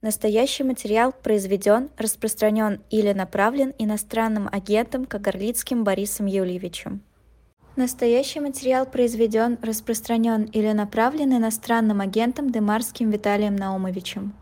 Настоящий 0.00 0.62
материал 0.62 1.12
произведен, 1.12 1.90
распространен 1.96 2.80
или 2.88 3.12
направлен 3.12 3.74
иностранным 3.78 4.48
агентом 4.52 5.06
Кагарлицким 5.06 5.82
Борисом 5.82 6.26
Юльевичем. 6.26 7.00
Настоящий 7.74 8.38
материал 8.38 8.86
произведен, 8.86 9.58
распространен 9.60 10.44
или 10.44 10.70
направлен 10.70 11.36
иностранным 11.36 12.00
агентом 12.00 12.50
Демарским 12.50 13.10
Виталием 13.10 13.56
Наумовичем. 13.56 14.34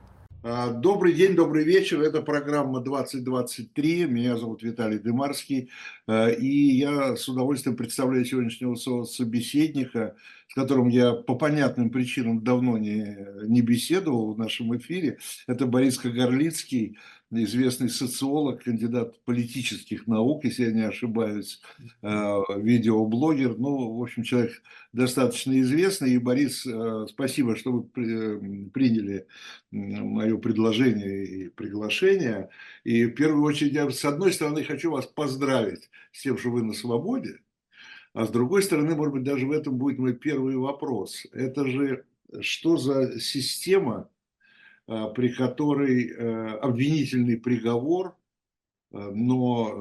А, 0.49 0.71
добрый 0.71 1.13
день, 1.13 1.35
добрый 1.35 1.65
вечер. 1.65 2.01
Это 2.01 2.23
программа 2.23 2.79
2023. 2.81 4.07
Меня 4.07 4.37
зовут 4.37 4.63
Виталий 4.63 5.01
Дымарский. 5.01 5.71
А, 6.07 6.29
и 6.29 6.47
я 6.47 7.17
с 7.17 7.29
удовольствием 7.29 7.77
представляю 7.77 8.25
сегодняшнего 8.25 8.77
собеседника, 9.03 10.15
с 10.47 10.55
которым 10.55 10.87
я 10.87 11.15
по 11.15 11.35
понятным 11.35 11.91
причинам 11.91 12.45
давно 12.45 12.79
не, 12.79 13.17
не 13.43 13.61
беседовал 13.61 14.35
в 14.35 14.39
нашем 14.39 14.77
эфире. 14.77 15.19
Это 15.49 15.67
Борис 15.67 15.99
Кагарлицкий, 15.99 16.97
известный 17.31 17.89
социолог, 17.89 18.63
кандидат 18.63 19.23
политических 19.25 20.07
наук, 20.07 20.45
если 20.45 20.65
я 20.65 20.73
не 20.73 20.83
ошибаюсь, 20.83 21.61
э, 22.03 22.41
видеоблогер. 22.57 23.57
Ну, 23.59 23.97
в 23.97 24.03
общем, 24.03 24.23
человек 24.23 24.63
достаточно 24.93 25.59
известный. 25.61 26.13
И, 26.13 26.19
Борис, 26.19 26.67
э, 26.67 27.07
спасибо, 27.09 27.57
что 27.57 27.73
вы 27.73 28.71
приняли 28.71 29.27
мое 29.71 30.37
предложение 30.39 31.25
и 31.25 31.49
приглашение. 31.49 32.49
И 32.85 33.07
в 33.07 33.15
первую 33.15 33.45
очередь 33.45 33.73
я, 33.73 33.91
с 33.91 34.05
одной 34.05 34.33
стороны, 34.33 34.65
хочу 34.65 34.91
вас 34.91 35.07
поздравить 35.07 35.91
с 36.13 36.23
тем, 36.23 36.39
что 36.39 36.51
вы 36.51 36.63
на 36.63 36.73
свободе. 36.73 37.41
А 38.15 38.25
с 38.25 38.31
другой 38.31 38.63
стороны, 38.63 38.95
может 38.95 39.13
быть, 39.13 39.25
даже 39.25 39.47
в 39.47 39.53
этом 39.53 39.77
будет 39.77 39.99
мой 39.99 40.15
первый 40.15 40.57
вопрос. 40.57 41.27
Это 41.33 41.67
же 41.67 42.05
что 42.41 42.77
за 42.77 43.21
система, 43.21 44.09
при 44.87 45.29
которой 45.29 46.11
э, 46.11 46.49
обвинительный 46.59 47.37
приговор, 47.37 48.17
э, 48.93 48.99
но 48.99 49.73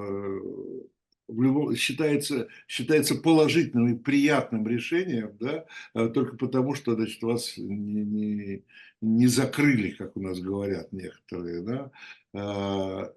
в 1.27 1.41
любом, 1.41 1.75
считается, 1.75 2.47
считается 2.67 3.15
положительным 3.15 3.95
и 3.95 3.97
приятным 3.97 4.67
решением, 4.67 5.35
да, 5.39 5.65
только 6.09 6.37
потому, 6.37 6.75
что 6.75 6.93
значит, 6.93 7.21
вас 7.23 7.57
не, 7.57 8.03
не, 8.03 8.63
не 9.01 9.27
закрыли, 9.27 9.91
как 9.91 10.15
у 10.15 10.21
нас 10.21 10.39
говорят 10.39 10.91
некоторые. 10.91 11.61
Да. 12.33 13.11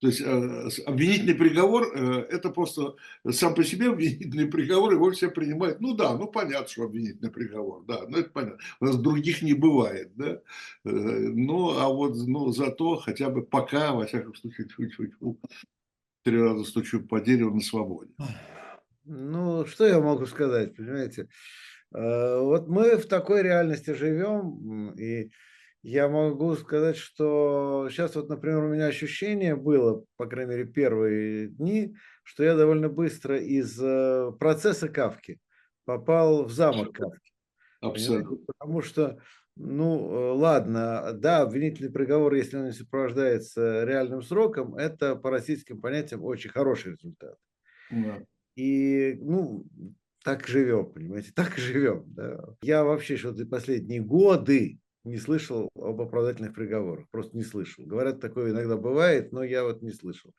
То 0.00 0.08
есть 0.08 0.20
э, 0.20 0.68
обвинительный 0.84 1.34
приговор 1.34 1.90
э,– 1.94 2.26
это 2.30 2.50
просто 2.50 2.96
сам 3.30 3.54
по 3.54 3.64
себе 3.64 3.88
обвинительный 3.88 4.46
приговор, 4.46 4.92
его 4.92 5.10
все 5.10 5.30
принимают. 5.30 5.80
Ну 5.80 5.94
да, 5.94 6.14
ну 6.14 6.26
понятно, 6.26 6.68
что 6.68 6.84
обвинительный 6.84 7.30
приговор, 7.30 7.82
да, 7.86 8.04
ну 8.06 8.18
это 8.18 8.28
понятно. 8.28 8.58
У 8.80 8.84
нас 8.84 8.96
других 8.96 9.40
не 9.40 9.54
бывает, 9.54 10.14
да. 10.14 10.32
Э, 10.32 10.40
ну, 10.84 11.78
а 11.78 11.88
вот 11.88 12.14
ну, 12.14 12.52
зато 12.52 12.96
хотя 12.96 13.30
бы 13.30 13.42
пока, 13.42 13.92
во 13.92 14.04
всяком 14.04 14.34
случае, 14.34 14.68
чуть-чуть, 14.76 15.12
три 16.24 16.42
раза 16.42 16.64
стучу 16.64 17.00
по 17.00 17.18
дереву 17.20 17.54
на 17.54 17.62
свободе. 17.62 18.12
Ну, 19.04 19.64
что 19.64 19.86
я 19.86 20.00
могу 20.00 20.26
сказать, 20.26 20.76
понимаете? 20.76 21.28
Вот 21.92 22.68
мы 22.68 22.96
в 22.96 23.06
такой 23.06 23.42
реальности 23.42 23.94
живем, 23.94 24.90
и 24.98 25.30
я 25.88 26.08
могу 26.08 26.56
сказать, 26.56 26.96
что 26.96 27.86
сейчас 27.90 28.16
вот, 28.16 28.28
например, 28.28 28.64
у 28.64 28.68
меня 28.68 28.86
ощущение 28.86 29.54
было, 29.54 30.04
по 30.16 30.26
крайней 30.26 30.50
мере, 30.50 30.64
первые 30.64 31.46
дни, 31.46 31.94
что 32.24 32.42
я 32.42 32.56
довольно 32.56 32.88
быстро 32.88 33.38
из 33.38 33.80
э, 33.80 34.32
процесса 34.40 34.88
Кавки 34.88 35.38
попал 35.84 36.44
в 36.44 36.50
замок 36.50 36.92
Кавки. 36.92 37.30
Абсолютно. 37.80 38.36
Потому 38.48 38.82
что, 38.82 39.20
ну, 39.54 40.10
э, 40.10 40.32
ладно, 40.32 41.12
да, 41.12 41.42
обвинительный 41.42 41.92
приговор, 41.92 42.34
если 42.34 42.56
он 42.56 42.64
не 42.64 42.72
сопровождается 42.72 43.84
реальным 43.84 44.22
сроком, 44.22 44.74
это 44.74 45.14
по 45.14 45.30
российским 45.30 45.80
понятиям 45.80 46.24
очень 46.24 46.50
хороший 46.50 46.94
результат. 46.94 47.36
Да. 47.92 48.24
И, 48.56 49.16
ну, 49.20 49.64
так 50.24 50.48
живем, 50.48 50.86
понимаете, 50.92 51.30
так 51.36 51.56
живем. 51.56 52.02
Да. 52.08 52.44
Я 52.60 52.82
вообще 52.82 53.16
что-то 53.16 53.46
последние 53.46 54.00
годы 54.00 54.80
не 55.06 55.18
слышал 55.18 55.70
об 55.74 56.00
оправдательных 56.00 56.54
приговорах, 56.54 57.08
просто 57.10 57.36
не 57.36 57.44
слышал. 57.44 57.84
Говорят, 57.86 58.20
такое 58.20 58.50
иногда 58.50 58.76
бывает, 58.76 59.32
но 59.32 59.42
я 59.42 59.64
вот 59.64 59.82
не 59.82 59.92
слышал. 59.92 60.32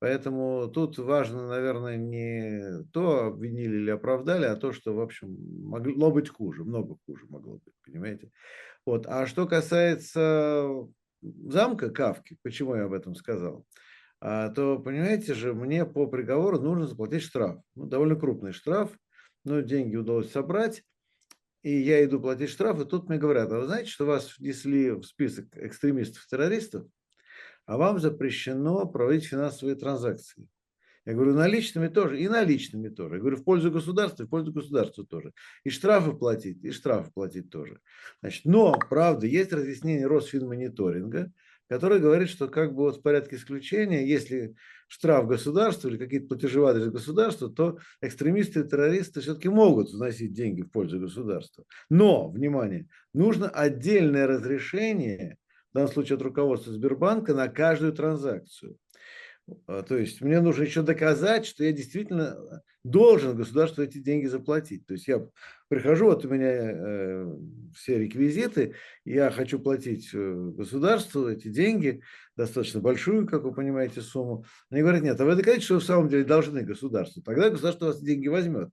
Поэтому 0.00 0.68
тут 0.68 0.98
важно, 0.98 1.46
наверное, 1.46 1.96
не 1.96 2.82
то, 2.92 3.26
обвинили 3.26 3.76
или 3.76 3.90
оправдали, 3.90 4.46
а 4.46 4.56
то, 4.56 4.72
что, 4.72 4.94
в 4.94 5.00
общем, 5.00 5.36
могло 5.64 6.10
быть 6.10 6.28
хуже, 6.28 6.64
много 6.64 6.96
хуже 7.06 7.24
могло 7.28 7.60
быть, 7.64 7.74
понимаете. 7.86 8.30
Вот. 8.84 9.06
А 9.06 9.26
что 9.26 9.46
касается 9.46 10.68
замка 11.22 11.90
Кавки, 11.90 12.36
почему 12.42 12.74
я 12.74 12.84
об 12.84 12.92
этом 12.94 13.14
сказал, 13.14 13.64
а, 14.20 14.50
то, 14.50 14.78
понимаете 14.78 15.34
же, 15.34 15.54
мне 15.54 15.86
по 15.86 16.06
приговору 16.06 16.60
нужно 16.60 16.86
заплатить 16.86 17.22
штраф. 17.22 17.60
Ну, 17.76 17.86
довольно 17.86 18.16
крупный 18.16 18.52
штраф, 18.52 18.90
но 19.44 19.60
деньги 19.60 19.96
удалось 19.96 20.32
собрать 20.32 20.82
и 21.62 21.72
я 21.80 22.04
иду 22.04 22.20
платить 22.20 22.50
штраф, 22.50 22.80
и 22.80 22.84
тут 22.84 23.08
мне 23.08 23.18
говорят, 23.18 23.52
а 23.52 23.58
вы 23.58 23.66
знаете, 23.66 23.90
что 23.90 24.04
вас 24.04 24.38
внесли 24.38 24.90
в 24.90 25.04
список 25.04 25.46
экстремистов-террористов, 25.56 26.86
а 27.66 27.76
вам 27.76 28.00
запрещено 28.00 28.86
проводить 28.86 29.26
финансовые 29.26 29.76
транзакции. 29.76 30.48
Я 31.04 31.14
говорю, 31.14 31.34
наличными 31.34 31.88
тоже, 31.88 32.20
и 32.20 32.28
наличными 32.28 32.88
тоже. 32.88 33.16
Я 33.16 33.20
говорю, 33.20 33.36
в 33.36 33.44
пользу 33.44 33.72
государства, 33.72 34.24
в 34.24 34.28
пользу 34.28 34.52
государства 34.52 35.04
тоже. 35.04 35.32
И 35.64 35.70
штрафы 35.70 36.12
платить, 36.12 36.62
и 36.62 36.70
штрафы 36.70 37.10
платить 37.12 37.50
тоже. 37.50 37.80
Значит, 38.20 38.44
но, 38.44 38.78
правда, 38.88 39.26
есть 39.26 39.52
разъяснение 39.52 40.06
Росфинмониторинга, 40.06 41.32
который 41.72 42.00
говорит, 42.00 42.28
что 42.28 42.48
как 42.48 42.74
бы 42.74 42.82
вот 42.82 42.98
в 42.98 43.02
порядке 43.02 43.36
исключения, 43.36 44.06
если 44.06 44.54
штраф 44.88 45.26
государства 45.26 45.88
или 45.88 45.96
какие-то 45.96 46.26
платежи 46.26 46.60
в 46.60 46.66
адрес 46.66 46.88
государства, 46.88 47.48
то 47.48 47.78
экстремисты 48.02 48.60
и 48.60 48.68
террористы 48.68 49.22
все-таки 49.22 49.48
могут 49.48 49.90
вносить 49.90 50.34
деньги 50.34 50.60
в 50.60 50.70
пользу 50.70 51.00
государства. 51.00 51.64
Но, 51.88 52.28
внимание, 52.28 52.88
нужно 53.14 53.48
отдельное 53.48 54.26
разрешение, 54.26 55.38
в 55.70 55.74
данном 55.74 55.90
случае 55.90 56.16
от 56.16 56.22
руководства 56.22 56.74
Сбербанка, 56.74 57.32
на 57.32 57.48
каждую 57.48 57.94
транзакцию. 57.94 58.76
А, 59.66 59.82
то 59.82 59.96
есть 59.96 60.20
мне 60.20 60.40
нужно 60.40 60.62
еще 60.62 60.82
доказать, 60.82 61.46
что 61.46 61.64
я 61.64 61.72
действительно 61.72 62.62
должен 62.84 63.36
государству 63.36 63.82
эти 63.82 63.98
деньги 63.98 64.26
заплатить. 64.26 64.86
То 64.86 64.94
есть 64.94 65.06
я 65.06 65.26
прихожу, 65.68 66.06
вот 66.06 66.24
у 66.24 66.28
меня 66.28 66.50
э, 66.50 67.36
все 67.76 67.98
реквизиты, 67.98 68.74
я 69.04 69.30
хочу 69.30 69.60
платить 69.60 70.10
э, 70.12 70.34
государству 70.56 71.28
эти 71.28 71.48
деньги, 71.48 72.02
достаточно 72.36 72.80
большую, 72.80 73.26
как 73.26 73.44
вы 73.44 73.54
понимаете, 73.54 74.00
сумму. 74.00 74.44
Они 74.70 74.80
говорят, 74.80 75.02
нет, 75.02 75.20
а 75.20 75.24
вы 75.24 75.36
докажите, 75.36 75.64
что 75.64 75.74
вы 75.74 75.80
в 75.80 75.84
самом 75.84 76.08
деле 76.08 76.24
должны 76.24 76.62
государству. 76.62 77.22
Тогда 77.22 77.50
государство 77.50 77.86
у 77.86 77.88
вас 77.88 78.00
деньги 78.00 78.28
возьмет. 78.28 78.70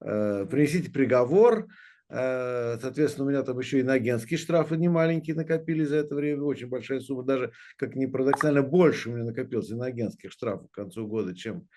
Э, 0.00 0.46
принесите 0.48 0.90
приговор, 0.90 1.66
соответственно, 2.12 3.26
у 3.26 3.30
меня 3.30 3.42
там 3.42 3.58
еще 3.58 3.80
и 3.80 3.82
на 3.82 3.94
агентские 3.94 4.38
штрафы 4.38 4.76
не 4.76 4.88
маленькие 4.88 5.34
накопили 5.34 5.84
за 5.84 5.96
это 5.96 6.14
время, 6.14 6.42
очень 6.42 6.68
большая 6.68 7.00
сумма, 7.00 7.22
даже, 7.22 7.52
как 7.76 7.96
ни 7.96 8.06
парадоксально, 8.06 8.62
больше 8.62 9.08
у 9.08 9.14
меня 9.14 9.24
накопился 9.24 9.76
на 9.76 9.86
агентских 9.86 10.30
штрафах 10.30 10.70
к 10.70 10.74
концу 10.74 11.06
года, 11.06 11.34
чем 11.34 11.68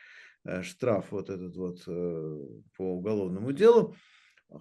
э, 0.44 0.62
штраф 0.62 1.06
вот 1.12 1.29
этот 1.29 1.56
вот 1.56 1.84
э, 1.88 2.40
по 2.78 2.96
уголовному 2.96 3.51
делу. 3.53 3.96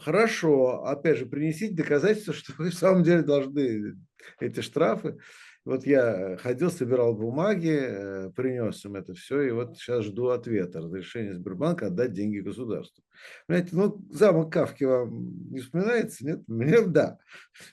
Хорошо, 0.01 0.85
опять 0.85 1.19
же, 1.19 1.27
принесите 1.27 1.75
доказательства, 1.75 2.33
что 2.33 2.53
вы 2.59 2.71
в 2.71 2.75
самом 2.75 3.03
деле 3.03 3.23
должны 3.23 3.97
эти 4.41 4.61
штрафы. 4.61 5.19
Вот 5.65 5.87
я 5.87 6.37
ходил, 6.37 6.71
собирал 6.71 7.15
бумаги, 7.15 7.79
э, 7.81 8.31
принес 8.31 8.85
им 8.85 8.97
это 8.97 9.15
все, 9.15 9.43
и 9.43 9.51
вот 9.51 9.77
сейчас 9.77 10.05
жду 10.05 10.29
ответа, 10.29 10.81
разрешения 10.81 11.35
Сбербанка 11.35 11.87
отдать 11.87 12.12
деньги 12.12 12.41
государству. 12.41 13.04
Понимаете, 13.47 13.77
ну, 13.77 14.05
замок 14.11 14.53
Кавки 14.53 14.85
вам 14.85 15.51
не 15.51 15.61
вспоминается, 15.61 16.25
нет? 16.25 16.43
Мне 16.49 16.81
да. 16.83 17.19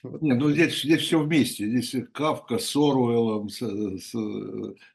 Нет, 0.04 0.38
ну 0.38 0.52
здесь, 0.52 0.82
здесь 0.82 1.02
все 1.02 1.20
вместе. 1.20 1.68
Здесь 1.68 1.96
Кавка 2.14 2.58
с 2.58 2.76
Оруэллом, 2.76 3.50
с, 3.50 3.60
с, 3.60 4.16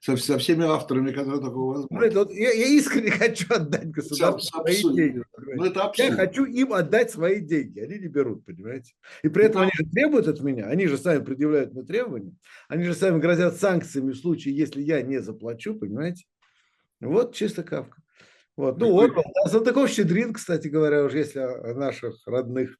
со, 0.00 0.16
со 0.16 0.38
всеми 0.38 0.64
авторами, 0.64 1.12
которые 1.12 1.40
такого 1.40 1.74
возможно. 1.74 2.20
Вот 2.20 2.32
я, 2.32 2.52
я 2.52 2.66
искренне 2.66 3.10
хочу 3.12 3.52
отдать 3.52 3.90
государству 3.90 4.62
свои 4.62 4.82
деньги. 4.94 5.22
Ну, 5.38 5.64
это 5.64 5.84
абсурд. 5.84 6.10
Я 6.10 6.14
хочу 6.14 6.44
им 6.44 6.72
отдать 6.72 7.10
свои 7.10 7.40
деньги, 7.40 7.80
они 7.80 7.98
не 7.98 8.08
берут, 8.08 8.44
понимаете? 8.44 8.94
И 9.22 9.28
при 9.28 9.44
этом 9.44 9.62
ну, 9.62 9.68
они 9.68 9.72
же 9.74 9.90
требуют 9.90 10.28
от 10.28 10.40
меня, 10.40 10.66
они 10.66 10.86
же 10.86 10.98
сами 10.98 11.24
предъявляют 11.24 11.72
мне 11.72 11.82
требования, 11.82 12.34
они 12.68 12.84
же 12.84 12.94
сами 12.94 13.18
грозят 13.18 13.56
санкциями 13.56 14.12
в 14.12 14.16
случае, 14.16 14.56
если 14.56 14.82
я 14.82 15.02
не 15.02 15.20
заплачу, 15.20 15.74
понимаете? 15.74 16.24
Вот 17.00 17.34
чисто 17.34 17.62
Кавка. 17.62 18.02
Вот. 18.56 18.78
Ну, 18.78 18.98
Орвал, 18.98 19.24
да, 19.34 19.50
Салтыков-Щедрин, 19.50 20.32
кстати 20.32 20.68
говоря, 20.68 21.04
уже 21.04 21.18
если 21.18 21.40
о 21.40 21.74
наших 21.74 22.26
родных 22.26 22.78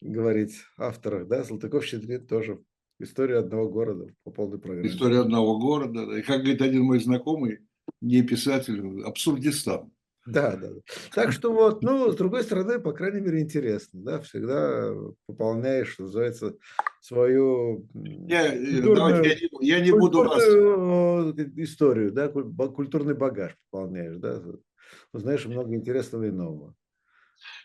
говорить 0.00 0.56
авторах, 0.76 1.26
да, 1.28 1.44
Салтыков-Щедрин 1.44 2.26
тоже 2.26 2.60
история 3.00 3.38
одного 3.38 3.68
города 3.68 4.12
по 4.24 4.30
полной 4.30 4.58
программе. 4.58 4.88
История 4.88 5.20
одного 5.20 5.58
города. 5.58 6.02
И 6.16 6.22
как 6.22 6.40
говорит 6.40 6.60
один 6.60 6.82
мой 6.82 7.00
знакомый, 7.00 7.60
не 8.00 8.22
писатель, 8.22 9.02
абсурдистан. 9.02 9.90
Да, 10.26 10.56
да. 10.56 10.68
Так 11.14 11.32
что 11.32 11.52
вот, 11.54 11.82
ну, 11.82 12.12
с 12.12 12.16
другой 12.16 12.42
стороны, 12.42 12.78
по 12.78 12.92
крайней 12.92 13.20
мере, 13.20 13.40
интересно, 13.40 14.02
да, 14.02 14.20
всегда 14.20 14.92
пополняешь, 15.26 15.92
что 15.92 16.02
называется, 16.02 16.54
свою 17.00 17.88
я, 17.94 18.50
культурную, 18.50 19.24
я 19.24 19.34
не, 19.34 19.66
я 19.66 19.80
не 19.80 19.90
буду 19.90 20.24
вас... 20.24 20.42
историю, 21.56 22.12
да, 22.12 22.28
культурный 22.28 23.14
багаж 23.14 23.56
пополняешь, 23.70 24.18
да, 24.18 24.42
узнаешь 25.12 25.46
много 25.46 25.74
интересного 25.74 26.24
и 26.24 26.30
нового. 26.30 26.74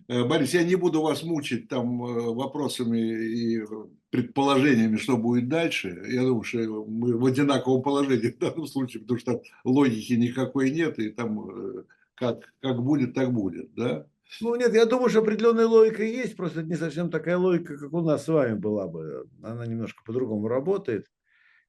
Э, 0.07 0.23
Борис, 0.23 0.53
я 0.53 0.63
не 0.63 0.75
буду 0.75 1.01
вас 1.01 1.23
мучить 1.23 1.67
там 1.67 2.03
э, 2.03 2.33
вопросами 2.33 2.99
и 2.99 3.61
предположениями, 4.09 4.97
что 4.97 5.17
будет 5.17 5.47
дальше. 5.47 6.03
Я 6.07 6.21
думаю, 6.21 6.43
что 6.43 6.85
мы 6.85 7.17
в 7.17 7.25
одинаковом 7.25 7.81
положении 7.81 8.29
в 8.29 8.37
данном 8.37 8.67
случае, 8.67 9.01
потому 9.01 9.19
что 9.19 9.33
там 9.33 9.41
логики 9.63 10.13
никакой 10.13 10.71
нет, 10.71 10.99
и 10.99 11.09
там 11.09 11.49
э, 11.49 11.83
как, 12.15 12.53
как 12.61 12.81
будет, 12.83 13.13
так 13.13 13.31
будет, 13.31 13.73
да? 13.73 14.05
Ну 14.41 14.55
нет, 14.55 14.73
я 14.73 14.85
думаю, 14.85 15.09
что 15.09 15.19
определенная 15.19 15.67
логика 15.67 16.03
есть, 16.03 16.35
просто 16.35 16.61
это 16.61 16.69
не 16.69 16.75
совсем 16.75 17.09
такая 17.09 17.37
логика, 17.37 17.77
как 17.77 17.93
у 17.93 18.01
нас 18.01 18.23
с 18.23 18.27
вами 18.27 18.55
была 18.55 18.87
бы. 18.87 19.27
Она 19.43 19.65
немножко 19.65 20.03
по-другому 20.03 20.47
работает. 20.47 21.07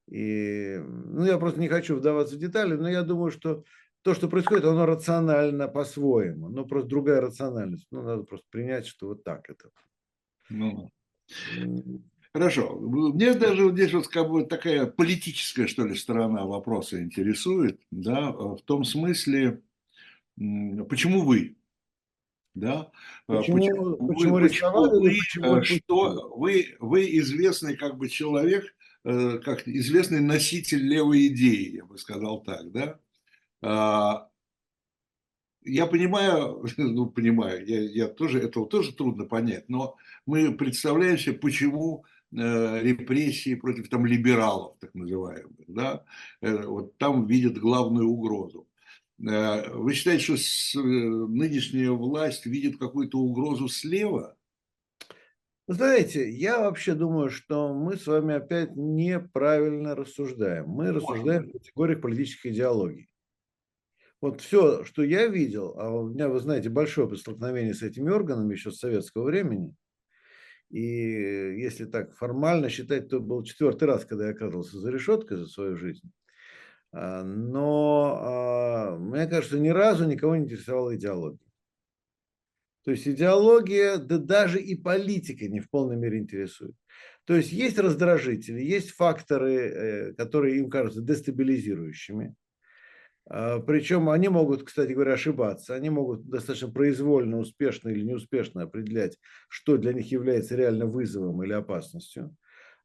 И, 0.07 0.79
ну, 0.79 1.25
я 1.25 1.37
просто 1.37 1.59
не 1.59 1.67
хочу 1.67 1.95
вдаваться 1.95 2.35
в 2.35 2.39
детали, 2.39 2.75
но 2.75 2.89
я 2.89 3.01
думаю, 3.01 3.31
что 3.31 3.63
то, 4.05 4.13
что 4.13 4.27
происходит, 4.27 4.65
оно 4.65 4.85
рационально 4.85 5.67
по-своему. 5.67 6.47
Но 6.49 6.63
просто 6.63 6.89
другая 6.89 7.21
рациональность. 7.21 7.87
Ну, 7.89 8.03
надо 8.03 8.21
просто 8.21 8.45
принять, 8.51 8.85
что 8.85 9.07
вот 9.07 9.23
так 9.23 9.49
это. 9.49 9.71
Ну, 10.47 10.91
хорошо. 12.31 12.75
Мне 12.75 13.33
даже 13.33 13.71
здесь 13.71 13.93
вот 13.93 14.07
как 14.07 14.29
бы 14.29 14.45
такая 14.45 14.85
политическая, 14.85 15.65
что 15.65 15.87
ли, 15.87 15.95
сторона 15.95 16.45
вопроса 16.45 17.01
интересует. 17.01 17.81
Да, 17.89 18.31
в 18.31 18.59
том 18.59 18.83
смысле, 18.83 19.63
почему 20.35 21.23
вы? 21.23 21.57
Да? 22.53 22.91
Почему, 23.25 23.57
почему, 23.57 24.07
почему 24.07 24.33
вы, 24.35 24.41
почему 24.41 24.81
вы, 24.83 25.19
почему 25.19 25.63
что 25.63 26.37
вы, 26.37 26.75
вы 26.79 27.17
известный 27.17 27.75
как 27.75 27.97
бы 27.97 28.07
человек, 28.09 28.65
э, 29.03 29.39
как 29.39 29.67
известный 29.67 30.21
носитель 30.21 30.87
левой 30.87 31.25
идеи, 31.25 31.77
я 31.77 31.85
бы 31.85 31.97
сказал 31.97 32.43
так, 32.43 32.71
да? 32.71 32.99
А, 33.65 34.29
я 35.63 35.87
понимаю, 35.87 36.63
ну 36.77 37.07
понимаю, 37.07 37.65
я, 37.65 37.81
я 37.81 38.07
тоже, 38.07 38.39
этого 38.39 38.67
тоже 38.67 38.93
трудно 38.93 39.25
понять, 39.25 39.67
но 39.69 39.95
мы 40.27 40.53
представляем 40.53 41.17
себе, 41.17 41.33
почему 41.33 42.05
э, 42.31 42.81
репрессии 42.83 43.55
против 43.55 43.89
там 43.89 44.05
либералов, 44.05 44.77
так 44.79 44.93
называемых, 44.93 45.65
да, 45.67 46.03
э, 46.41 46.65
вот 46.65 46.95
там 46.97 47.25
видят 47.25 47.57
главную 47.57 48.07
угрозу. 48.07 48.67
Э, 49.19 49.71
вы 49.71 49.95
считаете, 49.95 50.37
что 50.37 50.83
нынешняя 50.83 51.89
власть 51.89 52.45
видит 52.45 52.77
какую-то 52.77 53.17
угрозу 53.17 53.67
слева? 53.67 54.37
знаете, 55.67 56.29
я 56.29 56.59
вообще 56.59 56.93
думаю, 56.93 57.31
что 57.31 57.73
мы 57.73 57.97
с 57.97 58.05
вами 58.05 58.35
опять 58.35 58.75
неправильно 58.75 59.95
рассуждаем. 59.95 60.67
Мы 60.67 60.91
рассуждаем 60.91 61.49
в 61.49 61.53
категориях 61.53 62.01
политической 62.01 62.51
идеологии. 62.51 63.09
Вот 64.21 64.41
все, 64.41 64.83
что 64.85 65.03
я 65.03 65.27
видел, 65.27 65.75
а 65.77 65.89
у 65.91 66.07
меня, 66.07 66.29
вы 66.29 66.39
знаете, 66.39 66.69
большое 66.69 67.07
опыт 67.07 67.19
столкновения 67.19 67.73
с 67.73 67.83
этими 67.83 68.09
органами 68.09 68.53
еще 68.53 68.71
с 68.71 68.79
советского 68.79 69.23
времени, 69.23 69.75
и 70.69 70.81
если 70.81 71.85
так 71.85 72.15
формально 72.15 72.69
считать, 72.69 73.09
то 73.09 73.19
был 73.19 73.43
четвертый 73.43 73.85
раз, 73.85 74.05
когда 74.05 74.25
я 74.25 74.31
оказывался 74.31 74.79
за 74.79 74.91
решеткой 74.91 75.37
за 75.37 75.47
свою 75.47 75.77
жизнь. 75.77 76.11
А, 76.91 77.23
но 77.23 78.17
а, 78.19 78.97
мне 78.97 79.27
кажется, 79.27 79.59
ни 79.59 79.69
разу 79.69 80.05
никого 80.05 80.35
не 80.35 80.45
интересовала 80.45 80.95
идеология. 80.95 81.39
То 82.83 82.91
есть 82.91 83.07
идеология, 83.07 83.97
да 83.97 84.17
даже 84.17 84.61
и 84.61 84.75
политика 84.75 85.47
не 85.47 85.59
в 85.59 85.69
полной 85.69 85.97
мере 85.97 86.19
интересует. 86.19 86.75
То 87.25 87.35
есть 87.35 87.51
есть 87.51 87.79
раздражители, 87.79 88.61
есть 88.61 88.91
факторы, 88.91 89.53
э, 89.55 90.13
которые 90.13 90.59
им 90.59 90.69
кажутся 90.69 91.01
дестабилизирующими. 91.01 92.35
А, 93.27 93.59
Причем 93.59 94.09
они 94.09 94.29
могут, 94.29 94.63
кстати 94.63 94.91
говоря, 94.91 95.13
ошибаться. 95.13 95.75
Они 95.75 95.89
могут 95.89 96.27
достаточно 96.27 96.69
произвольно, 96.69 97.39
успешно 97.39 97.89
или 97.89 98.03
неуспешно 98.03 98.63
определять, 98.63 99.17
что 99.49 99.77
для 99.77 99.93
них 99.93 100.11
является 100.11 100.55
реально 100.55 100.85
вызовом 100.85 101.43
или 101.43 101.53
опасностью. 101.53 102.35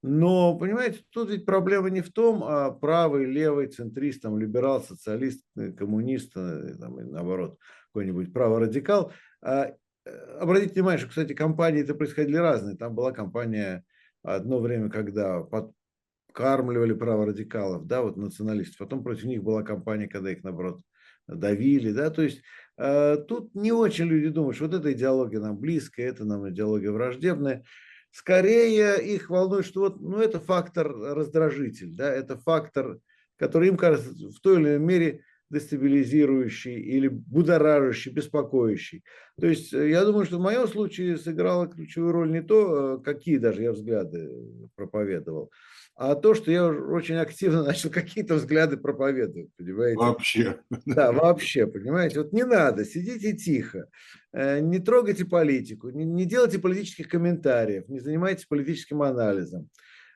Но, 0.02 0.56
понимаете, 0.56 1.00
тут 1.10 1.30
ведь 1.30 1.44
проблема 1.44 1.90
не 1.90 2.00
в 2.00 2.10
том, 2.10 2.42
а 2.42 2.70
правый, 2.70 3.26
левый, 3.26 3.66
центрист, 3.66 4.22
там, 4.22 4.38
либерал, 4.38 4.82
социалист, 4.82 5.44
э, 5.56 5.72
коммунист, 5.72 6.32
э, 6.36 6.74
там, 6.80 6.96
наоборот, 7.10 7.58
какой-нибудь 7.88 8.32
праворадикал. 8.32 9.12
А, 9.42 9.74
э, 10.06 10.10
обратите 10.40 10.72
внимание, 10.72 10.98
что, 11.00 11.08
кстати, 11.10 11.34
компании 11.34 11.82
это 11.82 11.94
происходили 11.94 12.36
разные. 12.36 12.78
Там 12.78 12.94
была 12.94 13.12
компания 13.12 13.84
одно 14.22 14.58
время, 14.58 14.88
когда 14.88 15.42
кормливали 16.32 16.92
праворадикалов, 16.92 17.86
да, 17.86 18.02
вот 18.02 18.16
националистов. 18.16 18.78
Потом 18.78 19.02
против 19.02 19.24
них 19.24 19.42
была 19.42 19.62
кампания, 19.62 20.08
когда 20.08 20.30
их, 20.32 20.42
наоборот, 20.42 20.80
давили, 21.26 21.92
да, 21.92 22.10
то 22.10 22.22
есть 22.22 22.42
э, 22.76 23.16
тут 23.28 23.54
не 23.54 23.72
очень 23.72 24.06
люди 24.06 24.28
думают, 24.28 24.56
что 24.56 24.66
вот 24.66 24.74
эта 24.74 24.92
идеология 24.92 25.40
нам 25.40 25.58
близкая, 25.58 26.08
это 26.08 26.24
нам 26.24 26.48
идеология 26.50 26.90
враждебная. 26.90 27.64
Скорее 28.10 28.96
их 29.04 29.30
волнует, 29.30 29.64
что 29.64 29.80
вот, 29.80 30.00
ну, 30.00 30.18
это 30.18 30.40
фактор 30.40 30.92
раздражитель, 30.92 31.92
да, 31.92 32.12
это 32.12 32.36
фактор, 32.36 32.98
который 33.36 33.68
им 33.68 33.76
кажется 33.76 34.10
в 34.10 34.40
той 34.40 34.56
или 34.56 34.62
иной 34.62 34.78
мере 34.80 35.22
дестабилизирующий 35.50 36.80
или 36.80 37.08
будоражащий, 37.08 38.12
беспокоящий. 38.12 39.04
То 39.40 39.48
есть 39.48 39.72
э, 39.74 39.90
я 39.90 40.04
думаю, 40.04 40.24
что 40.24 40.38
в 40.38 40.42
моем 40.42 40.68
случае 40.68 41.18
сыграло 41.18 41.66
ключевую 41.66 42.12
роль 42.12 42.30
не 42.30 42.42
то, 42.42 42.98
э, 42.98 43.02
какие 43.02 43.38
даже 43.38 43.62
я 43.62 43.72
взгляды 43.72 44.30
проповедовал, 44.76 45.50
а 45.96 46.14
то, 46.14 46.34
что 46.34 46.50
я 46.50 46.66
очень 46.66 47.16
активно 47.16 47.62
начал 47.64 47.90
какие-то 47.90 48.36
взгляды 48.36 48.76
проповедовать, 48.76 49.50
понимаете? 49.56 49.98
Вообще. 49.98 50.60
Да, 50.86 51.12
вообще, 51.12 51.66
понимаете? 51.66 52.20
Вот 52.20 52.32
не 52.32 52.44
надо, 52.44 52.84
сидите 52.84 53.32
тихо, 53.32 53.88
э, 54.32 54.60
не 54.60 54.78
трогайте 54.78 55.24
политику, 55.24 55.90
не 55.90 56.24
делайте 56.26 56.58
политических 56.60 57.08
комментариев, 57.08 57.88
не 57.88 57.98
занимайтесь 57.98 58.46
политическим 58.46 59.02
анализом. 59.02 59.68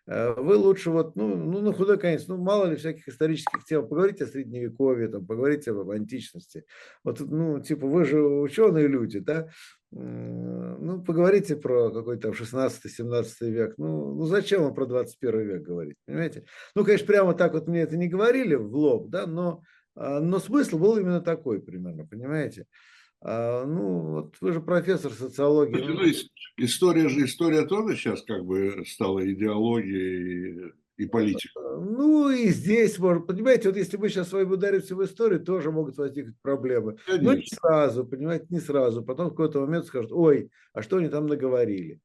Э, 0.07 0.35
вы 0.37 0.57
лучше 0.57 0.91
вот, 0.91 1.17
ну, 1.17 1.35
ну, 1.37 1.61
на 1.61 1.73
худой 1.73 1.99
конец, 1.99 2.27
ну, 2.29 2.37
мало 2.37 2.67
ли 2.67 2.77
всяких 2.77 3.09
исторических 3.09 3.65
тем, 3.65 3.89
поговорите 3.89 4.25
о 4.25 4.27
средневековье, 4.27 5.09
там, 5.09 5.27
поговорите 5.27 5.71
об 5.71 5.91
античности. 5.91 6.65
Вот, 7.03 7.21
ну, 7.21 7.61
типа, 7.61 7.87
вы 7.87 8.05
же 8.05 8.23
ученые 8.23 8.87
люди, 8.87 9.19
да, 9.19 9.49
ну, 9.91 11.03
поговорите 11.03 11.57
про 11.57 11.91
какой-то 11.91 12.33
16-17 12.33 13.27
век. 13.43 13.75
Ну, 13.79 14.15
ну, 14.15 14.27
зачем 14.27 14.63
вам 14.63 14.75
про 14.75 14.87
21 14.87 15.41
век 15.41 15.63
говорить, 15.63 15.97
понимаете? 16.05 16.45
Ну, 16.75 16.85
конечно, 16.85 17.07
прямо 17.07 17.35
так 17.35 17.53
вот 17.53 17.69
мне 17.69 17.83
это 17.83 17.97
не 17.97 18.09
говорили 18.09 18.57
в 18.57 18.75
лоб, 18.75 19.09
да, 19.09 19.27
но, 19.27 19.63
а, 19.95 20.19
но 20.19 20.41
смысл 20.41 20.79
был 20.79 20.99
именно 20.99 21.21
такой 21.21 21.63
примерно, 21.63 22.07
понимаете? 22.07 22.67
А, 23.27 23.65
ну, 23.65 24.01
вот 24.01 24.37
вы 24.43 24.53
же 24.53 24.61
профессор 24.61 25.11
социологии. 25.11 25.83
Ну, 25.83 26.03
история 26.59 27.09
же, 27.09 27.25
история 27.25 27.65
тоже 27.65 27.97
сейчас 27.97 28.23
как 28.23 28.45
бы 28.45 28.85
стала 28.87 29.27
идеологией 29.33 30.73
и 30.99 31.07
политика. 31.07 31.59
Ну 31.81 32.29
и 32.29 32.49
здесь, 32.49 32.99
может, 32.99 33.27
понимаете, 33.27 33.71
вот 33.71 33.79
если 33.79 33.97
мы 33.97 34.11
сейчас 34.11 34.29
с 34.29 34.33
вами 34.33 34.53
ударимся 34.53 34.95
в 34.95 35.03
историю, 35.03 35.41
тоже 35.41 35.73
могут 35.73 35.97
возникнуть 35.97 36.37
проблемы. 36.43 36.99
Конечно. 37.07 37.31
Но 37.31 37.35
не 37.35 37.47
сразу, 37.47 38.05
понимаете, 38.05 38.47
не 38.51 38.61
сразу. 38.61 39.03
Потом 39.03 39.29
в 39.29 39.31
какой-то 39.31 39.61
момент 39.61 39.87
скажут, 39.87 40.13
ой, 40.13 40.51
а 40.75 40.83
что 40.83 40.99
они 40.99 41.09
там 41.09 41.27
наговорили? 41.27 42.01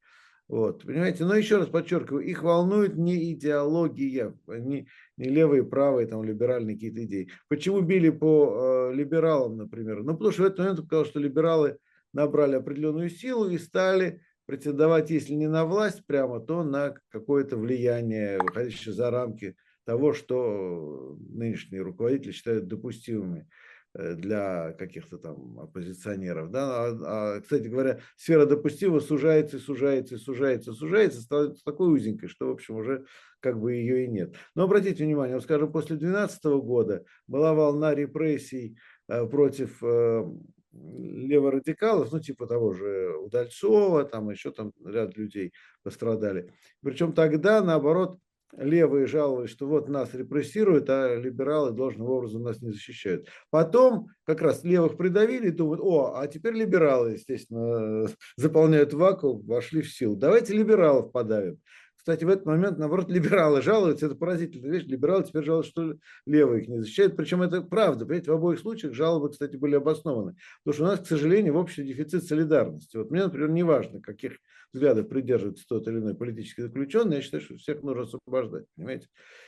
Вот, 0.50 0.84
понимаете, 0.84 1.26
но 1.26 1.36
еще 1.36 1.58
раз 1.58 1.68
подчеркиваю, 1.68 2.26
их 2.26 2.42
волнует 2.42 2.98
не 2.98 3.34
идеология, 3.34 4.34
не, 4.48 4.88
не 5.16 5.30
левые, 5.30 5.64
правые, 5.64 6.08
там, 6.08 6.24
либеральные 6.24 6.76
какие-то 6.76 7.06
идеи. 7.06 7.30
Почему 7.50 7.82
били 7.82 8.10
по 8.10 8.90
э, 8.92 8.96
либералам, 8.96 9.58
например? 9.58 10.02
Ну, 10.02 10.14
потому 10.14 10.32
что 10.32 10.42
в 10.42 10.46
этот 10.48 10.58
момент 10.58 10.82
показалось, 10.82 11.10
что 11.10 11.20
либералы 11.20 11.78
набрали 12.14 12.56
определенную 12.56 13.12
силу 13.12 13.48
и 13.48 13.60
стали 13.60 14.24
претендовать, 14.48 15.12
если 15.12 15.36
не 15.36 15.48
на 15.48 15.66
власть 15.66 16.04
прямо, 16.08 16.40
то 16.40 16.64
на 16.64 16.96
какое-то 17.10 17.56
влияние, 17.56 18.40
выходящее 18.40 18.96
за 18.96 19.12
рамки 19.12 19.56
того, 19.86 20.14
что 20.14 21.16
нынешние 21.30 21.84
руководители 21.84 22.32
считают 22.32 22.68
допустимыми. 22.68 23.48
Э, 23.96 24.14
для 24.14 24.74
каких-то 24.74 25.18
там 25.18 25.60
оппозиционеров. 25.60 26.52
Да? 26.52 26.86
А, 26.86 27.38
а, 27.38 27.42
кстати 27.42 27.68
говоря, 27.68 28.00
сфера 28.18 28.46
допустимого 28.46 29.00
сужается, 29.00 29.58
сужается, 29.58 30.18
сужается, 30.20 30.74
сужается, 30.74 31.22
становится 31.22 31.64
такой 31.66 31.92
узенькой, 31.92 32.30
что, 32.30 32.50
в 32.50 32.52
общем, 32.52 32.76
уже 32.76 33.06
как 33.40 33.60
бы 33.60 33.74
ее 33.74 34.06
и 34.06 34.08
нет. 34.08 34.36
Но 34.54 34.66
обратите 34.66 35.04
внимание, 35.04 35.36
вот, 35.36 35.44
скажем, 35.44 35.72
после 35.72 35.96
2012 35.96 36.44
года 36.62 37.04
была 37.26 37.56
волна 37.56 37.96
репрессий 37.96 38.78
э, 39.08 39.26
против 39.26 39.84
э, 39.84 40.24
леворадикалов, 40.72 42.12
ну, 42.12 42.20
типа 42.20 42.46
того 42.46 42.74
же 42.74 43.18
Удальцова, 43.18 44.04
там 44.04 44.30
еще 44.30 44.52
там 44.52 44.72
ряд 44.86 45.18
людей 45.18 45.52
пострадали. 45.82 46.54
Причем 46.84 47.14
тогда, 47.14 47.64
наоборот, 47.64 48.20
левые 48.58 49.06
жаловались, 49.08 49.52
что 49.52 49.68
вот 49.68 49.90
нас 49.90 50.14
репрессируют, 50.14 50.90
а 50.90 51.16
либералы 51.16 51.72
должным 51.72 52.08
образом 52.10 52.44
нас 52.44 52.62
не 52.62 52.72
защищают. 52.72 53.28
Потом 53.50 54.08
как 54.24 54.42
раз 54.42 54.64
левых 54.64 54.98
придавили 54.98 55.48
и 55.48 55.52
думают, 55.52 55.82
о, 55.82 56.14
а 56.16 56.28
теперь 56.28 56.54
либералы, 56.54 57.12
естественно, 57.12 58.08
заполняют 58.38 58.94
вакуум, 58.94 59.46
вошли 59.46 59.82
в 59.82 59.92
силу. 59.92 60.16
Давайте 60.16 60.54
либералов 60.54 61.12
подавим. 61.12 61.60
Кстати, 62.00 62.24
в 62.24 62.30
этот 62.30 62.46
момент, 62.46 62.78
наоборот, 62.78 63.08
либералы 63.10 63.62
жалуются, 63.62 64.06
это 64.06 64.16
поразительная 64.16 64.72
вещь, 64.72 64.86
либералы 64.86 65.26
теперь 65.26 65.44
жалуются, 65.44 65.72
что 65.72 65.96
левые 66.26 66.64
их 66.64 66.70
не 66.70 66.80
защищают, 66.80 67.16
причем 67.16 67.42
это 67.42 67.62
правда, 67.62 68.06
понимаете, 68.06 68.32
в 68.32 68.36
обоих 68.36 68.60
случаях 68.60 68.94
жалобы, 68.94 69.30
кстати, 69.30 69.58
были 69.58 69.76
обоснованы, 69.76 70.36
потому 70.64 70.74
что 70.74 70.84
у 70.84 70.88
нас, 70.88 71.00
к 71.02 71.08
сожалению, 71.08 71.54
в 71.54 71.60
общем 71.60 71.86
дефицит 71.86 72.24
солидарности. 72.24 72.98
Вот 72.98 73.12
мне, 73.12 73.24
например, 73.24 73.50
не 73.50 73.64
важно, 73.64 74.02
каких 74.02 74.38
взглядов 74.74 75.10
придерживается 75.10 75.66
тот 75.68 75.88
или 75.88 75.98
иной 75.98 76.16
политический 76.16 76.64
заключенный, 76.64 77.18
я 77.18 77.22
считаю, 77.22 77.42
что 77.42 77.58
всех 77.58 77.82
нужно 77.84 78.04
освобождать, 78.04 78.66
понимаете. 78.76 79.08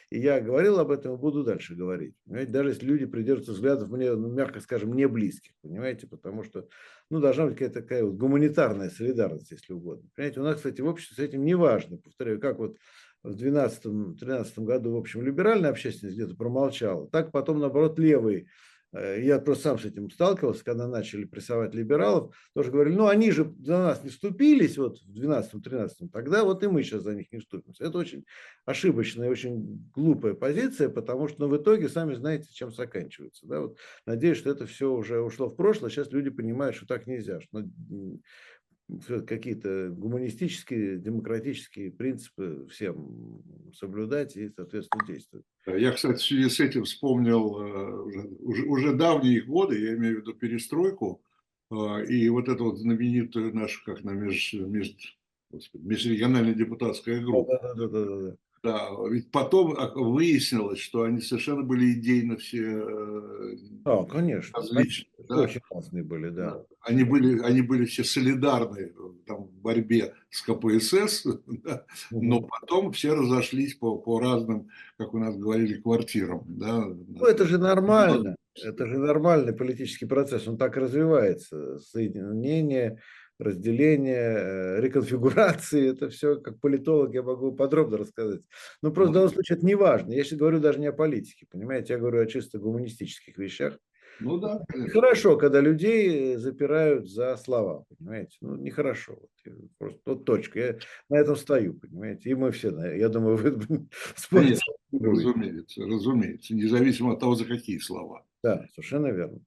И 0.09 0.19
я 0.19 0.41
говорил 0.41 0.79
об 0.79 0.91
этом 0.91 1.15
и 1.15 1.17
буду 1.17 1.43
дальше 1.43 1.75
говорить. 1.75 2.15
Понимаете? 2.25 2.51
Даже 2.51 2.69
если 2.69 2.85
люди 2.85 3.05
придерживаются 3.05 3.53
взглядов 3.53 3.89
мне, 3.89 4.13
ну, 4.13 4.29
мягко 4.31 4.59
скажем, 4.59 4.93
не 4.93 5.07
близких, 5.07 5.53
понимаете, 5.61 6.07
потому 6.07 6.43
что 6.43 6.67
ну, 7.09 7.19
должна 7.19 7.45
быть 7.45 7.53
какая-то 7.53 7.81
такая 7.81 8.03
вот 8.03 8.15
гуманитарная 8.15 8.89
солидарность, 8.89 9.51
если 9.51 9.73
угодно. 9.73 10.09
Понимаете, 10.15 10.39
у 10.39 10.43
нас, 10.43 10.57
кстати, 10.57 10.81
в 10.81 10.87
обществе 10.87 11.15
с 11.15 11.19
этим 11.19 11.43
не 11.43 11.55
важно, 11.55 11.97
повторяю, 11.97 12.39
как 12.39 12.57
вот 12.59 12.77
в 13.23 13.35
2012-2013 13.35 14.63
году, 14.63 14.93
в 14.93 14.97
общем, 14.97 15.21
либеральная 15.21 15.69
общественность 15.69 16.17
где-то 16.17 16.35
промолчала, 16.35 17.09
так 17.09 17.31
потом, 17.31 17.59
наоборот, 17.59 17.99
левые 17.99 18.47
я 18.93 19.39
просто 19.39 19.63
сам 19.63 19.79
с 19.79 19.85
этим 19.85 20.09
сталкивался, 20.09 20.65
когда 20.65 20.87
начали 20.87 21.23
прессовать 21.23 21.73
либералов, 21.73 22.35
тоже 22.53 22.71
говорили, 22.71 22.95
ну 22.95 23.07
они 23.07 23.31
же 23.31 23.53
за 23.59 23.77
нас 23.77 24.03
не 24.03 24.09
вступились 24.09 24.77
вот 24.77 24.99
в 24.99 25.17
12-13, 25.17 26.09
тогда 26.11 26.43
вот 26.43 26.61
и 26.63 26.67
мы 26.67 26.83
сейчас 26.83 27.03
за 27.03 27.15
них 27.15 27.31
не 27.31 27.39
вступимся. 27.39 27.85
Это 27.85 27.97
очень 27.97 28.25
ошибочная, 28.65 29.29
очень 29.29 29.89
глупая 29.93 30.33
позиция, 30.33 30.89
потому 30.89 31.29
что 31.29 31.47
ну, 31.47 31.47
в 31.47 31.61
итоге 31.61 31.87
сами 31.87 32.15
знаете, 32.15 32.47
чем 32.51 32.73
заканчивается. 32.73 33.47
Да? 33.47 33.61
Вот, 33.61 33.77
надеюсь, 34.05 34.37
что 34.37 34.49
это 34.49 34.65
все 34.65 34.91
уже 34.91 35.21
ушло 35.21 35.47
в 35.47 35.55
прошлое, 35.55 35.89
сейчас 35.89 36.11
люди 36.11 36.29
понимают, 36.29 36.75
что 36.75 36.85
так 36.85 37.07
нельзя, 37.07 37.39
что 37.39 37.63
какие-то 39.27 39.89
гуманистические, 39.89 40.97
демократические 40.97 41.91
принципы 41.91 42.67
всем 42.69 43.41
соблюдать 43.73 44.35
и, 44.35 44.49
соответственно, 44.49 45.05
действовать. 45.07 45.45
Я, 45.65 45.91
кстати, 45.91 46.17
в 46.17 46.23
связи 46.23 46.49
с 46.49 46.59
этим 46.59 46.83
вспомнил 46.83 47.61
э, 47.61 48.33
уже, 48.39 48.63
уже 48.63 48.95
давние 48.95 49.41
годы, 49.41 49.79
я 49.79 49.95
имею 49.95 50.17
в 50.17 50.21
виду 50.21 50.33
перестройку, 50.33 51.21
э, 51.71 52.05
и 52.07 52.29
вот 52.29 52.49
эту 52.49 52.65
вот 52.65 52.79
знаменитую 52.79 53.53
нашу, 53.55 53.83
как 53.85 54.03
на 54.03 54.11
меж, 54.11 54.53
меж, 54.53 55.17
господи, 55.49 55.85
межрегиональная 55.85 56.53
депутатская 56.53 57.21
группа. 57.21 57.59
Да, 57.61 57.73
да, 57.73 57.87
да, 57.87 58.05
да, 58.05 58.21
да. 58.21 58.37
Да, 58.63 58.89
ведь 59.09 59.31
потом 59.31 59.75
выяснилось, 59.95 60.79
что 60.79 61.03
они 61.03 61.19
совершенно 61.19 61.63
были 61.63 61.93
идейно 61.93 62.37
все 62.37 62.61
э, 62.61 63.57
а, 63.85 64.05
конечно. 64.05 64.59
различные. 64.59 65.09
Да. 65.27 65.41
Очень 65.41 65.61
классные 65.61 66.03
были, 66.03 66.29
да. 66.29 66.63
Они, 66.81 67.03
были, 67.03 67.41
они 67.41 67.61
были 67.61 67.85
все 67.85 68.03
солидарны 68.03 68.93
там, 69.25 69.45
в 69.45 69.53
борьбе 69.61 70.13
с 70.29 70.43
КПСС, 70.43 71.25
да, 71.47 71.85
но 72.11 72.41
потом 72.41 72.91
все 72.91 73.15
разошлись 73.15 73.73
по, 73.73 73.97
по 73.97 74.19
разным, 74.19 74.69
как 74.97 75.15
у 75.15 75.17
нас 75.17 75.35
говорили, 75.35 75.81
квартирам. 75.81 76.43
Да. 76.45 76.85
Ну, 76.85 77.25
это 77.25 77.45
же 77.45 77.57
нормально. 77.57 78.35
Это 78.63 78.85
же 78.85 78.99
нормальный 78.99 79.53
политический 79.53 80.05
процесс, 80.05 80.47
он 80.47 80.57
так 80.57 80.77
развивается. 80.77 81.79
Соединение, 81.79 82.99
разделение, 83.41 84.37
э, 84.37 84.81
реконфигурации, 84.81 85.89
это 85.91 86.09
все, 86.09 86.39
как 86.39 86.59
политолог, 86.59 87.13
я 87.13 87.23
могу 87.23 87.51
подробно 87.51 87.97
рассказать. 87.97 88.41
Но 88.81 88.91
просто 88.91 89.11
в 89.11 89.13
данном 89.15 89.29
случае 89.29 89.57
это 89.57 89.65
не 89.65 89.75
важно. 89.75 90.13
Я 90.13 90.23
сейчас 90.23 90.39
говорю 90.39 90.59
даже 90.59 90.79
не 90.79 90.87
о 90.87 90.93
политике, 90.93 91.47
понимаете, 91.49 91.93
я 91.93 91.99
говорю 91.99 92.21
о 92.21 92.25
чисто 92.27 92.59
гуманистических 92.59 93.37
вещах. 93.37 93.77
Ну 94.19 94.37
да. 94.37 94.63
Нехорошо, 94.75 95.35
когда 95.35 95.61
людей 95.61 96.35
запирают 96.35 97.09
за 97.09 97.35
слова, 97.37 97.85
понимаете. 97.89 98.37
Ну, 98.41 98.55
нехорошо. 98.55 99.17
Вот, 99.45 99.71
просто 99.79 99.99
вот 100.05 100.25
точка. 100.25 100.59
Я 100.59 100.77
на 101.09 101.15
этом 101.15 101.35
стою, 101.35 101.73
понимаете. 101.73 102.29
И 102.29 102.35
мы 102.35 102.51
все, 102.51 102.69
я 102.95 103.09
думаю, 103.09 103.37
вы 103.37 103.87
спорите. 104.15 104.61
Разумеется, 104.91 105.81
разумеется. 105.85 106.53
Независимо 106.53 107.13
от 107.13 107.19
того, 107.19 107.33
за 107.33 107.45
какие 107.45 107.79
слова. 107.79 108.23
Да, 108.43 108.67
совершенно 108.73 109.07
верно. 109.07 109.39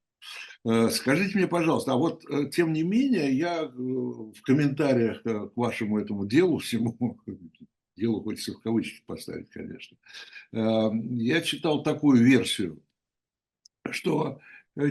Э, 0.67 0.89
скажите 0.91 1.37
мне, 1.37 1.47
пожалуйста, 1.47 1.93
а 1.93 1.97
вот 1.97 2.25
э, 2.31 2.49
тем 2.51 2.73
не 2.73 2.83
менее, 2.83 3.37
я 3.37 3.65
э, 3.65 3.69
в 3.69 4.41
комментариях 4.43 5.23
к 5.23 5.53
вашему 5.57 5.99
этому 5.99 6.27
делу 6.27 6.59
всему, 6.59 7.19
делу 7.97 8.23
хочется 8.23 8.55
в 8.55 8.61
кавычки 8.61 9.03
поставить, 9.07 9.51
конечно, 9.51 9.97
я 10.53 11.41
читал 11.43 11.83
такую 11.83 12.25
версию, 12.25 12.83
что 13.91 14.41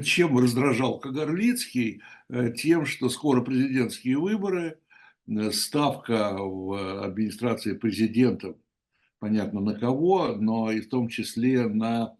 чем 0.04 0.38
раздражал 0.38 1.00
Кагарлицкий, 1.00 2.02
тем, 2.56 2.86
что 2.86 3.10
скоро 3.10 3.42
президентские 3.42 4.18
выборы, 4.18 4.80
ставка 5.52 6.38
в 6.38 7.04
администрации 7.04 7.74
президента, 7.74 8.56
понятно 9.20 9.60
на 9.60 9.74
кого, 9.78 10.36
но 10.38 10.72
и 10.72 10.80
в 10.80 10.88
том 10.88 11.10
числе 11.10 11.68
на 11.68 12.16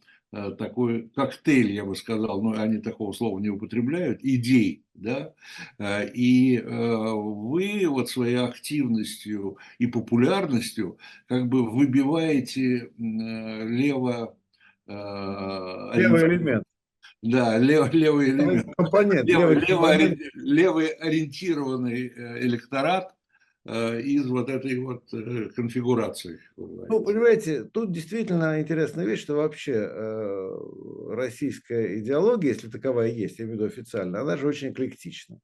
такой 0.58 1.10
коктейль, 1.10 1.72
я 1.72 1.86
бы 1.86 1.96
сказал, 1.96 2.42
но 2.42 2.60
они 2.60 2.80
такого 2.80 3.12
слова 3.14 3.40
не 3.40 3.50
употребляют, 3.50 4.20
идей, 4.24 4.84
да, 4.96 5.34
э, 5.78 6.10
и 6.14 6.58
э, 6.58 6.64
вы 6.66 7.86
вот 7.88 8.10
своей 8.10 8.38
активностью 8.38 9.58
и 9.78 9.88
популярностью 9.88 10.98
как 11.28 11.48
бы 11.48 11.70
выбиваете 11.70 12.92
лево... 12.98 14.36
Левый 14.88 16.28
элемент. 16.28 16.64
Да, 17.22 17.58
лев, 17.58 17.94
левый 17.94 18.32
элемент. 18.32 18.68
Компонент. 18.76 19.26
Левый, 19.26 19.56
левый, 19.56 20.20
левый 20.34 20.88
ориентированный 20.88 22.08
электорат, 22.42 23.14
Э, 23.14 23.23
из 23.66 24.28
вот 24.28 24.50
этой 24.50 24.78
вот 24.78 25.14
э, 25.14 25.50
конфигурации. 25.56 26.42
Ну, 26.58 27.02
понимаете, 27.02 27.64
тут 27.64 27.94
действительно 27.94 28.60
интересная 28.60 29.06
вещь, 29.06 29.22
что 29.22 29.36
вообще 29.36 29.90
э, 29.90 30.58
российская 31.12 31.98
идеология, 32.00 32.50
если 32.50 32.68
таковая 32.68 33.10
есть, 33.10 33.40
я 33.40 33.46
имею 33.46 33.58
в 33.58 33.62
виду 33.62 33.72
официально, 33.72 34.20
она 34.20 34.36
же 34.36 34.48
очень 34.48 34.72
эклектична. 34.72 35.40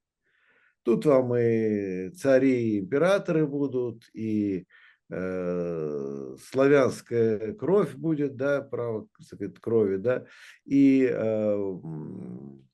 Тут 0.83 1.05
вам 1.05 1.33
и 1.35 2.09
цари, 2.09 2.71
и 2.71 2.79
императоры 2.79 3.47
будут, 3.47 4.09
и 4.13 4.65
э, 5.09 6.35
славянская 6.51 7.53
кровь 7.53 7.93
будет, 7.95 8.35
да, 8.35 8.61
право 8.61 9.07
сказать, 9.21 9.57
крови, 9.59 9.95
да, 9.95 10.25
и 10.65 11.09
э, 11.09 11.73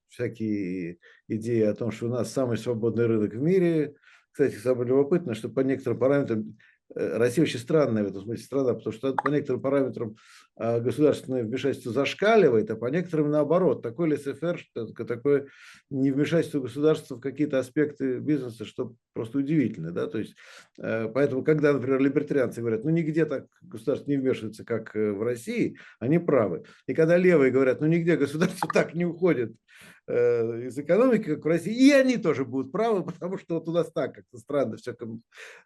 всякие 0.07 0.97
идеи 1.27 1.61
о 1.61 1.75
том, 1.75 1.91
что 1.91 2.07
у 2.07 2.09
нас 2.09 2.31
самый 2.31 2.57
свободный 2.57 3.05
рынок 3.05 3.33
в 3.33 3.41
мире, 3.41 3.95
кстати, 4.35 4.55
самое 4.55 4.89
любопытное, 4.89 5.33
что 5.33 5.47
по 5.47 5.61
некоторым 5.61 5.97
параметрам 5.97 6.57
э, 6.93 7.17
Россия 7.17 7.45
очень 7.45 7.57
странная 7.57 8.03
в 8.03 8.07
этом 8.07 8.21
смысле 8.21 8.43
страна, 8.43 8.73
потому 8.73 8.91
что 8.91 9.13
по 9.13 9.29
некоторым 9.29 9.61
параметрам 9.61 10.17
а, 10.57 10.81
государственное 10.81 11.43
вмешательство 11.43 11.93
зашкаливает, 11.93 12.69
а 12.69 12.75
по 12.75 12.87
некоторым 12.87 13.31
наоборот. 13.31 13.81
Такой 13.81 14.13
ЛСФР, 14.13 14.61
такое 15.07 15.47
невмешательство 15.89 16.59
государства 16.59 17.15
в 17.15 17.21
какие-то 17.21 17.59
аспекты 17.59 18.19
бизнеса, 18.19 18.65
что 18.65 18.95
просто 19.13 19.37
удивительно. 19.37 19.91
Да? 19.91 20.07
То 20.07 20.17
есть, 20.17 20.35
э, 20.79 21.07
поэтому, 21.13 21.41
когда, 21.41 21.71
например, 21.71 22.01
либертарианцы 22.01 22.59
говорят, 22.59 22.83
ну 22.83 22.89
нигде 22.89 23.25
так 23.25 23.45
государство 23.61 24.11
не 24.11 24.17
вмешивается, 24.17 24.65
как 24.65 24.93
э, 24.97 25.13
в 25.13 25.23
России, 25.23 25.77
они 25.99 26.19
правы. 26.19 26.65
И 26.87 26.93
когда 26.93 27.15
левые 27.15 27.53
говорят, 27.53 27.79
ну 27.79 27.87
нигде 27.87 28.17
государство 28.17 28.67
так 28.73 28.95
не 28.95 29.05
уходит 29.05 29.55
Э, 29.55 29.94
из 30.07 30.77
экономики, 30.77 31.35
как 31.35 31.43
в 31.43 31.47
России, 31.47 31.73
и 31.73 31.91
они 31.91 32.17
тоже 32.17 32.45
будут 32.45 32.71
правы, 32.71 33.03
потому 33.05 33.37
что 33.37 33.55
вот 33.55 33.67
у 33.67 33.71
нас 33.71 33.91
так 33.91 34.15
как-то 34.15 34.37
странно 34.37 34.77
все 34.77 34.95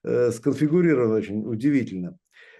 э, 0.04 0.32
сконфигурировано 0.32 1.16
очень 1.16 1.46
удивительно. 1.46 2.18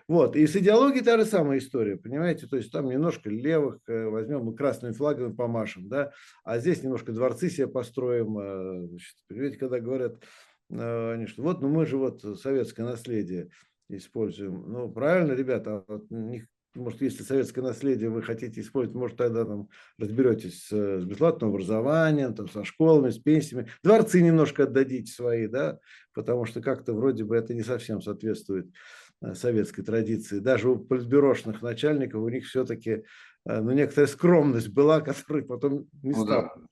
Вот. 0.08 0.36
И 0.36 0.48
с 0.48 0.56
идеологией 0.56 1.04
та 1.04 1.18
же 1.18 1.26
самая 1.26 1.60
история, 1.60 1.96
понимаете? 1.96 2.48
То 2.48 2.58
есть 2.58 2.72
там 2.72 2.90
немножко 2.90 3.30
левых 3.30 3.80
э, 3.88 4.06
возьмем, 4.08 4.44
мы 4.44 4.56
красными 4.56 4.94
флагами 4.94 5.34
помашем, 5.34 5.88
да, 5.88 6.12
а 6.44 6.58
здесь 6.60 6.84
немножко 6.84 7.12
дворцы 7.12 7.50
себе 7.50 7.68
построим. 7.68 8.88
Значит, 8.90 9.16
понимаете, 9.28 9.58
когда 9.58 9.80
говорят, 9.80 10.18
они 10.72 11.28
что, 11.28 11.44
вот, 11.44 11.62
ну 11.62 11.70
мы 11.70 11.86
же 11.86 11.98
вот 11.98 12.22
советское 12.40 12.84
наследие 12.84 13.50
используем. 13.90 14.66
Ну, 14.68 14.92
правильно, 14.92 15.34
ребята, 15.34 15.78
а 15.78 15.84
вот 15.88 16.10
может, 16.76 17.02
если 17.02 17.24
советское 17.24 17.62
наследие 17.62 18.10
вы 18.10 18.22
хотите 18.22 18.62
использовать, 18.62 18.98
может, 18.98 19.18
тогда 19.18 19.46
там 19.46 19.70
разберетесь 19.98 20.66
с, 20.66 21.02
с 21.02 21.06
бесплатным 21.06 21.50
образованием, 21.50 22.34
там, 22.36 22.48
со 22.50 22.64
школами, 22.64 23.10
с 23.10 23.18
пенсиями. 23.18 23.70
Дворцы 23.84 24.22
немножко 24.22 24.64
отдадите 24.64 25.12
свои, 25.12 25.48
да, 25.48 25.80
потому 26.14 26.46
что 26.46 26.62
как-то 26.62 26.94
вроде 26.94 27.24
бы 27.24 27.36
это 27.36 27.54
не 27.54 27.64
совсем 27.64 28.02
соответствует 28.02 28.68
э, 29.22 29.34
советской 29.34 29.84
традиции. 29.84 30.40
Даже 30.40 30.70
у 30.70 30.78
политбюрошных 30.78 31.62
начальников 31.62 32.22
у 32.22 32.30
них 32.30 32.46
все-таки 32.46 32.92
э, 32.92 33.04
ну, 33.62 33.72
некоторая 33.72 34.08
скромность 34.08 34.70
была, 34.70 35.02
которой 35.02 35.44
потом 35.44 35.88
не 36.04 36.14
стало. 36.14 36.54
Ну, 36.56 36.62
да. 36.62 36.68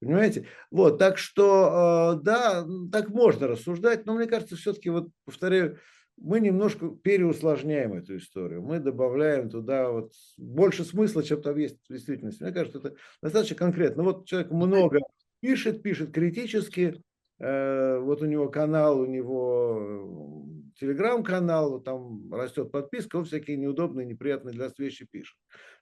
Понимаете? 0.00 0.46
Вот, 0.70 0.98
так 0.98 1.18
что, 1.18 2.16
э, 2.18 2.22
да, 2.22 2.64
так 2.92 3.08
можно 3.08 3.48
рассуждать, 3.48 4.06
но 4.06 4.14
мне 4.14 4.26
кажется, 4.26 4.56
все-таки, 4.56 4.90
вот 4.90 5.08
повторяю, 5.24 5.78
мы 6.20 6.40
немножко 6.40 6.88
переусложняем 6.88 7.94
эту 7.94 8.16
историю. 8.16 8.62
Мы 8.62 8.80
добавляем 8.80 9.50
туда 9.50 9.90
вот 9.90 10.12
больше 10.36 10.84
смысла, 10.84 11.22
чем 11.22 11.42
там 11.42 11.56
есть 11.56 11.78
в 11.88 11.92
действительности. 11.92 12.42
Мне 12.42 12.52
кажется, 12.52 12.78
это 12.78 12.94
достаточно 13.22 13.56
конкретно. 13.56 14.02
Вот 14.02 14.26
человек 14.26 14.50
много 14.50 15.00
пишет, 15.40 15.82
пишет 15.82 16.12
критически. 16.12 17.02
Э, 17.38 17.98
вот 18.00 18.20
у 18.22 18.26
него 18.26 18.48
канал, 18.48 19.00
у 19.00 19.06
него 19.06 20.48
э, 20.74 20.80
телеграм-канал, 20.80 21.80
там 21.80 22.32
растет 22.32 22.72
подписка, 22.72 23.16
он 23.16 23.24
всякие 23.24 23.56
неудобные, 23.56 24.06
неприятные 24.06 24.54
для 24.54 24.64
нас 24.64 24.78
вещи 24.78 25.06
пишет. 25.08 25.36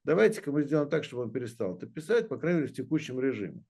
Давайте-ка 0.05 0.53
мы 0.53 0.65
сделаем 0.65 0.89
так, 0.89 1.05
чтобы 1.05 1.23
он 1.25 1.33
перестал 1.33 1.77
это 1.77 1.87
писать, 1.87 2.29
по 2.29 2.37
крайней 2.37 2.61
мере, 2.61 2.73
в 2.73 2.77
текущем 2.77 3.19
режиме. 3.19 3.63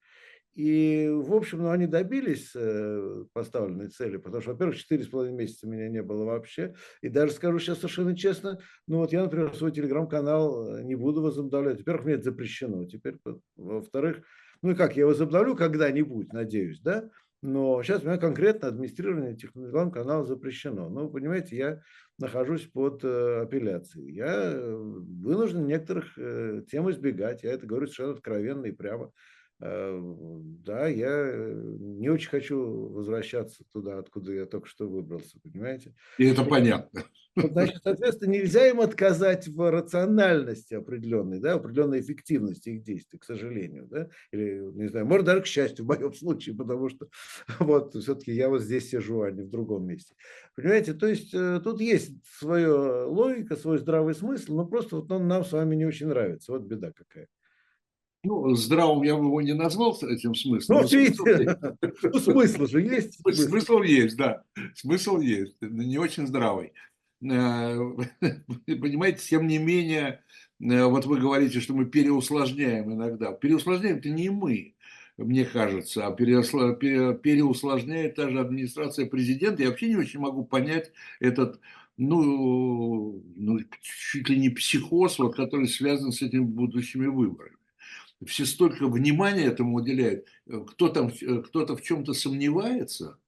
И, 0.56 1.10
в 1.12 1.34
общем, 1.34 1.58
ну, 1.58 1.68
они 1.68 1.86
добились 1.86 2.52
э, 2.54 3.24
поставленной 3.34 3.88
цели, 3.88 4.16
потому 4.16 4.40
что, 4.40 4.52
во-первых, 4.52 4.78
четыре 4.78 5.04
с 5.04 5.08
половиной 5.08 5.36
месяца 5.36 5.68
меня 5.68 5.86
не 5.88 6.02
было 6.02 6.24
вообще. 6.24 6.74
И 7.02 7.10
даже 7.10 7.32
скажу 7.32 7.58
сейчас 7.58 7.76
совершенно 7.76 8.16
честно, 8.16 8.58
ну 8.86 8.98
вот 8.98 9.12
я, 9.12 9.22
например, 9.22 9.54
свой 9.54 9.70
телеграм-канал 9.70 10.80
не 10.80 10.94
буду 10.94 11.20
возобновлять. 11.20 11.78
Во-первых, 11.78 12.06
мне 12.06 12.14
это 12.14 12.24
запрещено. 12.24 12.86
Теперь, 12.86 13.16
во-вторых, 13.56 14.22
ну 14.62 14.70
и 14.70 14.74
как, 14.74 14.96
я 14.96 15.06
возобновлю 15.06 15.56
когда-нибудь, 15.56 16.32
надеюсь, 16.32 16.80
да? 16.80 17.10
Но 17.42 17.82
сейчас 17.82 18.02
у 18.02 18.06
меня 18.06 18.16
конкретно 18.16 18.68
администрирование 18.68 19.36
телеграм-канала 19.36 20.24
запрещено. 20.24 20.88
Ну, 20.88 21.10
понимаете, 21.10 21.56
я 21.56 21.82
нахожусь 22.18 22.62
под 22.62 23.04
э, 23.04 23.42
апелляцией. 23.42 24.14
Я 24.14 24.52
э, 24.52 24.74
вынужден 24.74 25.66
некоторых 25.66 26.18
э, 26.18 26.62
тем 26.70 26.90
избегать. 26.90 27.42
Я 27.42 27.52
это 27.52 27.66
говорю 27.66 27.86
совершенно 27.86 28.12
откровенно 28.14 28.64
и 28.64 28.72
прямо. 28.72 29.12
Э, 29.58 29.98
да, 30.64 30.86
я 30.86 31.08
э, 31.08 31.76
не 31.78 32.10
очень 32.10 32.28
хочу 32.28 32.88
возвращаться 32.88 33.64
туда, 33.72 33.98
откуда 33.98 34.32
я 34.32 34.44
только 34.44 34.68
что 34.68 34.86
выбрался, 34.86 35.38
понимаете? 35.42 35.94
И 36.18 36.26
это 36.26 36.44
понятно. 36.44 37.04
Значит, 37.36 37.80
соответственно, 37.82 38.32
нельзя 38.32 38.68
им 38.68 38.80
отказать 38.80 39.48
в 39.48 39.70
рациональности 39.70 40.74
определенной, 40.74 41.38
да, 41.38 41.54
определенной 41.54 42.00
эффективности 42.00 42.70
их 42.70 42.82
действий, 42.82 43.18
к 43.18 43.24
сожалению, 43.24 43.86
да, 43.86 44.08
или, 44.30 44.60
не 44.74 44.88
знаю, 44.88 45.06
может, 45.06 45.24
даже 45.24 45.42
к 45.42 45.46
счастью 45.46 45.84
в 45.84 45.88
моем 45.88 46.12
случае, 46.12 46.54
потому 46.54 46.90
что 46.90 47.08
вот 47.58 47.94
все-таки 47.94 48.32
я 48.32 48.50
вот 48.50 48.60
здесь 48.62 48.90
сижу, 48.90 49.22
а 49.22 49.30
не 49.30 49.42
в 49.42 49.50
другом 49.50 49.86
месте. 49.86 50.14
Понимаете, 50.54 50.92
то 50.92 51.06
есть 51.06 51.32
э, 51.32 51.60
тут 51.64 51.80
есть 51.80 52.12
своя 52.38 53.06
логика, 53.06 53.56
свой 53.56 53.78
здравый 53.78 54.14
смысл, 54.14 54.56
но 54.56 54.66
просто 54.66 54.96
вот 54.96 55.10
он 55.10 55.28
нам 55.28 55.44
с 55.46 55.52
вами 55.52 55.76
не 55.76 55.86
очень 55.86 56.08
нравится, 56.08 56.52
вот 56.52 56.62
беда 56.62 56.92
какая. 56.92 57.28
Ну, 58.26 58.56
здравым 58.56 59.04
я 59.04 59.14
бы 59.14 59.26
его 59.26 59.40
не 59.40 59.52
назвал 59.52 59.96
этим 60.02 60.34
смыслом. 60.34 60.82
Ну, 60.82 60.88
видите, 60.88 61.56
ну, 62.02 62.18
смысл 62.18 62.66
же 62.66 62.82
есть. 62.82 63.20
Смысл. 63.22 63.82
есть, 63.82 64.16
да. 64.16 64.42
Смысл 64.74 65.20
есть, 65.20 65.54
не 65.60 65.98
очень 65.98 66.26
здравый. 66.26 66.72
Э, 67.22 67.78
понимаете, 68.66 69.20
тем 69.20 69.46
не 69.46 69.58
менее, 69.58 70.24
э, 70.60 70.84
вот 70.84 71.06
вы 71.06 71.20
говорите, 71.20 71.60
что 71.60 71.72
мы 71.72 71.84
переусложняем 71.84 72.92
иногда. 72.92 73.30
Переусложняем 73.30 73.98
это 73.98 74.08
не 74.08 74.28
мы, 74.28 74.74
мне 75.16 75.44
кажется, 75.44 76.04
а 76.04 76.12
переусложняет 76.12 78.16
та 78.16 78.28
же 78.28 78.40
администрация 78.40 79.06
президента. 79.06 79.62
Я 79.62 79.68
вообще 79.68 79.88
не 79.88 79.96
очень 79.96 80.18
могу 80.18 80.44
понять 80.44 80.90
этот 81.20 81.60
ну, 81.96 83.22
ну, 83.36 83.60
чуть 83.80 84.28
ли 84.28 84.36
не 84.36 84.50
психоз, 84.50 85.18
вот, 85.18 85.36
который 85.36 85.68
связан 85.68 86.12
с 86.12 86.20
этими 86.20 86.44
будущими 86.44 87.06
выборами 87.06 87.56
все 88.24 88.46
столько 88.46 88.88
внимания 88.88 89.44
этому 89.44 89.76
уделяют. 89.76 90.26
Э, 90.46 90.60
кто 90.66 90.88
там, 90.88 91.08
э, 91.08 91.42
кто-то 91.42 91.76
в 91.76 91.82
чем-то 91.82 92.14
сомневается. 92.14 93.18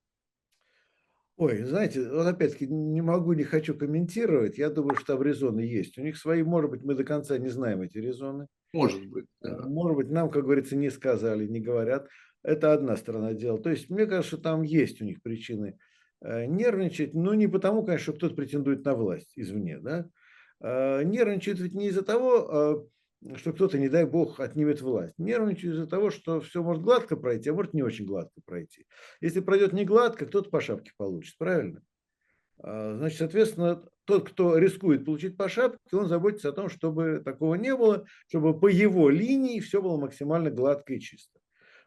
Ой, 1.37 1.63
знаете, 1.63 2.09
вот 2.09 2.27
опять-таки 2.27 2.67
не 2.67 3.01
могу, 3.01 3.33
не 3.35 3.45
хочу 3.45 3.75
комментировать. 3.77 4.59
Я 4.59 4.71
думаю, 4.71 4.97
что 4.97 5.15
там 5.15 5.23
резоны 5.23 5.61
есть. 5.61 5.97
У 5.99 6.03
них 6.03 6.17
свои, 6.17 6.43
может 6.43 6.71
быть, 6.71 6.83
мы 6.83 6.95
до 6.95 7.05
конца 7.05 7.39
не 7.39 7.49
знаем 7.49 7.83
эти 7.83 7.99
резоны. 7.99 8.49
Может 8.73 9.07
быть. 9.07 9.27
Да. 9.41 9.65
Может 9.67 9.97
быть, 9.97 10.11
нам, 10.11 10.31
как 10.31 10.45
говорится, 10.45 10.75
не 10.75 10.91
сказали, 10.91 11.47
не 11.47 11.61
говорят. 11.61 12.09
Это 12.43 12.73
одна 12.73 12.97
сторона 12.97 13.35
дела. 13.35 13.59
То 13.59 13.71
есть, 13.71 13.89
мне 13.89 14.07
кажется, 14.07 14.37
что 14.37 14.43
там 14.43 14.63
есть 14.63 15.01
у 15.01 15.05
них 15.05 15.23
причины 15.23 15.79
э, 16.23 16.47
нервничать, 16.47 17.15
но 17.15 17.35
не 17.35 17.47
потому, 17.47 17.85
конечно, 17.85 18.13
что 18.13 18.13
кто-то 18.15 18.35
претендует 18.35 18.85
на 18.85 18.95
власть 18.95 19.33
извне, 19.37 19.79
да. 19.79 20.09
Нервничают 20.61 21.61
ведь 21.61 21.75
не 21.75 21.87
из-за 21.87 22.03
того, 22.03 22.91
что 23.35 23.53
кто-то, 23.53 23.79
не 23.79 23.89
дай 23.89 24.05
бог, 24.05 24.41
отнимет 24.41 24.81
власть. 24.81 25.15
Нервничаю 25.19 25.75
из-за 25.75 25.87
того, 25.87 26.11
что 26.11 26.41
все 26.41 26.63
может 26.63 26.83
гладко 26.83 27.17
пройти, 27.17 27.51
а 27.51 27.55
может 27.55 27.75
не 27.75 27.83
очень 27.83 28.07
гладко 28.07 28.41
пройти. 28.45 28.87
Если 29.21 29.41
пройдет 29.41 29.73
не 29.73 29.85
гладко, 29.85 30.27
кто-то 30.27 30.51
по 30.51 30.61
шапке 30.61 30.93
получит, 30.97 31.37
правильно? 31.37 31.83
А, 32.61 32.97
значит, 32.97 33.19
соответственно, 33.19 33.85
тот, 34.05 34.31
кто 34.31 34.57
рискует 34.57 35.05
получить 35.05 35.37
по 35.37 35.49
шапке, 35.49 35.79
он 35.93 36.07
заботится 36.07 36.51
о 36.51 36.53
том, 36.53 36.69
чтобы 36.69 37.21
такого 37.25 37.57
не 37.57 37.75
было, 37.75 38.05
чтобы 38.29 38.59
по 38.59 38.69
его 38.69 39.11
линии 39.11 39.61
все 39.61 39.83
было 39.83 39.99
максимально 39.99 40.51
гладко 40.51 40.95
и 40.95 41.01
чисто. 41.01 41.39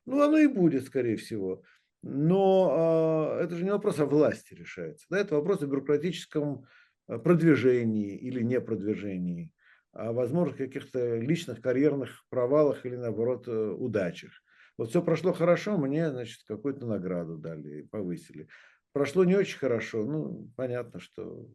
Ну, 0.06 0.22
оно 0.22 0.38
и 0.38 0.48
будет, 0.48 0.86
скорее 0.86 1.16
всего. 1.16 1.64
Но 2.04 3.38
э, 3.40 3.44
это 3.44 3.56
же 3.56 3.64
не 3.64 3.72
вопрос 3.72 4.00
о 4.00 4.06
власти 4.06 4.54
решается. 4.54 5.06
Да? 5.10 5.20
Это 5.20 5.36
вопрос 5.36 5.62
о 5.62 5.68
бюрократическом 5.68 6.66
а, 7.08 7.20
продвижении 7.20 8.18
или 8.18 8.42
не 8.42 8.60
продвижении 8.60 9.52
о 9.94 10.14
возможных 10.14 10.58
каких-то 10.58 11.18
личных 11.18 11.62
карьерных 11.62 12.26
провалах 12.30 12.86
или, 12.86 12.96
наоборот, 12.96 13.48
э, 13.48 13.52
удачах. 13.52 14.32
Вот 14.78 14.90
все 14.90 15.02
прошло 15.02 15.34
хорошо, 15.34 15.78
мне, 15.78 16.10
значит, 16.10 16.44
какую-то 16.48 16.86
награду 16.86 17.38
дали, 17.38 17.84
повысили. 17.84 18.48
Прошло 18.94 19.26
не 19.26 19.36
очень 19.36 19.60
хорошо, 19.60 20.04
ну, 20.06 20.50
понятно, 20.56 21.00
что 21.00 21.48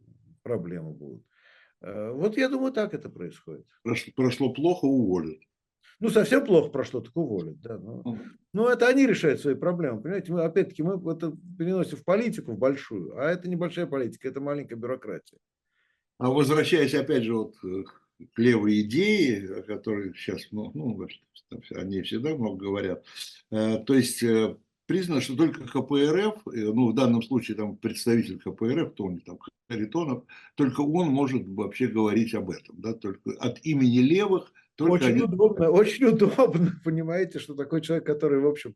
проблемы 0.43 0.91
будут. 0.91 1.23
Э, 1.81 2.11
вот 2.11 2.37
я 2.37 2.49
думаю, 2.49 2.71
так 2.73 2.93
это 2.93 3.09
происходит. 3.09 3.65
Прошло, 3.83 4.13
прошло 4.15 4.53
плохо, 4.53 4.85
уволят. 4.85 5.39
Ну, 5.99 6.09
совсем 6.09 6.45
плохо 6.45 6.69
прошло, 6.69 7.01
так 7.01 7.15
уволят. 7.17 7.59
Да, 7.61 7.77
ну, 7.79 8.01
uh 8.01 8.19
ну, 8.53 8.67
это 8.67 8.87
они 8.87 9.05
решают 9.05 9.41
свои 9.41 9.53
проблемы. 9.53 10.01
Понимаете, 10.01 10.31
мы, 10.31 10.43
опять-таки, 10.43 10.81
мы 10.81 10.95
это 11.11 11.31
переносим 11.59 11.97
в 11.97 12.03
политику, 12.03 12.53
в 12.53 12.57
большую, 12.57 13.15
а 13.15 13.25
это 13.25 13.47
небольшая 13.49 13.85
политика, 13.85 14.27
это 14.27 14.41
маленькая 14.41 14.75
бюрократия. 14.75 15.37
А 16.17 16.31
возвращаясь, 16.31 16.95
опять 16.95 17.23
же, 17.23 17.35
вот 17.35 17.55
к 17.59 18.06
левые 18.35 18.81
идеи, 18.81 19.59
о 19.59 19.63
которых 19.63 20.17
сейчас 20.17 20.41
ну, 20.51 20.71
ну, 20.73 21.07
они 21.71 22.01
всегда 22.01 22.35
много 22.35 22.65
говорят. 22.65 23.03
Э, 23.51 23.77
то 23.77 23.93
есть 23.93 24.23
э, 24.23 24.55
признано, 24.85 25.21
что 25.21 25.35
только 25.35 25.65
КПРФ, 25.65 26.47
э, 26.47 26.71
ну 26.73 26.89
в 26.89 26.95
данном 26.95 27.21
случае 27.21 27.57
там 27.57 27.77
представитель 27.77 28.39
КПРФ, 28.39 28.99
у 28.99 29.11
них 29.11 29.23
там, 29.23 29.39
Харитонов, 29.69 30.23
только 30.55 30.81
он 30.81 31.09
может 31.09 31.47
вообще 31.47 31.87
говорить 31.87 32.33
об 32.33 32.49
этом, 32.49 32.75
да, 32.79 32.93
только 32.93 33.31
от 33.39 33.63
имени 33.63 33.99
левых. 33.99 34.51
Только 34.75 34.91
очень 34.91 35.07
они... 35.07 35.21
удобно, 35.23 35.69
очень 35.71 36.05
удобно, 36.05 36.79
понимаете, 36.83 37.39
что 37.39 37.55
такой 37.55 37.81
человек, 37.81 38.05
который, 38.05 38.39
в 38.39 38.47
общем, 38.47 38.75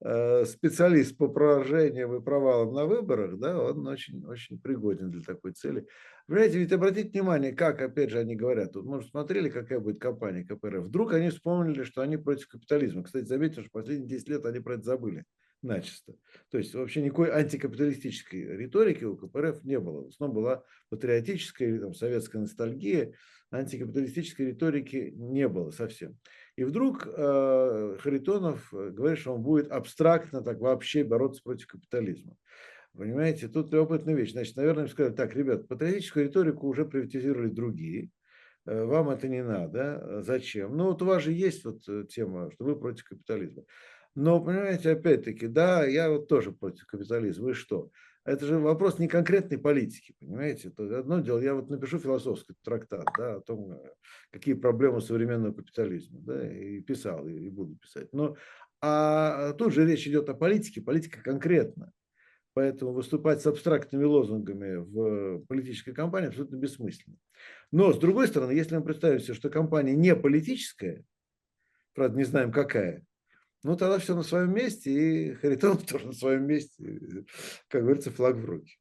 специалист 0.00 1.16
по 1.16 1.28
поражениям 1.28 2.14
и 2.14 2.22
провалам 2.22 2.74
на 2.74 2.84
выборах, 2.84 3.38
да, 3.38 3.58
он 3.58 3.86
очень, 3.86 4.24
очень 4.26 4.60
пригоден 4.60 5.10
для 5.10 5.22
такой 5.22 5.52
цели. 5.52 5.86
Понимаете, 6.26 6.58
ведь 6.58 6.72
обратите 6.72 7.08
внимание, 7.10 7.52
как, 7.52 7.80
опять 7.80 8.10
же, 8.10 8.18
они 8.18 8.36
говорят, 8.36 8.72
тут, 8.72 8.84
может, 8.84 9.10
смотрели, 9.10 9.48
какая 9.48 9.80
будет 9.80 10.00
кампания 10.00 10.44
КПРФ. 10.44 10.84
Вдруг 10.84 11.14
они 11.14 11.30
вспомнили, 11.30 11.82
что 11.84 12.02
они 12.02 12.16
против 12.16 12.48
капитализма. 12.48 13.04
Кстати, 13.04 13.24
заметьте, 13.24 13.62
что 13.62 13.70
последние 13.70 14.08
10 14.08 14.28
лет 14.28 14.44
они 14.44 14.60
про 14.60 14.74
это 14.74 14.82
забыли 14.82 15.24
начисто. 15.62 16.14
То 16.50 16.58
есть 16.58 16.74
вообще 16.74 17.02
никакой 17.02 17.30
антикапиталистической 17.30 18.56
риторики 18.56 19.04
у 19.04 19.16
КПРФ 19.16 19.64
не 19.64 19.78
было. 19.78 20.04
В 20.04 20.08
основном 20.08 20.36
была 20.36 20.64
патриотическая 20.90 21.68
или 21.68 21.78
там, 21.78 21.94
советская 21.94 22.42
ностальгия, 22.42 23.14
антикапиталистической 23.50 24.48
риторики 24.48 25.12
не 25.16 25.48
было 25.48 25.70
совсем. 25.70 26.18
И 26.56 26.64
вдруг 26.64 27.06
э, 27.06 27.96
Харитонов 28.00 28.72
э, 28.72 28.90
говорит, 28.90 29.18
что 29.18 29.34
он 29.34 29.42
будет 29.42 29.70
абстрактно 29.70 30.42
так 30.42 30.58
вообще 30.58 31.04
бороться 31.04 31.42
против 31.42 31.66
капитализма. 31.66 32.36
Понимаете, 32.96 33.48
тут 33.48 33.70
любопытная 33.72 34.14
вещь. 34.14 34.32
Значит, 34.32 34.56
наверное, 34.56 34.84
им 34.84 34.88
сказали, 34.88 35.12
так, 35.12 35.36
ребят, 35.36 35.68
патриотическую 35.68 36.26
риторику 36.26 36.66
уже 36.66 36.86
приватизировали 36.86 37.50
другие, 37.50 38.10
э, 38.64 38.84
вам 38.84 39.10
это 39.10 39.28
не 39.28 39.44
надо, 39.44 40.22
зачем? 40.22 40.74
Ну, 40.76 40.86
вот 40.86 41.02
у 41.02 41.04
вас 41.04 41.22
же 41.22 41.32
есть 41.32 41.64
вот 41.66 41.86
э, 41.88 42.04
тема, 42.08 42.50
что 42.50 42.64
вы 42.64 42.76
против 42.76 43.04
капитализма. 43.04 43.64
Но, 44.14 44.42
понимаете, 44.42 44.92
опять-таки, 44.92 45.48
да, 45.48 45.84
я 45.84 46.10
вот 46.10 46.26
тоже 46.26 46.52
против 46.52 46.86
капитализма. 46.86 47.50
И 47.50 47.52
что? 47.52 47.90
Это 48.26 48.44
же 48.44 48.58
вопрос 48.58 48.98
не 48.98 49.06
конкретной 49.06 49.56
политики, 49.56 50.14
понимаете? 50.18 50.68
Это 50.68 50.98
одно 50.98 51.20
дело, 51.20 51.38
я 51.38 51.54
вот 51.54 51.70
напишу 51.70 52.00
философский 52.00 52.54
трактат 52.64 53.06
да, 53.16 53.36
о 53.36 53.40
том, 53.40 53.72
э, 53.72 53.90
какие 54.32 54.54
проблемы 54.54 55.00
современного 55.00 55.52
капитализма, 55.52 56.18
да, 56.20 56.52
и 56.52 56.80
писал, 56.80 57.28
и 57.28 57.48
буду 57.48 57.76
писать. 57.76 58.12
Но 58.12 58.36
а 58.82 59.52
тут 59.52 59.72
же 59.72 59.86
речь 59.86 60.06
идет 60.06 60.28
о 60.28 60.34
политике, 60.34 60.82
политика 60.82 61.22
конкретна. 61.22 61.92
Поэтому 62.52 62.92
выступать 62.92 63.42
с 63.42 63.46
абстрактными 63.46 64.04
лозунгами 64.04 64.76
в 64.76 65.44
политической 65.46 65.92
кампании 65.92 66.28
абсолютно 66.28 66.56
бессмысленно. 66.56 67.18
Но, 67.70 67.92
с 67.92 67.98
другой 67.98 68.28
стороны, 68.28 68.52
если 68.52 68.76
мы 68.76 68.82
представим 68.82 69.20
себе, 69.20 69.34
что 69.34 69.50
компания 69.50 69.94
не 69.94 70.16
политическая, 70.16 71.04
правда, 71.94 72.16
не 72.16 72.24
знаем 72.24 72.50
какая, 72.50 73.04
ну, 73.62 73.76
тогда 73.76 73.98
все 73.98 74.14
на 74.14 74.22
своем 74.22 74.54
месте, 74.54 74.90
и 74.90 75.34
Харитонов 75.34 75.84
тоже 75.86 76.06
на 76.06 76.12
своем 76.12 76.46
месте, 76.46 77.24
как 77.68 77.82
говорится, 77.82 78.10
флаг 78.10 78.36
в 78.36 78.44
руки. 78.44 78.78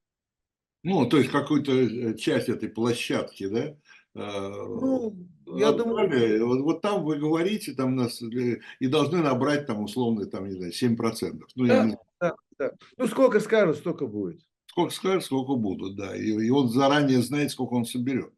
Ну, 0.84 1.08
то 1.08 1.18
есть 1.18 1.32
какую-то 1.32 1.72
э, 1.72 2.16
часть 2.16 2.48
этой 2.48 2.70
площадки, 2.70 3.48
да? 3.48 3.76
Ну, 4.14 5.16
я 5.58 5.72
думаю... 5.74 6.48
Вот, 6.48 6.62
вот 6.62 6.82
там 6.82 7.04
вы 7.04 7.18
говорите, 7.18 7.74
там 7.74 7.96
нас 7.96 8.22
и 8.22 8.88
должны 8.88 9.22
набрать 9.22 9.68
там 9.68 9.82
условно 9.82 10.26
там, 10.26 10.48
не 10.48 10.52
знаю, 10.52 10.72
7%. 10.72 11.42
Ну, 11.56 11.68
да, 11.68 11.86
не... 11.86 11.98
да, 12.22 12.36
да. 12.58 12.72
ну 12.98 13.08
сколько 13.08 13.40
скажут, 13.40 13.78
столько 13.78 14.08
будет. 14.08 14.40
Сколько 14.68 14.94
скажут, 14.94 15.26
сколько 15.26 15.56
будут, 15.56 15.98
да. 15.98 16.16
И, 16.16 16.30
и 16.30 16.50
он 16.50 16.70
заранее 16.70 17.22
знает, 17.22 17.52
сколько 17.52 17.74
он 17.74 17.86
соберет. 17.86 18.34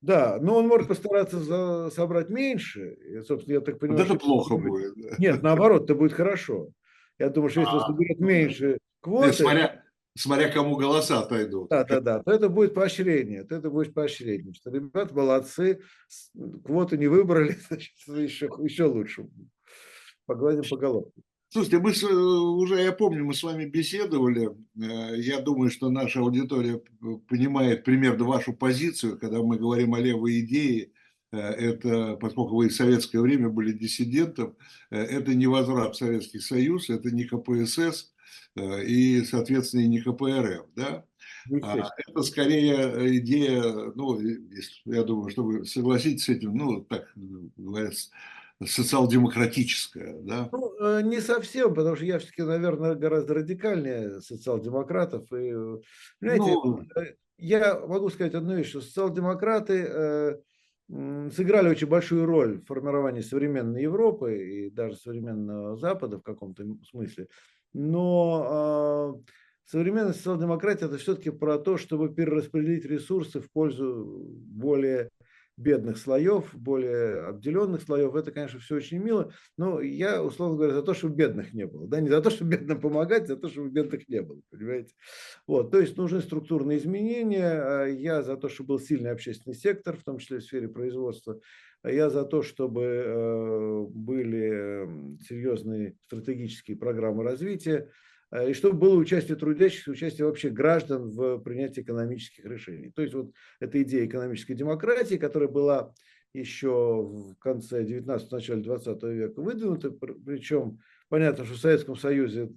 Да, 0.00 0.38
но 0.40 0.56
он 0.58 0.68
может 0.68 0.88
постараться 0.88 1.40
за, 1.40 1.90
собрать 1.90 2.28
меньше. 2.28 2.92
И, 2.94 3.20
собственно, 3.22 3.54
я 3.54 3.60
так 3.60 3.78
понимаю, 3.78 4.04
вот 4.04 4.10
это 4.10 4.18
плохо 4.18 4.56
будет. 4.56 4.94
Да. 4.96 5.16
Нет, 5.18 5.42
наоборот, 5.42 5.84
это 5.84 5.94
будет 5.94 6.12
хорошо. 6.12 6.70
Я 7.18 7.30
думаю, 7.30 7.50
что 7.50 7.60
если 7.60 7.76
а, 7.76 7.80
соберет 7.80 8.20
меньше 8.20 8.78
квоты... 9.00 9.26
Нет, 9.26 9.34
смотря, 9.36 9.84
смотря 10.16 10.52
кому 10.52 10.76
голоса 10.76 11.20
отойдут. 11.20 11.68
Да, 11.68 11.84
да, 11.84 12.00
да, 12.00 12.22
то 12.22 12.30
это 12.30 12.48
будет 12.48 12.74
поощрение, 12.74 13.42
то 13.42 13.56
это 13.56 13.70
будет 13.70 13.92
поощрение, 13.92 14.52
что 14.54 14.70
ребята 14.70 15.12
молодцы, 15.14 15.80
квоту 16.64 16.96
не 16.96 17.08
выбрали, 17.08 17.56
значит, 17.68 17.94
еще, 18.06 18.48
еще 18.60 18.84
лучше. 18.84 19.28
Погладим 20.26 20.62
по 20.68 20.76
головке. 20.76 21.22
Слушайте, 21.50 21.78
мы 21.78 21.92
уже, 22.56 22.82
я 22.82 22.92
помню, 22.92 23.24
мы 23.24 23.32
с 23.32 23.42
вами 23.42 23.64
беседовали. 23.64 24.50
Э, 24.76 25.18
я 25.18 25.40
думаю, 25.40 25.70
что 25.70 25.88
наша 25.88 26.20
аудитория 26.20 26.82
понимает 27.26 27.84
примерно 27.84 28.24
вашу 28.24 28.52
позицию, 28.52 29.18
когда 29.18 29.42
мы 29.42 29.56
говорим 29.56 29.94
о 29.94 30.00
левой 30.00 30.40
идее. 30.40 30.92
Э, 31.32 31.38
это, 31.38 32.16
поскольку 32.16 32.56
вы 32.56 32.68
в 32.68 32.74
советское 32.74 33.20
время 33.20 33.48
были 33.48 33.72
диссидентом, 33.72 34.58
э, 34.90 35.00
это 35.00 35.34
не 35.34 35.46
возврат 35.46 35.94
в 35.94 35.98
Советский 35.98 36.40
Союз, 36.40 36.90
это 36.90 37.10
не 37.10 37.24
КПСС 37.24 38.12
и, 38.56 39.22
соответственно, 39.24 39.82
и 39.82 39.88
не 39.88 40.00
КПРФ. 40.00 40.66
Да? 40.76 41.06
А 41.62 41.90
это 41.96 42.22
скорее 42.24 43.18
идея, 43.18 43.62
ну, 43.94 44.20
я 44.84 45.02
думаю, 45.02 45.30
что 45.30 45.44
вы 45.44 45.64
согласитесь 45.64 46.24
с 46.24 46.28
этим, 46.28 46.56
ну, 46.56 46.82
так 46.82 47.10
говорят, 47.56 47.94
социал-демократическая, 48.66 50.18
да? 50.20 50.48
Ну, 50.52 50.72
э, 50.80 51.02
не 51.02 51.20
совсем, 51.20 51.74
потому 51.74 51.96
что 51.96 52.04
я 52.04 52.18
все-таки, 52.18 52.42
наверное, 52.42 52.94
гораздо 52.94 53.34
радикальнее 53.34 54.20
социал-демократов. 54.20 55.32
И, 55.32 55.52
знаете, 56.20 56.44
ну... 56.44 56.82
Э, 56.96 57.14
я 57.38 57.78
могу 57.78 58.10
сказать 58.10 58.34
одну 58.34 58.56
вещь, 58.56 58.70
что 58.70 58.80
социал-демократы 58.80 59.86
э, 59.88 60.38
сыграли 61.30 61.68
очень 61.68 61.86
большую 61.86 62.26
роль 62.26 62.60
в 62.60 62.66
формировании 62.66 63.20
современной 63.20 63.82
Европы 63.82 64.38
и 64.38 64.70
даже 64.70 64.96
современного 64.96 65.76
Запада 65.76 66.18
в 66.18 66.22
каком-то 66.22 66.64
смысле. 66.90 67.28
Но 67.72 69.14
э, 69.24 69.30
современная 69.66 70.14
социал-демократия 70.14 70.86
это 70.86 70.98
все-таки 70.98 71.30
про 71.30 71.58
то, 71.58 71.76
чтобы 71.76 72.12
перераспределить 72.12 72.84
ресурсы 72.86 73.40
в 73.40 73.52
пользу 73.52 74.24
более 74.26 75.10
бедных 75.58 75.98
слоев, 75.98 76.54
более 76.54 77.20
обделенных 77.24 77.82
слоев. 77.82 78.14
Это, 78.14 78.30
конечно, 78.30 78.60
все 78.60 78.76
очень 78.76 78.98
мило, 78.98 79.32
но 79.56 79.80
я, 79.80 80.22
условно 80.22 80.56
говоря, 80.56 80.74
за 80.74 80.82
то, 80.82 80.94
чтобы 80.94 81.16
бедных 81.16 81.52
не 81.52 81.66
было. 81.66 81.88
Да, 81.88 82.00
не 82.00 82.08
за 82.08 82.22
то, 82.22 82.30
чтобы 82.30 82.52
бедным 82.52 82.80
помогать, 82.80 83.26
за 83.26 83.36
то, 83.36 83.48
чтобы 83.48 83.68
бедных 83.68 84.08
не 84.08 84.22
было, 84.22 84.40
понимаете. 84.50 84.94
Вот, 85.46 85.70
то 85.72 85.80
есть 85.80 85.96
нужны 85.96 86.20
структурные 86.20 86.78
изменения. 86.78 87.60
А 87.60 87.86
я 87.86 88.22
за 88.22 88.36
то, 88.36 88.48
чтобы 88.48 88.68
был 88.68 88.78
сильный 88.78 89.10
общественный 89.10 89.56
сектор, 89.56 89.96
в 89.96 90.04
том 90.04 90.18
числе 90.18 90.38
в 90.38 90.44
сфере 90.44 90.68
производства. 90.68 91.40
Я 91.84 92.10
за 92.10 92.24
то, 92.24 92.42
чтобы 92.42 92.82
э, 92.84 93.86
были 93.88 95.18
серьезные 95.22 95.96
стратегические 96.06 96.76
программы 96.76 97.24
развития 97.24 97.90
и 98.32 98.52
чтобы 98.52 98.78
было 98.78 98.96
участие 98.96 99.36
трудящихся, 99.36 99.90
участие 99.90 100.26
вообще 100.26 100.50
граждан 100.50 101.10
в 101.10 101.38
принятии 101.38 101.80
экономических 101.80 102.44
решений. 102.44 102.90
То 102.90 103.02
есть 103.02 103.14
вот 103.14 103.32
эта 103.58 103.82
идея 103.82 104.06
экономической 104.06 104.54
демократии, 104.54 105.16
которая 105.16 105.48
была 105.48 105.92
еще 106.34 107.02
в 107.02 107.36
конце 107.36 107.84
19 107.84 108.30
начале 108.30 108.62
20 108.62 109.02
века 109.04 109.40
выдвинута, 109.40 109.90
причем 109.90 110.78
понятно, 111.08 111.44
что 111.44 111.54
в 111.54 111.58
Советском 111.58 111.96
Союзе 111.96 112.50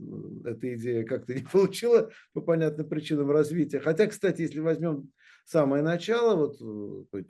эта 0.45 0.73
идея 0.75 1.05
как-то 1.05 1.33
не 1.35 1.43
получила 1.43 2.11
по 2.33 2.41
понятным 2.41 2.87
причинам 2.87 3.31
развития. 3.31 3.79
Хотя, 3.79 4.07
кстати, 4.07 4.41
если 4.41 4.59
возьмем 4.59 5.11
самое 5.45 5.83
начало, 5.83 6.35
вот 6.35 6.57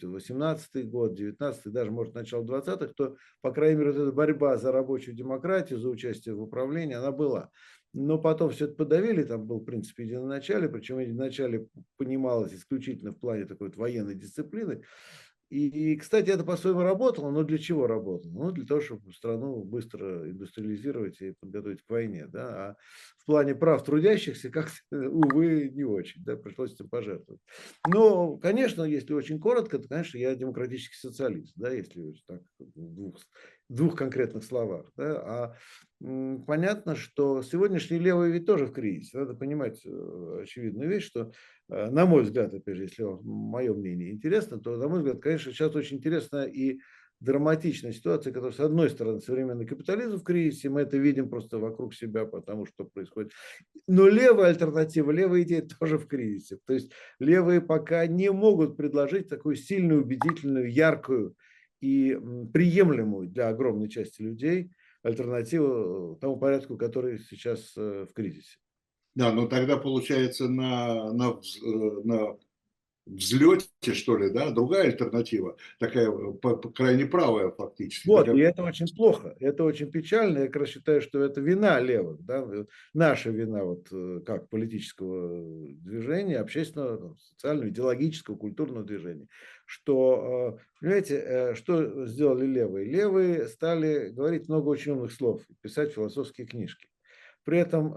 18 0.02 0.70
э, 0.76 0.82
год, 0.84 1.14
19 1.16 1.72
даже, 1.72 1.92
может, 1.92 2.16
начало 2.16 2.44
20-х, 2.44 2.94
то, 2.96 3.16
по 3.42 3.52
крайней 3.52 3.78
мере, 3.78 3.92
вот 3.92 4.02
эта 4.02 4.12
борьба 4.12 4.58
за 4.58 4.72
рабочую 4.72 5.16
демократию, 5.16 5.80
за 5.80 5.90
участие 5.90 6.36
в 6.36 6.42
управлении, 6.42 6.96
она 6.96 7.12
была 7.12 7.52
но 7.94 8.18
потом 8.18 8.52
все 8.52 8.66
это 8.66 8.76
подавили, 8.76 9.24
там 9.24 9.46
был 9.46 9.62
принцип 9.62 10.00
единоначалия, 10.00 10.70
причем 10.70 11.00
единоначалие 11.00 11.68
понималось 11.98 12.54
исключительно 12.54 13.12
в 13.12 13.20
плане 13.20 13.46
такой 13.46 13.68
вот 13.68 13.78
военной 13.78 14.16
дисциплины. 14.16 14.84
И, 15.52 15.98
кстати, 15.98 16.30
это 16.30 16.46
по-своему 16.46 16.82
работало, 16.82 17.30
но 17.30 17.44
для 17.44 17.58
чего 17.58 17.86
работало? 17.86 18.32
Ну, 18.32 18.52
для 18.52 18.66
того, 18.66 18.80
чтобы 18.80 19.12
страну 19.12 19.66
быстро 19.66 20.30
индустриализировать 20.32 21.22
и 21.22 21.34
подготовить 21.42 21.82
к 21.82 21.90
войне. 21.90 22.26
Да? 22.28 22.70
А 22.70 22.76
в 23.18 23.26
плане 23.26 23.54
прав 23.54 23.84
трудящихся, 23.84 24.50
как 24.50 24.70
увы, 24.92 25.70
не 25.74 25.84
очень. 25.84 26.24
Да? 26.24 26.38
Пришлось 26.38 26.74
этим 26.74 26.88
пожертвовать. 26.88 27.42
Но, 27.86 28.38
конечно, 28.38 28.84
если 28.84 29.12
очень 29.12 29.42
коротко, 29.42 29.78
то, 29.78 29.90
конечно, 29.90 30.18
я 30.18 30.36
демократический 30.36 30.96
социалист, 30.96 31.52
да, 31.58 31.70
если 31.74 32.14
так 32.28 32.42
в 32.58 32.96
двух, 32.96 33.18
в 33.18 33.61
двух 33.72 33.96
конкретных 33.96 34.44
словах. 34.44 34.92
Да? 34.98 35.06
А 35.22 35.56
понятно, 36.46 36.96
что 36.96 37.42
сегодняшний 37.42 38.00
левый 38.00 38.32
ведь 38.32 38.46
тоже 38.46 38.66
в 38.66 38.74
кризисе. 38.74 39.18
Надо 39.18 39.34
понимать 39.34 39.82
э, 39.86 40.42
очевидную 40.44 40.90
вещь, 40.90 41.06
что, 41.06 41.32
э, 41.70 41.90
на 41.90 42.06
мой 42.06 42.24
взгляд, 42.24 42.54
опять 42.54 42.76
же, 42.76 42.84
если 42.84 43.04
мое 43.24 43.74
мнение 43.74 44.12
интересно, 44.12 44.60
то, 44.60 44.76
на 44.78 44.88
мой 44.88 45.00
взгляд, 45.00 45.22
конечно, 45.22 45.52
сейчас 45.52 45.76
очень 45.76 45.98
интересна 45.98 46.44
и 46.44 46.80
драматичная 47.22 47.94
ситуация, 47.94 48.34
которая, 48.34 48.56
с 48.56 48.60
одной 48.60 48.90
стороны, 48.90 49.22
современный 49.22 49.68
капитализм 49.68 50.18
в 50.18 50.24
кризисе, 50.24 50.70
мы 50.70 50.82
это 50.82 50.98
видим 50.98 51.30
просто 51.30 51.60
вокруг 51.60 51.94
себя, 51.94 52.26
потому 52.26 52.66
что 52.66 52.84
происходит. 52.84 53.32
Но 53.88 54.08
левая 54.08 54.50
альтернатива, 54.50 55.12
левая 55.12 55.44
идея 55.44 55.62
тоже 55.80 55.98
в 55.98 56.08
кризисе. 56.08 56.58
То 56.66 56.74
есть 56.74 56.92
левые 57.20 57.62
пока 57.62 58.06
не 58.08 58.32
могут 58.32 58.76
предложить 58.76 59.30
такую 59.30 59.56
сильную, 59.56 60.02
убедительную, 60.02 60.70
яркую 60.72 61.36
и 61.82 62.18
приемлемую 62.54 63.28
для 63.28 63.50
огромной 63.50 63.90
части 63.90 64.22
людей 64.22 64.72
альтернативу 65.04 66.18
тому 66.22 66.38
порядку, 66.38 66.78
который 66.78 67.20
сейчас 67.20 67.74
э, 67.76 68.06
в 68.10 68.14
кризисе. 68.14 68.58
Да, 69.16 69.34
но 69.34 69.48
тогда 69.48 69.78
получается 69.78 70.48
на, 70.48 71.12
на, 71.12 71.32
э, 71.32 72.02
на 72.04 72.38
взлете, 73.06 73.94
что 73.94 74.18
ли, 74.18 74.30
да, 74.30 74.52
другая 74.52 74.86
альтернатива, 74.86 75.58
такая 75.80 76.10
по, 76.12 76.56
по 76.56 76.70
крайне 76.70 77.06
правая 77.06 77.50
фактически. 77.50 78.08
Вот, 78.08 78.26
такая... 78.26 78.42
и 78.42 78.44
это 78.46 78.64
очень 78.64 78.88
плохо, 78.96 79.36
это 79.40 79.64
очень 79.64 79.92
печально. 79.92 80.40
Я 80.40 80.46
как 80.46 80.58
раз 80.58 80.70
считаю, 80.70 81.02
что 81.02 81.22
это 81.22 81.42
вина 81.42 81.80
левых, 81.80 82.24
да, 82.24 82.48
наша 82.94 83.32
вина 83.32 83.64
вот 83.64 83.88
э, 83.92 84.22
как 84.26 84.50
политического 84.50 85.68
движения, 85.74 86.38
общественного, 86.38 87.18
социального, 87.18 87.70
идеологического, 87.70 88.36
культурного 88.36 88.86
движения, 88.86 89.28
что, 89.72 90.58
э, 90.60 90.64
понимаете, 90.82 91.16
э, 91.16 91.56
что 91.56 92.06
сделали 92.06 92.46
левые? 92.46 92.86
Левые 92.86 93.48
стали 93.48 94.10
говорить 94.10 94.50
много 94.50 94.68
очень 94.68 94.92
умных 94.92 95.14
слов, 95.14 95.44
писать 95.62 95.94
философские 95.94 96.46
книжки. 96.46 96.90
При 97.44 97.58
этом 97.58 97.90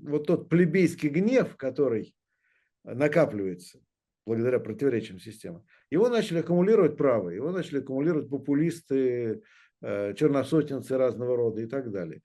вот 0.00 0.26
тот 0.26 0.48
плебейский 0.48 1.10
гнев, 1.10 1.56
который 1.56 2.12
накапливается 2.82 3.78
благодаря 4.26 4.58
противоречиям 4.58 5.20
системы. 5.20 5.62
Его 5.90 6.08
начали 6.08 6.38
аккумулировать 6.38 6.96
правые, 6.96 7.36
его 7.36 7.52
начали 7.52 7.78
аккумулировать 7.78 8.28
популисты, 8.28 9.42
э, 9.82 10.14
черносотенцы 10.14 10.96
разного 10.96 11.36
рода 11.36 11.60
и 11.60 11.66
так 11.66 11.92
далее. 11.92 12.20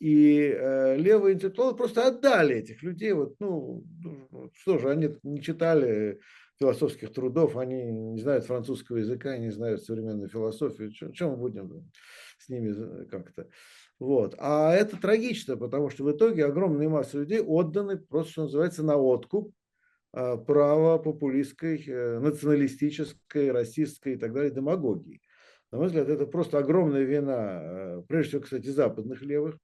И 0.00 0.52
э, 0.56 0.96
левые 0.96 1.34
интеллектуалы 1.34 1.76
просто 1.76 2.08
отдали 2.08 2.56
этих 2.56 2.82
людей. 2.82 3.12
Вот, 3.12 3.36
ну, 3.38 3.84
ну, 4.02 4.50
что 4.54 4.78
же, 4.78 4.90
они 4.90 5.14
не 5.22 5.40
читали 5.40 6.18
философских 6.60 7.12
трудов, 7.12 7.56
они 7.56 7.84
не 7.84 8.20
знают 8.20 8.44
французского 8.44 8.96
языка, 8.98 9.36
не 9.38 9.50
знают 9.50 9.82
современную 9.82 10.28
философию. 10.28 10.92
Чем 10.92 11.30
мы 11.30 11.36
будем 11.36 11.90
с 12.38 12.48
ними 12.48 13.04
как-то? 13.06 13.48
Вот. 13.98 14.34
А 14.38 14.74
это 14.74 14.96
трагично, 14.96 15.56
потому 15.56 15.90
что 15.90 16.04
в 16.04 16.12
итоге 16.12 16.46
огромные 16.46 16.88
массы 16.88 17.18
людей 17.18 17.40
отданы 17.40 17.96
просто, 17.98 18.32
что 18.32 18.42
называется, 18.42 18.82
на 18.82 18.96
откуп 18.96 19.52
а, 20.12 20.36
право 20.36 20.98
популистской, 20.98 21.84
э, 21.86 22.18
националистической, 22.20 23.50
расистской 23.50 24.14
и 24.14 24.16
так 24.16 24.32
далее 24.32 24.50
демагогии. 24.50 25.20
На 25.70 25.78
мой 25.78 25.88
взгляд, 25.88 26.08
это 26.08 26.26
просто 26.26 26.58
огромная 26.58 27.02
вина, 27.02 27.60
э, 27.62 28.02
прежде 28.08 28.30
всего, 28.30 28.42
кстати, 28.42 28.68
западных 28.68 29.20
левых, 29.22 29.58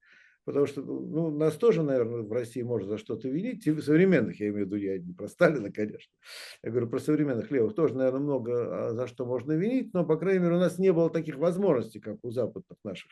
потому 0.44 0.66
что 0.66 0.82
ну, 0.82 1.30
нас 1.30 1.54
тоже, 1.56 1.82
наверное, 1.82 2.22
в 2.22 2.32
России 2.32 2.62
можно 2.62 2.90
за 2.90 2.98
что-то 2.98 3.28
винить, 3.28 3.64
современных, 3.82 4.40
я 4.40 4.48
имею 4.48 4.64
в 4.64 4.68
виду, 4.68 4.76
я 4.76 4.98
не 4.98 5.12
про 5.12 5.28
Сталина, 5.28 5.70
конечно, 5.72 6.12
я 6.62 6.70
говорю 6.70 6.88
про 6.88 6.98
современных 6.98 7.50
левых, 7.50 7.74
тоже, 7.74 7.94
наверное, 7.94 8.20
много 8.20 8.88
а, 8.88 8.92
за 8.94 9.06
что 9.06 9.26
можно 9.26 9.52
винить, 9.52 9.92
но, 9.94 10.04
по 10.04 10.16
крайней 10.16 10.40
мере, 10.40 10.56
у 10.56 10.60
нас 10.60 10.78
не 10.78 10.92
было 10.92 11.10
таких 11.10 11.36
возможностей, 11.36 12.00
как 12.00 12.18
у 12.22 12.30
западных 12.30 12.78
наших 12.84 13.10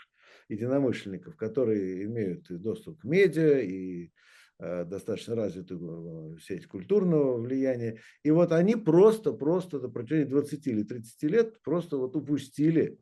единомышленников, 0.48 1.36
которые 1.36 2.04
имеют 2.04 2.46
доступ 2.48 3.00
к 3.00 3.04
медиа 3.04 3.60
и 3.60 4.10
достаточно 4.58 5.34
развитую 5.34 6.38
сеть 6.38 6.66
культурного 6.66 7.36
влияния. 7.36 7.98
И 8.22 8.30
вот 8.30 8.52
они 8.52 8.76
просто, 8.76 9.32
просто 9.32 9.80
на 9.80 9.88
протяжении 9.88 10.30
20 10.30 10.66
или 10.68 10.82
30 10.84 11.22
лет 11.24 11.62
просто 11.62 11.96
вот 11.96 12.14
упустили 12.14 12.98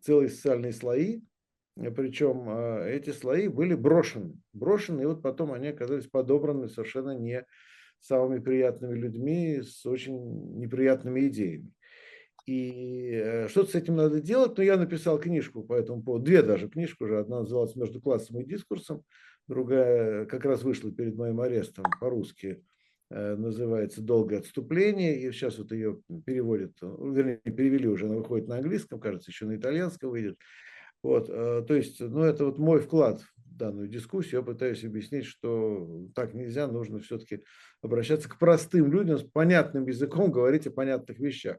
целые 0.00 0.30
социальные 0.30 0.72
слои, 0.72 1.20
причем 1.76 2.48
эти 2.86 3.10
слои 3.10 3.48
были 3.48 3.74
брошены. 3.74 4.34
Брошены, 4.52 5.02
и 5.02 5.06
вот 5.06 5.22
потом 5.22 5.52
они 5.52 5.68
оказались 5.68 6.06
подобраны 6.06 6.68
совершенно 6.68 7.18
не 7.18 7.44
самыми 8.00 8.38
приятными 8.38 8.94
людьми 8.94 9.62
с 9.62 9.84
очень 9.86 10.58
неприятными 10.58 11.28
идеями. 11.28 11.72
И 12.46 13.12
э, 13.14 13.48
что-то 13.48 13.70
с 13.70 13.74
этим 13.74 13.96
надо 13.96 14.20
делать. 14.20 14.56
Но 14.56 14.62
я 14.62 14.76
написал 14.76 15.18
книжку 15.18 15.62
по 15.62 15.74
этому 15.74 16.02
поводу, 16.02 16.26
две 16.26 16.42
даже 16.42 16.68
книжки 16.68 17.02
уже. 17.02 17.18
Одна 17.18 17.40
называлась 17.40 17.74
«Между 17.74 18.00
классом 18.00 18.40
и 18.40 18.44
дискурсом», 18.44 19.02
другая 19.48 20.26
как 20.26 20.44
раз 20.44 20.62
вышла 20.62 20.92
перед 20.92 21.16
моим 21.16 21.40
арестом 21.40 21.86
по-русски, 22.00 22.62
э, 23.10 23.36
называется 23.36 24.02
«Долгое 24.02 24.40
отступление». 24.40 25.22
И 25.22 25.32
сейчас 25.32 25.56
вот 25.56 25.72
ее 25.72 26.02
переводят, 26.26 26.72
вернее, 26.82 27.38
перевели 27.38 27.88
уже, 27.88 28.06
она 28.06 28.16
выходит 28.16 28.48
на 28.48 28.56
английском, 28.56 29.00
кажется, 29.00 29.30
еще 29.30 29.46
на 29.46 29.56
итальянском 29.56 30.10
выйдет. 30.10 30.36
Вот, 31.04 31.28
э, 31.28 31.62
то 31.68 31.74
есть, 31.74 32.00
ну, 32.00 32.22
это 32.22 32.46
вот 32.46 32.56
мой 32.56 32.80
вклад 32.80 33.20
в 33.36 33.56
данную 33.56 33.88
дискуссию. 33.88 34.40
Я 34.40 34.42
пытаюсь 34.42 34.84
объяснить, 34.84 35.26
что 35.26 36.08
так 36.14 36.32
нельзя, 36.32 36.66
нужно 36.66 36.98
все-таки 36.98 37.44
обращаться 37.82 38.26
к 38.26 38.38
простым 38.38 38.90
людям, 38.90 39.18
с 39.18 39.22
понятным 39.22 39.86
языком 39.86 40.32
говорить 40.32 40.66
о 40.66 40.70
понятных 40.70 41.18
вещах. 41.18 41.58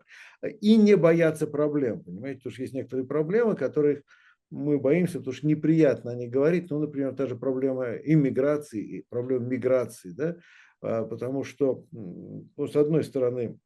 И 0.62 0.78
не 0.78 0.98
бояться 0.98 1.46
проблем, 1.46 2.04
понимаете, 2.04 2.40
потому 2.40 2.54
что 2.54 2.62
есть 2.64 2.74
некоторые 2.74 3.06
проблемы, 3.06 3.56
которых 3.56 4.02
мы 4.50 4.80
боимся, 4.80 5.20
потому 5.20 5.36
что 5.36 5.46
неприятно 5.46 6.14
о 6.14 6.16
них 6.16 6.32
говорить. 6.32 6.72
Ну, 6.72 6.80
например, 6.80 7.14
та 7.14 7.28
же 7.28 7.36
проблема 7.36 7.94
иммиграции, 7.98 9.06
проблема 9.10 9.46
миграции, 9.46 10.10
да, 10.10 10.38
а, 10.82 11.04
потому 11.04 11.44
что, 11.44 11.86
ну, 11.92 12.68
с 12.68 12.76
одной 12.76 13.04
стороны, 13.04 13.60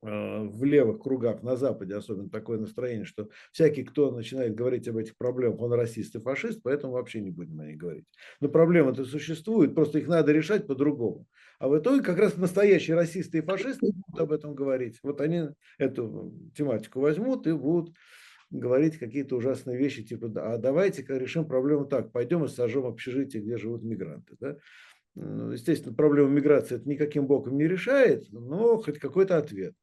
в 0.00 0.64
левых 0.64 1.00
кругах 1.00 1.42
на 1.42 1.56
Западе 1.56 1.96
особенно 1.96 2.30
такое 2.30 2.58
настроение, 2.58 3.04
что 3.04 3.28
всякий, 3.52 3.82
кто 3.82 4.10
начинает 4.12 4.54
говорить 4.54 4.86
об 4.88 4.96
этих 4.96 5.16
проблемах, 5.16 5.60
он 5.60 5.72
расист 5.72 6.14
и 6.14 6.20
фашист, 6.20 6.60
поэтому 6.62 6.92
вообще 6.92 7.20
не 7.20 7.30
будем 7.30 7.58
о 7.60 7.66
них 7.66 7.76
говорить. 7.76 8.04
Но 8.40 8.48
проблемы-то 8.48 9.04
существуют, 9.04 9.74
просто 9.74 9.98
их 9.98 10.06
надо 10.06 10.32
решать 10.32 10.66
по-другому. 10.66 11.26
А 11.58 11.68
в 11.68 11.76
итоге 11.76 12.02
как 12.02 12.18
раз 12.18 12.36
настоящие 12.36 12.96
расисты 12.96 13.38
и 13.38 13.42
фашисты 13.42 13.86
будут 13.90 14.20
об 14.20 14.30
этом 14.30 14.54
говорить. 14.54 15.00
Вот 15.02 15.20
они 15.20 15.48
эту 15.78 16.32
тематику 16.54 17.00
возьмут 17.00 17.46
и 17.48 17.52
будут 17.52 17.92
говорить 18.50 18.98
какие-то 18.98 19.36
ужасные 19.36 19.76
вещи, 19.76 20.04
типа, 20.04 20.30
а 20.36 20.58
давайте-ка 20.58 21.18
решим 21.18 21.46
проблему 21.46 21.84
так, 21.84 22.12
пойдем 22.12 22.44
и 22.44 22.48
сожжем 22.48 22.86
общежитие, 22.86 23.42
где 23.42 23.58
живут 23.58 23.82
мигранты. 23.82 24.36
Да? 24.40 24.56
Ну, 25.16 25.50
естественно, 25.50 25.94
проблему 25.94 26.28
миграции 26.28 26.76
это 26.76 26.88
никаким 26.88 27.26
боком 27.26 27.56
не 27.56 27.66
решает, 27.66 28.26
но 28.30 28.80
хоть 28.80 29.00
какой-то 29.00 29.36
ответ. 29.36 29.74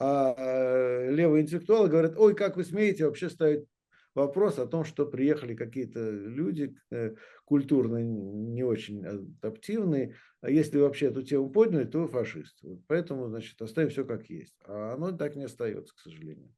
А 0.00 0.34
э, 0.34 1.10
левые 1.12 1.42
интеллектуалы 1.42 1.88
говорят, 1.88 2.16
ой, 2.16 2.34
как 2.34 2.56
вы 2.56 2.64
смеете 2.64 3.04
вообще 3.04 3.28
ставить 3.28 3.66
вопрос 4.14 4.58
о 4.58 4.66
том, 4.66 4.84
что 4.84 5.04
приехали 5.04 5.54
какие-то 5.54 6.10
люди 6.10 6.74
э, 6.90 7.14
культурно 7.44 8.02
не 8.02 8.64
очень 8.64 9.04
адаптивные, 9.04 10.16
а 10.40 10.50
если 10.50 10.78
вообще 10.78 11.06
эту 11.06 11.22
тему 11.22 11.50
подняли, 11.50 11.84
то 11.84 12.00
вы 12.00 12.08
фашист. 12.08 12.64
Поэтому, 12.86 13.28
значит, 13.28 13.60
оставим 13.60 13.90
все 13.90 14.06
как 14.06 14.30
есть. 14.30 14.56
А 14.64 14.94
оно 14.94 15.12
так 15.12 15.36
не 15.36 15.44
остается, 15.44 15.94
к 15.94 15.98
сожалению. 15.98 16.50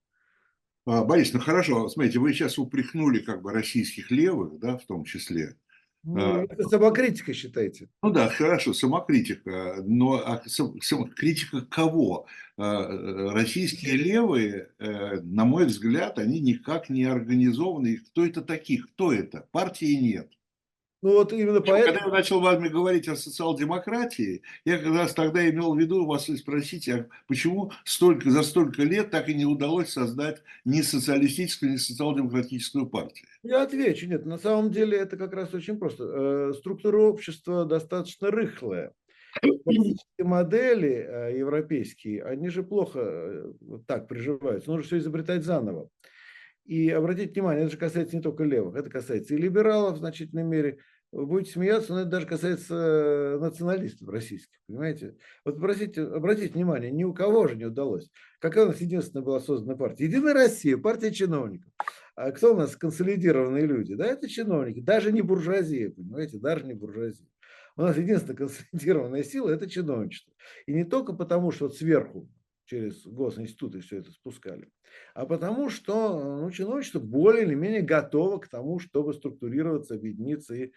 А, 0.84 1.04
Борис, 1.04 1.32
ну 1.32 1.40
хорошо, 1.40 1.88
смотрите, 1.88 2.20
вы 2.20 2.32
сейчас 2.32 2.58
упрекнули 2.58 3.18
как 3.20 3.42
бы 3.42 3.52
российских 3.52 4.10
левых, 4.10 4.58
да, 4.58 4.78
в 4.78 4.84
том 4.84 5.04
числе, 5.04 5.56
это 6.04 6.68
самокритика, 6.68 7.32
считаете? 7.32 7.88
Ну 8.02 8.10
да, 8.10 8.28
хорошо, 8.28 8.72
самокритика. 8.72 9.76
Но 9.84 10.14
а 10.14 10.42
самокритика 10.46 11.62
кого? 11.62 12.26
А, 12.56 13.32
российские 13.32 13.96
левые, 13.96 14.68
э, 14.78 15.20
на 15.20 15.44
мой 15.44 15.66
взгляд, 15.66 16.18
они 16.18 16.40
никак 16.40 16.90
не 16.90 17.04
организованы. 17.04 17.98
Кто 17.98 18.26
это 18.26 18.42
таких? 18.42 18.88
Кто 18.92 19.12
это? 19.12 19.48
Партии 19.52 19.94
нет. 19.94 20.30
Ну 21.02 21.14
вот 21.14 21.32
именно 21.32 21.60
поэтому... 21.60 21.94
Когда 21.94 22.06
я 22.06 22.12
начал 22.12 22.40
вами 22.40 22.68
говорить 22.68 23.08
о 23.08 23.16
социал-демократии, 23.16 24.42
я 24.64 24.78
как 24.78 24.94
раз 24.94 25.12
тогда 25.12 25.48
имел 25.50 25.74
в 25.74 25.78
виду 25.78 26.06
вас 26.06 26.26
спросить, 26.26 26.88
а 26.88 27.08
почему 27.26 27.72
столько, 27.84 28.30
за 28.30 28.44
столько 28.44 28.84
лет 28.84 29.10
так 29.10 29.28
и 29.28 29.34
не 29.34 29.44
удалось 29.44 29.90
создать 29.90 30.42
ни 30.64 30.80
социалистическую, 30.80 31.72
ни 31.72 31.76
социал-демократическую 31.76 32.86
партию? 32.86 33.26
Я 33.42 33.62
отвечу, 33.62 34.06
нет, 34.06 34.24
на 34.26 34.38
самом 34.38 34.70
деле 34.70 34.96
это 34.96 35.16
как 35.16 35.32
раз 35.32 35.52
очень 35.52 35.76
просто. 35.76 36.04
Э, 36.04 36.52
структура 36.56 36.98
общества 36.98 37.64
достаточно 37.64 38.30
рыхлая. 38.30 38.94
Политические 39.40 40.26
модели 40.26 41.04
э, 41.08 41.38
европейские, 41.38 42.22
они 42.22 42.48
же 42.48 42.62
плохо 42.62 43.00
э, 43.02 43.52
так 43.88 44.06
приживаются. 44.06 44.70
Нужно 44.70 44.86
все 44.86 44.98
изобретать 44.98 45.42
заново. 45.42 45.88
И 46.64 46.90
обратите 46.90 47.32
внимание, 47.32 47.64
это 47.64 47.72
же 47.72 47.78
касается 47.78 48.14
не 48.14 48.22
только 48.22 48.44
левых, 48.44 48.76
это 48.76 48.88
касается 48.88 49.34
и 49.34 49.38
либералов 49.38 49.96
в 49.96 49.98
значительной 49.98 50.44
мере. 50.44 50.78
Вы 51.12 51.26
будете 51.26 51.52
смеяться, 51.52 51.92
но 51.92 52.00
это 52.00 52.10
даже 52.10 52.26
касается 52.26 53.36
националистов 53.38 54.08
российских, 54.08 54.58
понимаете? 54.66 55.14
Вот 55.44 55.56
обратите, 55.56 56.04
обратите 56.04 56.54
внимание, 56.54 56.90
ни 56.90 57.04
у 57.04 57.12
кого 57.12 57.46
же 57.46 57.56
не 57.56 57.66
удалось. 57.66 58.10
Какая 58.40 58.64
у 58.64 58.68
нас 58.68 58.80
единственная 58.80 59.22
была 59.22 59.38
создана 59.40 59.76
партия? 59.76 60.06
Единая 60.06 60.32
Россия, 60.32 60.78
партия 60.78 61.12
чиновников. 61.12 61.70
А 62.16 62.32
кто 62.32 62.54
у 62.54 62.56
нас 62.56 62.76
консолидированные 62.76 63.66
люди? 63.66 63.94
Да, 63.94 64.06
это 64.06 64.26
чиновники, 64.26 64.80
даже 64.80 65.12
не 65.12 65.20
буржуазия, 65.20 65.90
понимаете, 65.90 66.38
даже 66.38 66.64
не 66.64 66.72
буржуазия. 66.72 67.28
У 67.76 67.82
нас 67.82 67.96
единственная 67.96 68.36
консолидированная 68.36 69.22
сила– 69.22 69.50
это 69.50 69.68
чиновничество. 69.68 70.32
И 70.66 70.72
не 70.72 70.84
только 70.84 71.12
потому, 71.12 71.50
что 71.50 71.68
сверху 71.68 72.30
через 72.64 73.06
госинституты 73.06 73.80
все 73.80 73.98
это 73.98 74.10
спускали, 74.12 74.70
а 75.14 75.26
потому 75.26 75.68
что 75.68 76.38
ну, 76.40 76.50
чиновничество 76.50 77.00
более 77.00 77.44
или 77.44 77.54
менее 77.54 77.82
готово 77.82 78.38
к 78.38 78.48
тому, 78.48 78.78
чтобы 78.78 79.12
структурироваться, 79.12 79.94
объединиться 79.94 80.54
и 80.54 80.72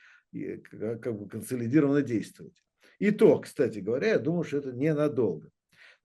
как 1.01 1.17
бы 1.17 1.27
консолидированно 1.27 2.01
действовать. 2.01 2.61
И 2.99 3.11
то, 3.11 3.39
кстати 3.39 3.79
говоря, 3.79 4.09
я 4.09 4.19
думаю, 4.19 4.43
что 4.43 4.57
это 4.57 4.71
ненадолго. 4.71 5.49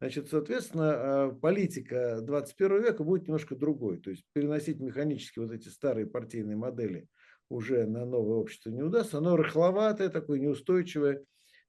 Значит, 0.01 0.29
соответственно, 0.29 0.93
а, 0.95 1.33
политика 1.33 2.21
21 2.23 2.83
века 2.83 3.05
будет 3.05 3.29
немножко 3.29 3.55
другой. 3.55 4.01
То 4.01 4.11
есть 4.11 4.25
переносить 4.33 4.81
механически 4.81 5.38
вот 5.38 5.53
эти 5.53 5.69
старые 5.69 6.07
партийные 6.07 6.57
модели 6.57 7.07
уже 7.49 7.87
на 7.87 8.05
новое 8.05 8.37
общество 8.37 8.71
не 8.71 8.83
удастся. 8.83 9.19
Оно 9.19 9.37
рыхловатое, 9.37 10.09
такое 10.09 10.38
неустойчивое 10.38 11.25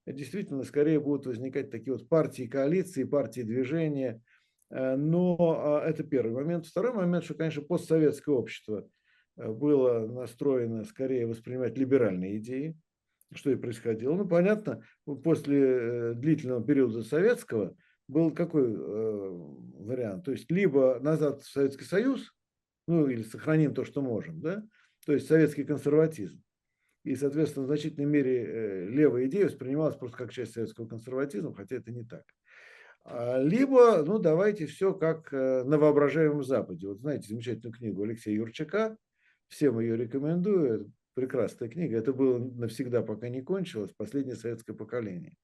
действительно 0.05 0.63
скорее 0.63 0.99
будут 0.99 1.25
возникать 1.25 1.69
такие 1.69 1.93
вот 1.93 2.07
партии, 2.09 2.47
коалиции, 2.47 3.03
партии 3.03 3.41
движения. 3.41 4.21
Э, 4.69 4.95
но 4.95 5.37
а, 5.39 5.87
это 5.87 6.03
первый 6.03 6.33
момент. 6.33 6.65
Второй 6.65 6.93
момент, 6.93 7.25
что, 7.25 7.33
конечно, 7.33 7.61
постсоветское 7.61 8.33
общество 8.33 8.79
э, 8.79 8.83
было 9.35 10.07
настроено 10.07 10.83
скорее 10.83 11.27
воспринимать 11.27 11.77
либеральные 11.77 12.37
идеи, 12.37 12.77
что 13.33 13.51
и 13.51 13.55
происходило. 13.55 14.15
Ну, 14.15 14.27
понятно, 14.27 14.83
после 15.23 15.61
э, 15.61 16.13
длительного 16.15 16.63
периода 16.63 17.03
советского 17.03 17.75
был 18.07 18.31
какой 18.31 18.75
вариант? 18.75 20.25
То 20.25 20.31
есть 20.31 20.51
либо 20.51 20.99
назад 20.99 21.41
в 21.41 21.49
Советский 21.49 21.85
Союз, 21.85 22.33
ну 22.87 23.07
или 23.07 23.23
сохраним 23.23 23.73
то, 23.73 23.85
что 23.85 24.01
можем, 24.01 24.41
да, 24.41 24.63
то 25.05 25.13
есть 25.13 25.27
советский 25.27 25.63
консерватизм, 25.63 26.43
и, 27.03 27.15
соответственно, 27.15 27.63
в 27.63 27.67
значительной 27.67 28.05
мере 28.05 28.45
э, 28.45 28.85
левая 28.87 29.25
идея 29.25 29.45
воспринималась 29.45 29.95
просто 29.95 30.17
как 30.17 30.31
часть 30.31 30.53
советского 30.53 30.87
консерватизма, 30.87 31.53
хотя 31.53 31.77
это 31.77 31.91
не 31.91 32.03
так. 32.03 32.23
А, 33.03 33.41
либо, 33.41 34.03
ну, 34.05 34.19
давайте 34.19 34.67
все 34.67 34.93
как 34.93 35.33
э, 35.33 35.63
на 35.63 35.79
воображаемом 35.79 36.43
Западе. 36.43 36.87
Вот 36.87 36.99
знаете 36.99 37.27
замечательную 37.27 37.73
книгу 37.73 38.03
Алексея 38.03 38.35
Юрчака, 38.35 38.97
всем 39.51 39.79
ее 39.79 39.97
рекомендую, 39.97 40.91
прекрасная 41.13 41.69
книга, 41.69 41.97
это 41.97 42.13
было 42.13 42.39
навсегда, 42.39 43.01
пока 43.01 43.29
не 43.29 43.41
кончилось, 43.41 43.91
последнее 43.95 44.35
советское 44.35 44.73
поколение. 44.73 45.37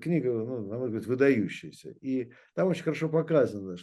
Книга, 0.00 0.32
ну, 0.32 0.66
на 0.66 0.78
мой 0.78 0.88
взгляд, 0.88 1.06
выдающаяся. 1.06 1.94
И 2.00 2.30
там 2.54 2.68
очень 2.68 2.82
хорошо 2.82 3.08
показано, 3.08 3.76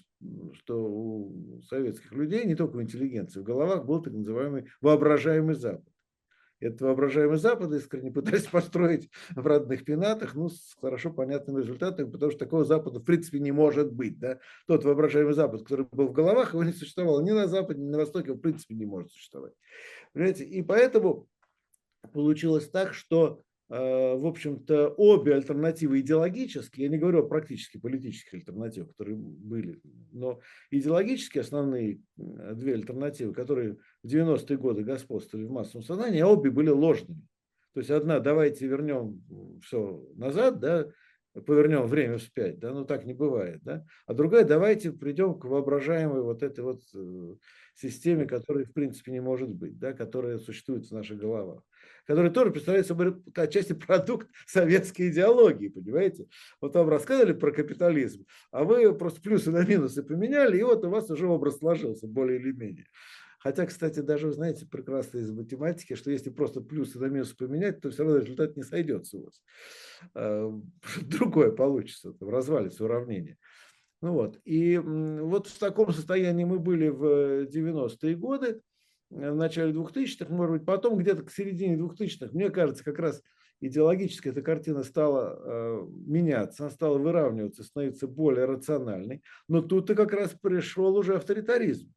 что 0.53 0.85
у 0.85 1.61
советских 1.63 2.11
людей, 2.11 2.45
не 2.45 2.55
только 2.55 2.77
у 2.77 2.81
интеллигенции, 2.81 3.39
в 3.39 3.43
головах 3.43 3.85
был 3.85 4.01
так 4.01 4.13
называемый 4.13 4.67
воображаемый 4.81 5.55
Запад 5.55 5.91
этот 6.59 6.81
воображаемый 6.81 7.37
Запад 7.37 7.71
искренне 7.73 8.11
пытались 8.11 8.45
построить 8.51 9.09
в 9.35 9.45
родных 9.45 9.85
пенатах, 9.85 10.35
ну, 10.35 10.49
с 10.49 10.75
хорошо 10.79 11.11
понятным 11.11 11.57
результатом, 11.57 12.11
потому 12.11 12.31
что 12.31 12.39
такого 12.39 12.65
Запада 12.65 12.99
в 12.99 13.03
принципе 13.03 13.39
не 13.39 13.51
может 13.51 13.91
быть. 13.93 14.19
Да? 14.19 14.39
Тот 14.67 14.83
воображаемый 14.83 15.33
Запад, 15.33 15.63
который 15.63 15.87
был 15.91 16.07
в 16.07 16.13
головах, 16.13 16.53
его 16.53 16.63
не 16.63 16.73
существовало 16.73 17.21
ни 17.21 17.31
на 17.31 17.47
Западе, 17.47 17.81
ни 17.81 17.89
на 17.89 17.97
Востоке, 17.97 18.33
в 18.33 18.39
принципе 18.39 18.75
не 18.75 18.85
может 18.85 19.11
существовать. 19.11 19.53
Понимаете? 20.13 20.43
И 20.43 20.61
поэтому 20.61 21.27
получилось 22.13 22.69
так, 22.69 22.93
что 22.93 23.41
в 23.69 24.25
общем-то, 24.25 24.89
обе 24.97 25.35
альтернативы 25.35 25.99
идеологические, 25.99 26.85
я 26.85 26.91
не 26.91 26.97
говорю 26.97 27.19
о 27.19 27.27
практически 27.27 27.77
политических 27.77 28.33
альтернативах, 28.33 28.89
которые 28.89 29.17
были, 29.17 29.79
но 30.11 30.39
идеологически 30.71 31.37
основные 31.37 32.01
две 32.17 32.73
альтернативы, 32.73 33.31
которые 33.33 33.77
в 34.01 34.07
90-е 34.07 34.57
годы 34.57 34.83
господствовали 34.83 35.45
в 35.45 35.51
массовом 35.51 35.83
сознании, 35.83 36.21
обе 36.21 36.49
были 36.49 36.69
ложными. 36.69 37.21
То 37.73 37.81
есть 37.81 37.91
одна, 37.91 38.19
давайте 38.19 38.65
вернем 38.65 39.23
все 39.63 40.03
назад, 40.15 40.59
да, 40.59 40.89
повернем 41.45 41.85
время 41.85 42.17
вспять, 42.17 42.59
да, 42.59 42.73
ну 42.73 42.85
так 42.85 43.05
не 43.05 43.13
бывает, 43.13 43.61
да, 43.63 43.85
а 44.07 44.13
другая, 44.13 44.45
давайте 44.45 44.91
придем 44.91 45.39
к 45.39 45.45
воображаемой 45.45 46.21
вот 46.21 46.41
этой 46.41 46.61
вот 46.63 46.81
э, 46.95 47.35
системе, 47.75 48.25
которой 48.25 48.65
в 48.65 48.73
принципе 48.73 49.11
не 49.11 49.21
может 49.21 49.49
быть, 49.49 49.77
да, 49.77 49.93
которая 49.93 50.39
существует 50.39 50.87
в 50.87 50.91
наших 50.91 51.19
головах, 51.19 51.63
которая 52.05 52.31
тоже 52.31 52.51
представляет 52.51 52.87
собой 52.87 53.15
отчасти 53.35 53.73
продукт 53.73 54.27
советской 54.45 55.09
идеологии, 55.09 55.69
понимаете? 55.69 56.27
Вот 56.61 56.75
вам 56.75 56.89
рассказывали 56.89 57.33
про 57.33 57.51
капитализм, 57.51 58.25
а 58.51 58.63
вы 58.63 58.93
просто 58.95 59.21
плюсы 59.21 59.51
на 59.51 59.65
минусы 59.65 60.03
поменяли, 60.03 60.57
и 60.57 60.63
вот 60.63 60.83
у 60.85 60.89
вас 60.89 61.09
уже 61.09 61.27
образ 61.27 61.57
сложился 61.59 62.07
более 62.07 62.39
или 62.39 62.51
менее. 62.51 62.85
Хотя, 63.39 63.65
кстати, 63.65 64.01
даже 64.01 64.27
вы 64.27 64.33
знаете 64.33 64.65
прекрасно 64.65 65.19
из 65.19 65.31
математики, 65.31 65.95
что 65.95 66.11
если 66.11 66.29
просто 66.29 66.59
плюсы 66.59 66.99
на 66.99 67.05
минусы 67.05 67.37
поменять, 67.37 67.79
то 67.79 67.89
все 67.89 68.03
равно 68.03 68.19
результат 68.19 68.57
не 68.57 68.63
сойдется 68.63 69.17
у 69.17 69.23
вас. 69.25 69.41
А, 70.13 70.61
другое 71.01 71.51
получится, 71.51 72.11
там 72.11 72.29
развалится 72.29 72.83
уравнение. 72.83 73.37
Ну 74.01 74.13
вот. 74.13 74.39
И 74.45 74.77
вот 74.77 75.47
в 75.47 75.57
таком 75.57 75.93
состоянии 75.93 76.43
мы 76.43 76.59
были 76.59 76.89
в 76.89 77.45
90-е 77.47 78.15
годы, 78.15 78.61
в 79.09 79.35
начале 79.35 79.73
2000-х, 79.73 80.31
может 80.33 80.57
быть, 80.57 80.65
потом 80.65 80.97
где-то 80.97 81.23
к 81.23 81.31
середине 81.31 81.75
2000-х, 81.77 82.29
мне 82.33 82.49
кажется, 82.49 82.83
как 82.83 82.99
раз 82.99 83.21
идеологически 83.61 84.29
эта 84.29 84.41
картина 84.41 84.83
стала 84.83 85.39
э, 85.41 85.87
меняться, 86.05 86.63
она 86.63 86.71
стала 86.71 86.97
выравниваться, 86.97 87.63
становиться 87.63 88.07
более 88.07 88.45
рациональной. 88.45 89.23
Но 89.47 89.61
тут-то 89.61 89.95
как 89.95 90.13
раз 90.13 90.33
пришел 90.41 90.95
уже 90.95 91.15
авторитаризм. 91.15 91.93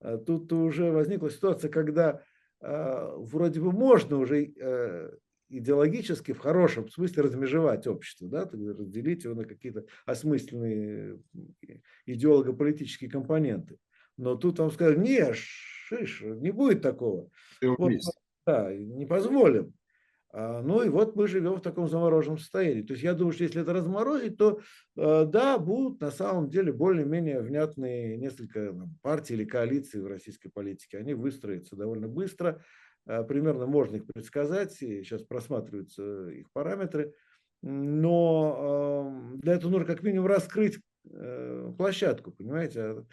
А 0.00 0.18
тут 0.18 0.52
уже 0.52 0.90
возникла 0.90 1.30
ситуация, 1.30 1.70
когда 1.70 2.22
э, 2.60 3.10
вроде 3.16 3.60
бы 3.60 3.72
можно 3.72 4.18
уже 4.18 4.44
э, 4.44 5.10
идеологически 5.48 6.32
в 6.32 6.38
хорошем 6.38 6.88
смысле 6.88 7.24
размежевать 7.24 7.86
общество, 7.86 8.28
да, 8.28 8.42
разделить 8.44 9.24
его 9.24 9.34
на 9.34 9.44
какие-то 9.44 9.84
осмысленные 10.04 11.18
идеолого-политические 12.06 13.10
компоненты. 13.10 13.78
Но 14.16 14.34
тут 14.34 14.58
вам 14.58 14.70
сказали, 14.70 14.98
не, 14.98 15.34
шиш, 15.86 16.22
не 16.22 16.50
будет 16.50 16.82
такого. 16.82 17.30
Вот, 17.62 17.92
да, 18.46 18.74
не 18.74 19.06
позволим. 19.06 19.74
А, 20.32 20.60
ну 20.60 20.82
и 20.82 20.88
вот 20.88 21.16
мы 21.16 21.28
живем 21.28 21.54
в 21.54 21.62
таком 21.62 21.88
замороженном 21.88 22.38
состоянии. 22.38 22.82
То 22.82 22.92
есть 22.92 23.02
я 23.02 23.14
думаю, 23.14 23.32
что 23.32 23.44
если 23.44 23.62
это 23.62 23.72
разморозить, 23.72 24.36
то 24.36 24.60
э, 24.96 25.24
да, 25.26 25.58
будут 25.58 26.00
на 26.00 26.10
самом 26.10 26.50
деле 26.50 26.72
более-менее 26.72 27.40
внятные 27.40 28.18
несколько 28.18 28.74
партий 29.02 29.34
или 29.34 29.44
коалиций 29.44 30.02
в 30.02 30.06
российской 30.06 30.50
политике. 30.50 30.98
Они 30.98 31.14
выстроятся 31.14 31.76
довольно 31.76 32.08
быстро. 32.08 32.62
Э, 33.06 33.24
примерно 33.24 33.66
можно 33.66 33.96
их 33.96 34.06
предсказать, 34.06 34.82
и 34.82 35.02
сейчас 35.02 35.22
просматриваются 35.22 36.28
их 36.28 36.50
параметры, 36.52 37.14
но 37.62 39.06
эм, 39.08 39.40
для 39.40 39.54
этого 39.54 39.70
нужно 39.70 39.86
как 39.86 40.02
минимум 40.02 40.26
раскрыть 40.26 40.78
э, 41.10 41.72
площадку, 41.78 42.32
понимаете, 42.32 43.04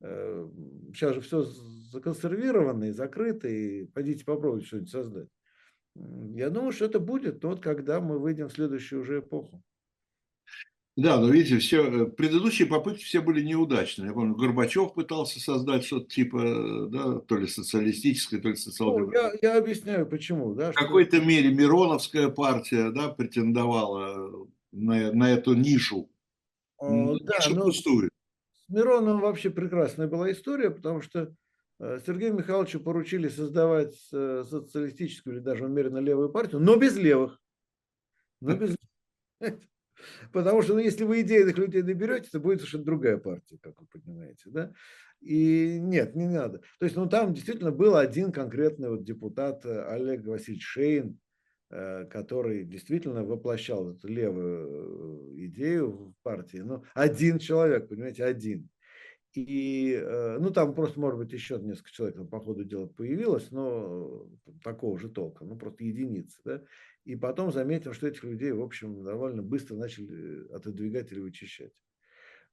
сейчас 0.00 1.12
э, 1.12 1.14
же 1.14 1.20
все 1.20 1.42
законсервировано 1.42 2.84
и 2.84 2.92
закрыто, 2.92 3.48
и 3.48 3.86
пойдите 3.86 4.24
попробуйте 4.24 4.66
что-нибудь 4.66 4.90
создать. 4.90 5.28
Я 6.34 6.50
думаю, 6.50 6.72
что 6.72 6.84
это 6.84 7.00
будет 7.00 7.40
тот, 7.40 7.60
когда 7.60 8.00
мы 8.00 8.18
выйдем 8.18 8.48
в 8.48 8.52
следующую 8.52 9.00
уже 9.00 9.20
эпоху. 9.20 9.62
Да, 10.96 11.18
но 11.18 11.28
видите, 11.28 11.58
все, 11.58 12.04
э, 12.04 12.06
предыдущие 12.06 12.66
попытки 12.66 13.04
все 13.04 13.20
были 13.20 13.42
неудачные. 13.42 14.08
Я 14.08 14.14
помню, 14.14 14.34
Горбачев 14.34 14.94
пытался 14.94 15.40
создать 15.40 15.84
что-то 15.84 16.08
типа, 16.08 16.88
да, 16.90 17.20
то 17.20 17.36
ли 17.36 17.46
социалистическое, 17.46 18.40
то 18.40 18.48
ли 18.48 18.56
социал-демократическое. 18.56 19.32
Ну, 19.32 19.38
я, 19.42 19.52
я 19.52 19.58
объясняю, 19.58 20.06
почему. 20.06 20.54
Да, 20.54 20.72
В 20.72 20.74
какой-то 20.74 21.20
мере 21.20 21.52
Мироновская 21.52 22.28
партия 22.28 22.90
да, 22.92 23.08
претендовала 23.08 24.48
на, 24.72 25.12
на 25.12 25.32
эту 25.32 25.54
нишу. 25.54 26.08
О, 26.78 27.18
да, 27.18 27.38
но. 27.50 27.70
С 28.68 28.72
Мироновым 28.72 29.20
вообще 29.20 29.50
прекрасная 29.50 30.08
была 30.08 30.30
история, 30.32 30.70
потому 30.70 31.00
что 31.00 31.34
э, 31.78 32.00
Сергею 32.04 32.34
Михайловичу 32.34 32.80
поручили 32.80 33.28
создавать 33.28 33.96
э, 34.12 34.44
социалистическую 34.48 35.36
или 35.36 35.42
даже 35.42 35.64
умеренно 35.64 35.98
левую 35.98 36.30
партию, 36.30 36.60
но 36.60 36.76
без 36.76 36.96
левых. 36.96 37.40
Но 38.40 38.54
без 38.56 38.74
Потому 40.32 40.62
что 40.62 40.74
ну, 40.74 40.80
если 40.80 41.04
вы 41.04 41.22
идейных 41.22 41.58
людей 41.58 41.82
наберете, 41.82 42.28
то 42.30 42.40
будет 42.40 42.58
совершенно 42.58 42.84
другая 42.84 43.18
партия, 43.18 43.58
как 43.60 43.80
вы 43.80 43.86
понимаете. 43.86 44.42
Да? 44.46 44.72
И 45.20 45.78
нет, 45.80 46.14
не 46.14 46.26
надо. 46.26 46.58
То 46.78 46.84
есть, 46.84 46.96
ну, 46.96 47.08
там 47.08 47.34
действительно 47.34 47.72
был 47.72 47.96
один 47.96 48.32
конкретный 48.32 48.90
вот 48.90 49.04
депутат 49.04 49.64
э, 49.64 49.84
Олег 49.86 50.26
Васильевич 50.26 50.64
Шейн, 50.64 51.18
который 51.68 52.64
действительно 52.64 53.24
воплощал 53.24 53.90
эту 53.90 54.08
левую 54.08 55.34
э, 55.34 55.46
идею 55.46 55.90
в 55.90 56.14
партии. 56.22 56.58
Ну, 56.58 56.84
один 56.94 57.38
человек, 57.38 57.88
понимаете, 57.88 58.24
один. 58.24 58.68
И, 59.34 60.02
ну, 60.40 60.50
там 60.50 60.74
просто, 60.74 60.98
может 60.98 61.18
быть, 61.18 61.32
еще 61.32 61.58
несколько 61.58 61.90
человек 61.90 62.30
по 62.30 62.40
ходу 62.40 62.64
дела 62.64 62.86
появилось, 62.86 63.50
но 63.50 64.26
такого 64.64 64.98
же 64.98 65.10
толка, 65.10 65.44
ну, 65.44 65.58
просто 65.58 65.84
единицы, 65.84 66.38
да. 66.42 66.62
И 67.04 67.16
потом 67.16 67.52
заметил, 67.52 67.92
что 67.92 68.08
этих 68.08 68.24
людей, 68.24 68.52
в 68.52 68.62
общем, 68.62 69.04
довольно 69.04 69.42
быстро 69.42 69.76
начали 69.76 70.50
отодвигать 70.52 71.12
или 71.12 71.20
вычищать. 71.20 71.72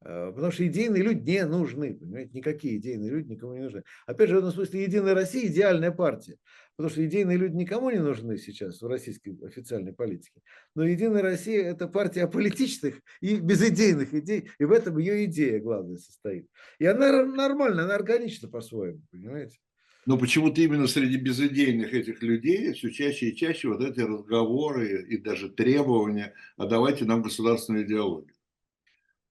А, 0.05 0.31
потому 0.31 0.51
что 0.51 0.67
идейные 0.67 1.01
люди 1.01 1.29
не 1.29 1.45
нужны, 1.45 1.93
понимаете, 1.93 2.31
никакие 2.33 2.77
идейные 2.77 3.09
люди 3.09 3.31
никому 3.31 3.53
не 3.53 3.61
нужны. 3.61 3.83
Опять 4.05 4.29
же, 4.29 4.35
в 4.35 4.39
этом 4.39 4.51
смысле 4.51 4.83
Единая 4.83 5.13
Россия 5.13 5.47
идеальная 5.47 5.91
партия, 5.91 6.37
потому 6.75 6.91
что 6.91 7.05
идейные 7.05 7.37
люди 7.37 7.55
никому 7.55 7.89
не 7.89 7.99
нужны 7.99 8.37
сейчас 8.37 8.81
в 8.81 8.87
российской 8.87 9.37
официальной 9.45 9.93
политике. 9.93 10.41
Но 10.75 10.83
Единая 10.85 11.21
Россия– 11.21 11.63
это 11.71 11.87
партия 11.87 12.23
аполитичных 12.23 13.01
и 13.21 13.37
безидейных 13.37 14.13
идей, 14.13 14.49
и 14.59 14.65
в 14.65 14.71
этом 14.71 14.97
ее 14.97 15.25
идея 15.25 15.59
главная 15.61 15.97
состоит. 15.97 16.47
И 16.79 16.85
она 16.85 17.23
нормальна, 17.23 17.83
она 17.83 17.95
органична 17.95 18.49
по-своему, 18.49 19.01
понимаете. 19.11 19.57
Но 20.05 20.17
почему-то 20.17 20.59
именно 20.59 20.87
среди 20.87 21.15
безыдейных 21.15 21.93
этих 21.93 22.21
людей 22.21 22.73
все 22.73 22.91
чаще 22.91 23.29
и 23.29 23.35
чаще 23.35 23.69
вот 23.69 23.81
эти 23.81 24.01
разговоры 24.01 25.01
и 25.03 25.17
даже 25.17 25.49
требования, 25.49 26.33
а 26.57 26.65
давайте 26.65 27.05
нам 27.05 27.21
государственную 27.21 27.85
идеологию. 27.85 28.33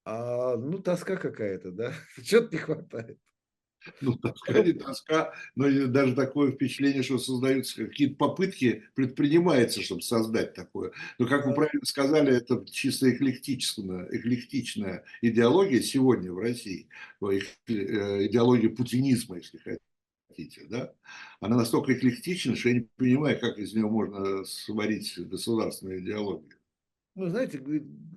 А, 0.05 0.57
ну, 0.57 0.79
тоска 0.79 1.17
какая-то, 1.17 1.71
да? 1.71 1.93
Чего-то 2.23 2.49
не 2.53 2.59
хватает. 2.59 3.19
Ну, 4.01 4.15
тоска 4.15 4.63
не 4.63 4.73
тоска, 4.73 5.35
но 5.57 5.89
даже 5.89 6.15
такое 6.15 6.53
впечатление, 6.53 7.03
что 7.03 7.19
создаются 7.19 7.87
какие-то 7.87 8.15
попытки, 8.15 8.85
предпринимается, 8.95 9.83
чтобы 9.83 10.03
создать 10.03 10.55
такое. 10.55 10.93
Но, 11.19 11.27
как 11.27 11.47
вы 11.47 11.55
правильно 11.55 11.85
сказали, 11.85 12.37
это 12.37 12.65
чисто 12.71 13.11
эклектичная, 13.11 14.09
эклектичная 14.13 15.05
идеология 15.21 15.81
сегодня 15.81 16.33
в 16.33 16.39
России, 16.39 16.89
э, 17.21 17.41
идеология 17.67 18.71
путинизма, 18.71 19.39
если 19.39 19.59
хотите 19.59 19.83
хотите, 20.33 20.65
да, 20.69 20.95
она 21.41 21.57
настолько 21.57 21.93
эклектична, 21.93 22.57
что 22.57 22.71
я 22.71 22.77
не 22.77 22.89
понимаю, 22.97 23.39
как 23.39 23.59
из 23.59 23.75
нее 23.75 23.87
можно 23.87 24.45
сварить 24.45 25.15
государственную 25.29 26.01
идеологию. 26.01 26.59
Ну, 27.15 27.27
знаете, 27.27 27.61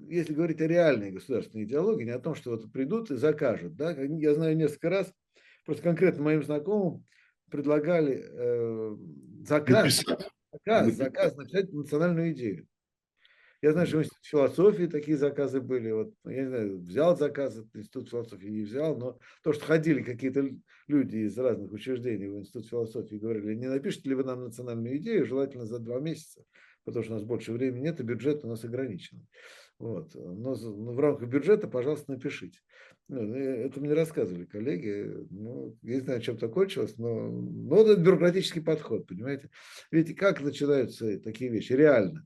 если 0.08 0.34
говорить 0.34 0.62
о 0.62 0.68
реальной 0.68 1.12
государственной 1.12 1.66
идеологии, 1.66 2.06
не 2.06 2.12
о 2.12 2.20
том, 2.20 2.36
что 2.36 2.52
вот 2.52 2.72
придут 2.72 3.12
и 3.12 3.16
закажут, 3.16 3.76
да, 3.76 3.92
я 3.92 4.34
знаю 4.34 4.56
несколько 4.56 4.90
раз, 4.90 5.14
просто 5.66 5.84
конкретно 5.84 6.24
моим 6.24 6.44
знакомым 6.44 7.06
предлагали 7.50 8.24
э, 8.26 8.98
заказ, 9.46 10.04
заказ, 10.52 10.94
заказ 10.94 11.36
написать 11.36 11.74
национальную 11.74 12.32
идею. 12.32 12.68
Я 13.62 13.72
знаю, 13.72 13.88
что 13.88 13.98
в 13.98 14.02
Институте 14.02 14.30
философии 14.30 14.86
такие 14.86 15.18
заказы 15.18 15.60
были. 15.60 15.90
Вот, 15.90 16.14
я 16.26 16.44
не 16.44 16.48
знаю, 16.48 16.78
взял 16.82 17.18
заказ 17.18 17.58
от 17.58 17.66
Института 17.76 18.10
философии, 18.12 18.48
не 18.48 18.62
взял, 18.62 18.96
но 18.96 19.18
то, 19.44 19.54
что 19.54 19.66
ходили 19.66 20.04
какие-то 20.04 20.52
люди 20.88 21.18
из 21.18 21.38
разных 21.38 21.72
учреждений 21.72 22.28
в 22.28 22.38
Институт 22.38 22.68
философии 22.68 23.16
и 23.16 23.20
говорили, 23.20 23.56
не 23.56 23.68
напишите 23.68 24.10
ли 24.10 24.16
вы 24.16 24.24
нам 24.24 24.44
национальную 24.44 24.98
идею, 24.98 25.26
желательно 25.26 25.66
за 25.66 25.80
два 25.80 26.00
месяца, 26.00 26.44
потому 26.86 27.04
что 27.04 27.14
у 27.14 27.18
нас 27.18 27.26
больше 27.26 27.52
времени 27.52 27.84
нет, 27.84 28.00
и 28.00 28.04
бюджет 28.04 28.46
у 28.46 28.48
нас 28.48 28.64
ограничен. 28.64 29.26
Вот. 29.78 30.16
Но, 30.16 30.56
но 30.56 30.94
в 30.94 31.00
рамках 31.00 31.28
бюджета, 31.28 31.68
пожалуйста, 31.68 32.14
напишите. 32.14 32.60
Ну, 33.08 33.36
э, 33.36 33.66
это 33.66 33.80
мне 33.82 33.94
рассказывали 33.94 34.46
коллеги. 34.46 35.28
Ну, 35.30 35.78
я 35.82 35.96
не 35.96 36.02
знаю, 36.02 36.22
чем 36.22 36.36
это 36.36 36.48
кончилось, 36.48 36.98
но, 36.98 37.30
но 37.30 37.82
это 37.82 38.00
бюрократический 38.00 38.62
подход, 38.62 39.08
понимаете. 39.08 39.50
Ведь 39.92 40.16
как 40.16 40.42
начинаются 40.42 41.20
такие 41.20 41.52
вещи? 41.52 41.74
Реально. 41.74 42.26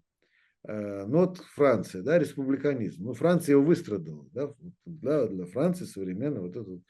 Э, 0.67 1.05
ну 1.05 1.19
вот 1.19 1.37
Франция, 1.37 2.03
да, 2.03 2.19
республиканизм. 2.19 3.03
Ну, 3.03 3.13
Франция 3.13 3.53
его 3.53 3.63
выстрадала, 3.63 4.27
да, 4.31 4.53
для, 4.85 5.25
для 5.27 5.45
Франции 5.45 5.85
современно 5.85 6.41
вот 6.41 6.55
этот 6.55 6.81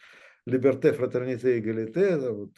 либерте, 0.45 0.91
фратерните 0.93 1.57
и 1.57 1.61
галите, 1.61 2.17
да, 2.17 2.32
вот, 2.32 2.51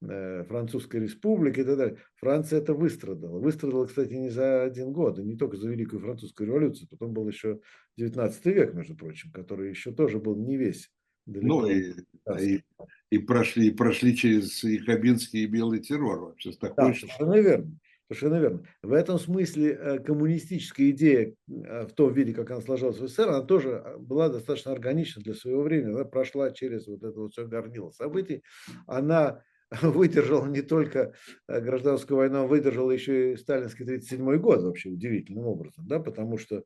э, 0.00 0.44
Французская 0.44 1.00
республика 1.00 1.60
и 1.60 1.64
так 1.64 1.76
далее. 1.76 1.98
Франция 2.16 2.60
это 2.60 2.74
выстрадала. 2.74 3.38
Выстрадала, 3.38 3.86
кстати, 3.86 4.14
не 4.14 4.30
за 4.30 4.62
один 4.62 4.92
год, 4.92 5.18
и 5.18 5.22
не 5.22 5.36
только 5.36 5.56
за 5.56 5.68
Великую 5.68 6.00
Французскую 6.00 6.46
революцию, 6.46 6.88
потом 6.88 7.12
был 7.12 7.28
еще 7.28 7.60
19 7.96 8.46
век, 8.46 8.74
между 8.74 8.96
прочим, 8.96 9.30
который 9.32 9.70
еще 9.70 9.92
тоже 9.92 10.18
был 10.18 10.36
не 10.36 10.56
весь. 10.56 10.90
Далеко. 11.26 11.46
Ну 11.46 11.66
и, 11.66 11.92
и, 12.40 12.64
и, 13.10 13.18
прошли, 13.18 13.68
и 13.68 13.70
прошли 13.70 14.16
через 14.16 14.64
якобинский 14.64 15.44
и 15.44 15.46
белый 15.46 15.80
террор 15.80 16.20
вообще. 16.20 16.52
Такой, 16.52 16.92
да, 16.92 16.94
совершенно 16.94 17.34
верно. 17.34 17.78
Совершенно 18.08 18.40
верно. 18.40 18.64
В 18.82 18.92
этом 18.94 19.18
смысле 19.18 19.72
э, 19.72 19.98
коммунистическая 19.98 20.88
идея 20.90 21.34
э, 21.46 21.86
в 21.86 21.92
том 21.92 22.14
виде, 22.14 22.32
как 22.32 22.50
она 22.50 22.62
сложилась 22.62 22.96
в 22.96 23.06
СССР, 23.06 23.28
она 23.28 23.42
тоже 23.42 23.96
была 23.98 24.30
достаточно 24.30 24.72
органична 24.72 25.20
для 25.20 25.34
своего 25.34 25.62
времени. 25.62 25.92
Она 25.92 26.06
прошла 26.06 26.50
через 26.50 26.86
вот 26.86 27.02
это 27.02 27.20
вот 27.20 27.32
все 27.32 27.46
горнило 27.46 27.90
событий. 27.90 28.42
Она 28.86 29.42
выдержала 29.82 30.46
не 30.46 30.62
только 30.62 31.14
гражданскую 31.46 32.18
войну, 32.18 32.46
выдержала 32.46 32.90
еще 32.90 33.32
и 33.32 33.36
сталинский 33.36 33.84
1937 33.84 34.40
год 34.40 34.62
вообще 34.62 34.90
удивительным 34.90 35.46
образом, 35.46 35.86
да, 35.86 35.98
потому 35.98 36.38
что 36.38 36.64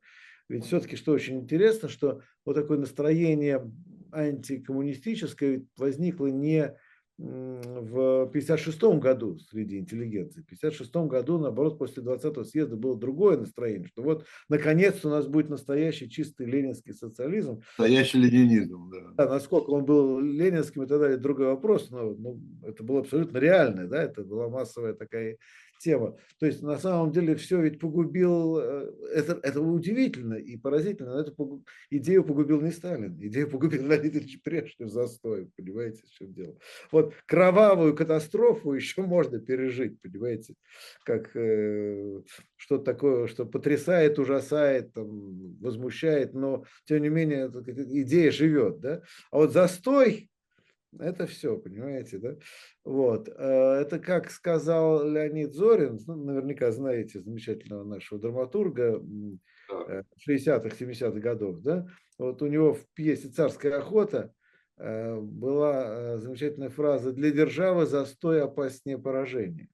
ведь 0.49 0.65
все-таки, 0.65 0.95
что 0.95 1.13
очень 1.13 1.39
интересно, 1.39 1.89
что 1.89 2.21
вот 2.45 2.55
такое 2.55 2.77
настроение 2.77 3.71
антикоммунистическое 4.11 5.65
возникло 5.77 6.27
не 6.27 6.75
в 7.17 8.23
1956 8.23 8.81
году 8.99 9.37
среди 9.37 9.77
интеллигенции. 9.77 10.41
В 10.41 10.45
1956 10.45 10.95
году, 11.07 11.37
наоборот, 11.37 11.77
после 11.77 12.01
20-го 12.01 12.43
съезда 12.43 12.75
было 12.75 12.97
другое 12.97 13.37
настроение, 13.37 13.87
что 13.87 14.01
вот 14.01 14.25
наконец-то 14.49 15.09
у 15.09 15.11
нас 15.11 15.27
будет 15.27 15.49
настоящий 15.49 16.09
чистый 16.09 16.47
ленинский 16.47 16.93
социализм. 16.93 17.61
Настоящий 17.77 18.17
ленинизм, 18.17 18.89
да. 18.89 19.25
да. 19.25 19.29
Насколько 19.29 19.69
он 19.71 19.85
был 19.85 20.19
ленинским 20.19 20.83
и 20.83 20.87
так 20.87 20.99
далее, 20.99 21.17
другой 21.17 21.47
вопрос, 21.47 21.91
но, 21.91 22.13
но 22.15 22.39
это 22.63 22.83
было 22.83 23.01
абсолютно 23.01 23.37
реально, 23.37 23.87
да, 23.87 24.01
это 24.03 24.23
была 24.23 24.49
массовая 24.49 24.93
такая 24.93 25.37
тема. 25.83 26.15
То 26.39 26.45
есть 26.45 26.61
на 26.61 26.77
самом 26.77 27.11
деле 27.11 27.35
все 27.35 27.61
ведь 27.61 27.79
погубил, 27.79 28.57
э, 28.57 28.91
это, 29.13 29.39
это 29.43 29.61
удивительно 29.61 30.35
и 30.35 30.57
поразительно, 30.57 31.13
но 31.13 31.19
эту 31.19 31.35
погуб, 31.35 31.67
идею 31.89 32.23
погубил 32.23 32.61
не 32.61 32.71
Сталин, 32.71 33.17
идею 33.19 33.49
погубил 33.49 33.83
Леонид 33.87 34.15
Ильич 34.15 34.41
Брежнев 34.43 34.89
застой, 34.89 35.49
понимаете, 35.57 36.01
в 36.07 36.11
чем 36.11 36.33
дело. 36.33 36.57
Вот 36.91 37.13
кровавую 37.25 37.95
катастрофу 37.95 38.73
еще 38.73 39.01
можно 39.01 39.39
пережить, 39.39 39.99
понимаете, 40.01 40.55
как 41.03 41.35
э, 41.35 42.21
что-то 42.55 42.83
такое, 42.83 43.27
что 43.27 43.45
потрясает, 43.45 44.19
ужасает, 44.19 44.93
там, 44.93 45.57
возмущает, 45.59 46.33
но 46.33 46.63
тем 46.85 47.01
не 47.01 47.09
менее 47.09 47.47
идея 47.47 48.31
живет, 48.31 48.79
да. 48.79 49.01
А 49.31 49.37
вот 49.37 49.51
застой, 49.51 50.29
это 50.99 51.27
все, 51.27 51.57
понимаете, 51.57 52.17
да? 52.17 52.35
Вот. 52.83 53.29
Э, 53.29 53.81
это, 53.81 53.99
как 53.99 54.31
сказал 54.31 55.07
Леонид 55.07 55.53
Зорин, 55.53 55.99
ну, 56.07 56.15
наверняка 56.15 56.71
знаете 56.71 57.21
замечательного 57.21 57.83
нашего 57.83 58.19
драматурга 58.19 59.01
60-х, 60.27 60.75
70-х 60.77 61.19
годов, 61.19 61.59
да? 61.61 61.87
Вот 62.17 62.41
у 62.41 62.47
него 62.47 62.73
в 62.73 62.85
пьесе 62.93 63.29
«Царская 63.29 63.77
охота» 63.77 64.33
э, 64.77 65.19
была 65.19 65.83
э, 65.85 66.17
замечательная 66.19 66.69
фраза 66.69 67.11
«Для 67.11 67.31
державы 67.31 67.85
застой 67.85 68.41
опаснее 68.43 68.97
поражения». 68.97 69.69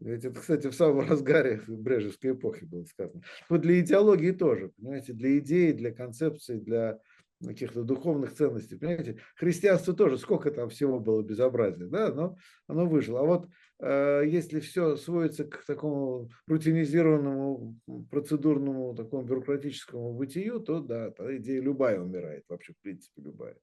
Ведь 0.00 0.24
это, 0.24 0.40
кстати, 0.40 0.68
в 0.68 0.74
самом 0.74 1.00
разгаре 1.08 1.62
Брежневской 1.66 2.32
эпохи 2.32 2.64
было 2.64 2.84
сказано. 2.84 3.22
Вот 3.48 3.60
для 3.60 3.80
идеологии 3.80 4.32
тоже, 4.32 4.72
понимаете, 4.76 5.12
для 5.12 5.38
идеи, 5.38 5.72
для 5.72 5.92
концепции, 5.92 6.58
для 6.58 7.00
каких-то 7.44 7.82
духовных 7.84 8.34
ценностей. 8.34 8.76
Понимаете, 8.76 9.20
христианство 9.34 9.94
тоже, 9.94 10.18
сколько 10.18 10.50
там 10.50 10.68
всего 10.70 10.98
было 11.00 11.22
безобразия, 11.22 11.86
да, 11.86 12.12
но 12.12 12.36
оно 12.66 12.86
выжило. 12.86 13.20
А 13.20 13.24
вот 13.24 13.48
э, 13.80 14.22
если 14.26 14.60
все 14.60 14.96
сводится 14.96 15.44
к 15.44 15.64
такому 15.66 16.30
рутинизированному, 16.46 17.78
процедурному, 18.10 18.94
такому 18.94 19.24
бюрократическому 19.24 20.14
бытию, 20.14 20.60
то 20.60 20.80
да, 20.80 21.10
та 21.10 21.36
идея 21.36 21.60
любая 21.60 22.00
умирает, 22.00 22.44
вообще 22.48 22.72
в 22.72 22.78
принципе 22.82 23.22
любая. 23.22 23.56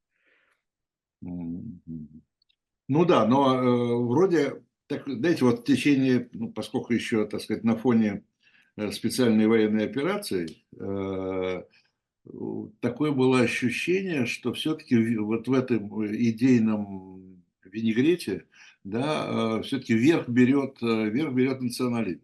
Ну 1.22 3.06
да, 3.06 3.26
но 3.26 3.56
э, 3.56 4.06
вроде, 4.06 4.62
так, 4.88 5.08
знаете, 5.08 5.46
вот 5.46 5.62
в 5.62 5.64
течение, 5.64 6.30
ну, 6.34 6.52
поскольку 6.52 6.94
еще, 6.94 7.26
так 7.26 7.42
сказать, 7.42 7.64
на 7.64 7.78
фоне 7.78 8.26
э, 8.76 8.92
специальной 8.92 9.48
военной 9.48 9.86
операции, 9.86 10.64
э, 10.78 11.64
такое 12.80 13.12
было 13.12 13.42
ощущение, 13.42 14.26
что 14.26 14.54
все-таки 14.54 15.18
вот 15.18 15.48
в 15.48 15.54
этом 15.54 16.06
идейном 16.16 17.44
винегрете, 17.66 18.46
да, 18.84 19.60
э, 19.60 19.62
все-таки 19.64 19.94
верх 19.94 20.30
берет, 20.30 20.78
э, 20.82 21.10
верх 21.10 21.34
берет 21.34 21.62
национализм. 21.62 22.22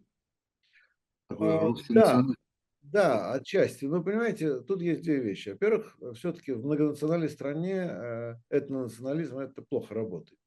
Такой 1.28 1.56
а, 1.56 1.60
да, 1.62 1.68
национализм. 1.68 2.36
да, 2.82 3.34
отчасти. 3.34 3.86
Но 3.86 4.04
понимаете, 4.04 4.62
тут 4.62 4.82
есть 4.82 5.02
две 5.02 5.20
вещи. 5.20 5.50
Во-первых, 5.50 5.98
все-таки 6.16 6.52
в 6.52 6.66
многонациональной 6.66 7.30
стране 7.30 7.88
э, 7.90 8.36
этнонационализм 8.50 9.40
это 9.40 9.62
плохо 9.62 9.94
работает. 9.94 10.40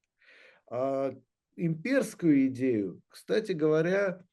А 0.70 1.14
имперскую 1.56 2.46
идею, 2.48 3.02
кстати 3.08 3.52
говоря, 3.52 4.24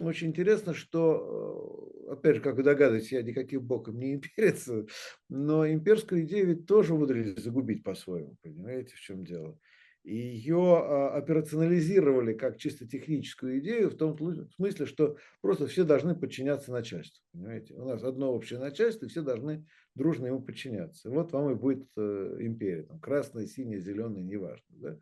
очень 0.00 0.28
интересно, 0.28 0.74
что, 0.74 2.00
э, 2.08 2.12
опять 2.12 2.36
же, 2.36 2.42
как 2.42 2.56
вы 2.56 2.62
догадываетесь, 2.62 3.12
я 3.12 3.22
никаким 3.22 3.62
боком 3.62 3.98
не 3.98 4.14
имперец, 4.14 4.68
но 5.28 5.68
имперскую 5.68 6.24
идею 6.24 6.48
ведь 6.48 6.66
тоже 6.66 6.94
умудрились 6.94 7.42
загубить 7.42 7.82
по-своему, 7.82 8.36
понимаете, 8.42 8.94
в 8.94 9.00
чем 9.00 9.24
дело. 9.24 9.58
И 10.04 10.14
ее 10.14 10.76
а, 10.76 11.16
операционализировали 11.16 12.34
как 12.34 12.58
чисто 12.58 12.86
техническую 12.86 13.58
идею 13.60 13.88
в 13.88 13.96
том 13.96 14.18
смысле, 14.54 14.84
что 14.84 15.16
просто 15.40 15.66
все 15.66 15.82
должны 15.84 16.14
подчиняться 16.14 16.72
начальству. 16.72 17.24
Понимаете? 17.32 17.74
У 17.74 17.86
нас 17.86 18.04
одно 18.04 18.34
общее 18.34 18.58
начальство, 18.58 19.06
и 19.06 19.08
все 19.08 19.22
должны 19.22 19.66
дружно 19.94 20.26
ему 20.26 20.42
подчиняться. 20.42 21.08
Вот 21.08 21.32
вам 21.32 21.52
и 21.52 21.54
будет 21.54 21.88
э, 21.96 22.36
империя. 22.40 22.82
Там, 22.82 23.00
красная, 23.00 23.46
синяя, 23.46 23.80
зеленая, 23.80 24.22
неважно. 24.22 24.66
Да? 24.68 24.98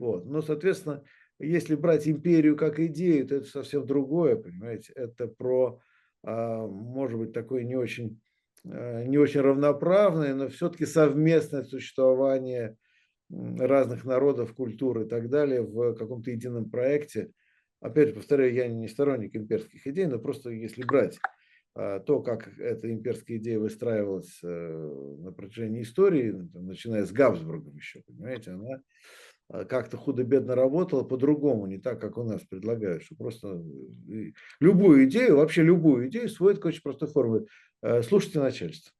Вот. 0.00 0.26
Но, 0.26 0.42
соответственно, 0.42 1.04
если 1.40 1.74
брать 1.74 2.06
империю 2.06 2.56
как 2.56 2.78
идею, 2.78 3.26
то 3.26 3.36
это 3.36 3.46
совсем 3.46 3.86
другое, 3.86 4.36
понимаете. 4.36 4.92
Это 4.94 5.26
про, 5.26 5.80
а, 6.22 6.66
может 6.66 7.18
быть, 7.18 7.32
такое 7.32 7.64
не 7.64 7.76
очень, 7.76 8.20
а, 8.64 9.04
не 9.04 9.18
очень 9.18 9.40
равноправное, 9.40 10.34
но 10.34 10.48
все-таки 10.48 10.86
совместное 10.86 11.64
существование 11.64 12.76
разных 13.30 14.04
народов, 14.04 14.54
культур 14.54 15.02
и 15.02 15.08
так 15.08 15.28
далее 15.28 15.62
в 15.62 15.94
каком-то 15.94 16.30
едином 16.30 16.68
проекте. 16.68 17.30
Опять 17.80 18.08
же, 18.08 18.14
повторяю, 18.14 18.52
я 18.52 18.68
не 18.68 18.88
сторонник 18.88 19.34
имперских 19.36 19.86
идей, 19.86 20.06
но 20.06 20.18
просто 20.18 20.50
если 20.50 20.82
брать 20.84 21.18
а, 21.74 22.00
то, 22.00 22.20
как 22.20 22.48
эта 22.58 22.92
имперская 22.92 23.38
идея 23.38 23.58
выстраивалась 23.58 24.40
э, 24.42 25.16
на 25.20 25.32
протяжении 25.32 25.82
истории, 25.82 26.34
начиная 26.52 27.06
с 27.06 27.12
Габсбургом 27.12 27.76
еще, 27.76 28.02
понимаете, 28.06 28.50
она 28.50 28.82
как-то 29.50 29.96
худо-бедно 29.96 30.54
работала 30.54 31.02
по-другому, 31.02 31.66
не 31.66 31.78
так, 31.78 32.00
как 32.00 32.18
у 32.18 32.22
нас 32.22 32.42
предлагают, 32.42 33.02
что 33.02 33.16
просто 33.16 33.62
э, 34.08 34.32
любую 34.60 35.04
идею, 35.06 35.36
вообще 35.36 35.62
любую 35.62 36.08
идею 36.08 36.28
сводит 36.28 36.60
к 36.60 36.66
очень 36.66 36.82
простой 36.82 37.08
форме. 37.08 37.46
Э, 37.82 38.02
слушайте 38.02 38.38
начальство. 38.38 38.92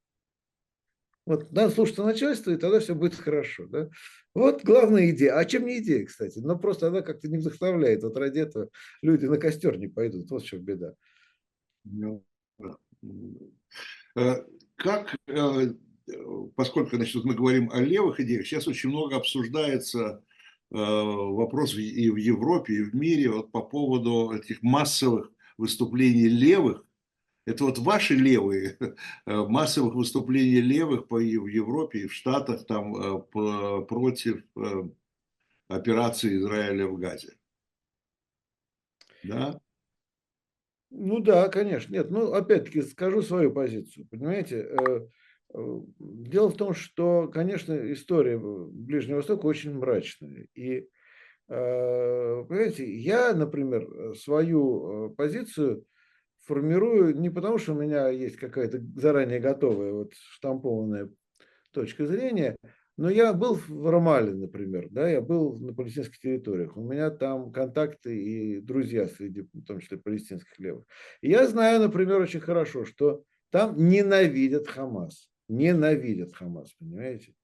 Вот 1.25 1.53
надо 1.53 1.73
слушать 1.73 1.99
начальство, 1.99 2.51
и 2.51 2.57
тогда 2.57 2.81
все 2.81 2.97
будет 2.97 3.15
хорошо. 3.15 3.67
Да? 3.67 3.91
Вот 4.35 4.65
главная 4.65 5.11
идея. 5.11 5.37
А 5.37 5.45
чем 5.45 5.67
не 5.67 5.79
идея, 5.79 6.05
кстати? 6.05 6.41
Но 6.41 6.59
просто 6.59 6.89
она 6.89 7.03
как-то 7.03 7.29
не 7.29 7.39
вдохновляет. 7.39 8.03
Вот 8.03 8.17
ради 8.17 8.41
этого 8.41 8.71
люди 9.03 9.27
на 9.27 9.37
костер 9.37 9.79
не 9.79 9.87
пойдут. 9.87 10.31
Вот 10.31 10.43
в 10.43 10.47
чем 10.47 10.63
беда. 10.63 10.95
Ну, 11.85 12.25
э, 14.17 14.45
как, 14.75 15.15
поскольку 16.57 16.97
значит, 16.97 17.23
мы 17.25 17.35
говорим 17.35 17.71
о 17.71 17.81
левых 17.81 18.19
идеях, 18.19 18.47
сейчас 18.47 18.67
очень 18.67 18.89
много 18.89 19.15
обсуждается 19.15 20.25
вопрос 20.71 21.75
и 21.75 22.11
в 22.11 22.17
Европе, 22.17 22.75
и 22.75 22.83
в 22.83 22.95
мире 22.95 23.31
вот 23.31 23.51
по 23.51 23.63
поводу 23.63 24.33
этих 24.33 24.63
массовых 24.63 25.33
выступлений 25.59 26.29
левых. 26.29 26.85
Это 27.47 27.65
вот 27.65 27.79
ваши 27.79 28.15
левые, 28.15 28.77
э, 28.81 28.95
массовых 29.27 29.95
выступлений 29.95 30.61
левых 30.61 31.09
по, 31.09 31.21
и 31.21 31.37
в 31.37 31.47
Европе, 31.47 32.01
и 32.01 32.07
в 32.07 32.15
Штатах 32.15 32.67
там 32.67 32.95
э, 32.97 33.23
по, 33.23 33.83
против 33.83 34.45
операции 35.69 36.37
Израиля 36.37 36.87
в 36.87 36.99
Газе. 36.99 37.35
Да? 39.25 39.61
Ну 40.91 41.21
да, 41.21 41.49
конечно. 41.49 41.93
Нет, 41.93 42.11
ну 42.11 42.33
опять-таки 42.33 42.83
скажу 42.83 43.23
свою 43.23 43.53
позицию. 43.53 44.07
Понимаете, 44.09 44.69
Э, 44.69 45.07
дело 45.55 46.49
в 46.49 46.57
том, 46.57 46.75
что, 46.75 47.29
конечно, 47.29 47.93
история 47.93 48.39
Ближнего 48.39 49.17
Востока 49.17 49.47
очень 49.47 49.75
мрачная. 49.75 50.47
И, 50.55 50.89
э, 51.49 52.45
понимаете, 52.49 52.93
я, 52.95 53.35
например, 53.35 54.15
свою 54.17 55.11
э, 55.11 55.15
позицию 55.15 55.85
формирую 56.47 57.19
не 57.19 57.31
потому, 57.31 57.59
что 57.59 57.75
у 57.75 57.81
меня 57.81 58.09
есть 58.09 58.37
какая-то 58.37 58.81
заранее 58.97 59.41
готовая 59.41 59.93
вот 59.93 60.13
штампованная 60.15 61.11
точка 61.73 62.07
зрения, 62.07 62.57
но 62.97 63.09
я 63.09 63.33
был 63.33 63.55
в 63.55 63.89
Рамале, 63.89 64.35
например, 64.35 64.89
да, 64.91 65.09
я 65.09 65.21
был 65.21 65.59
на 65.59 65.73
палестинских 65.73 66.19
территориях, 66.19 66.77
у 66.77 66.83
меня 66.83 67.11
там 67.11 67.53
контакты 67.53 68.17
и 68.17 68.61
друзья 68.61 69.09
среди, 69.09 69.43
в 69.53 69.65
том 69.65 69.81
числе, 69.81 69.97
палестинских 69.97 70.59
левых. 70.59 70.85
И 71.23 71.31
я 71.31 71.47
знаю, 71.47 71.81
например, 71.81 72.21
очень 72.21 72.41
хорошо, 72.41 72.85
что 72.85 73.23
там 73.51 73.77
ненавидят 73.77 74.69
Хамас 74.69 75.31
ненавидят 75.51 76.35
Хамас, 76.35 76.73
понимаете? 76.73 77.35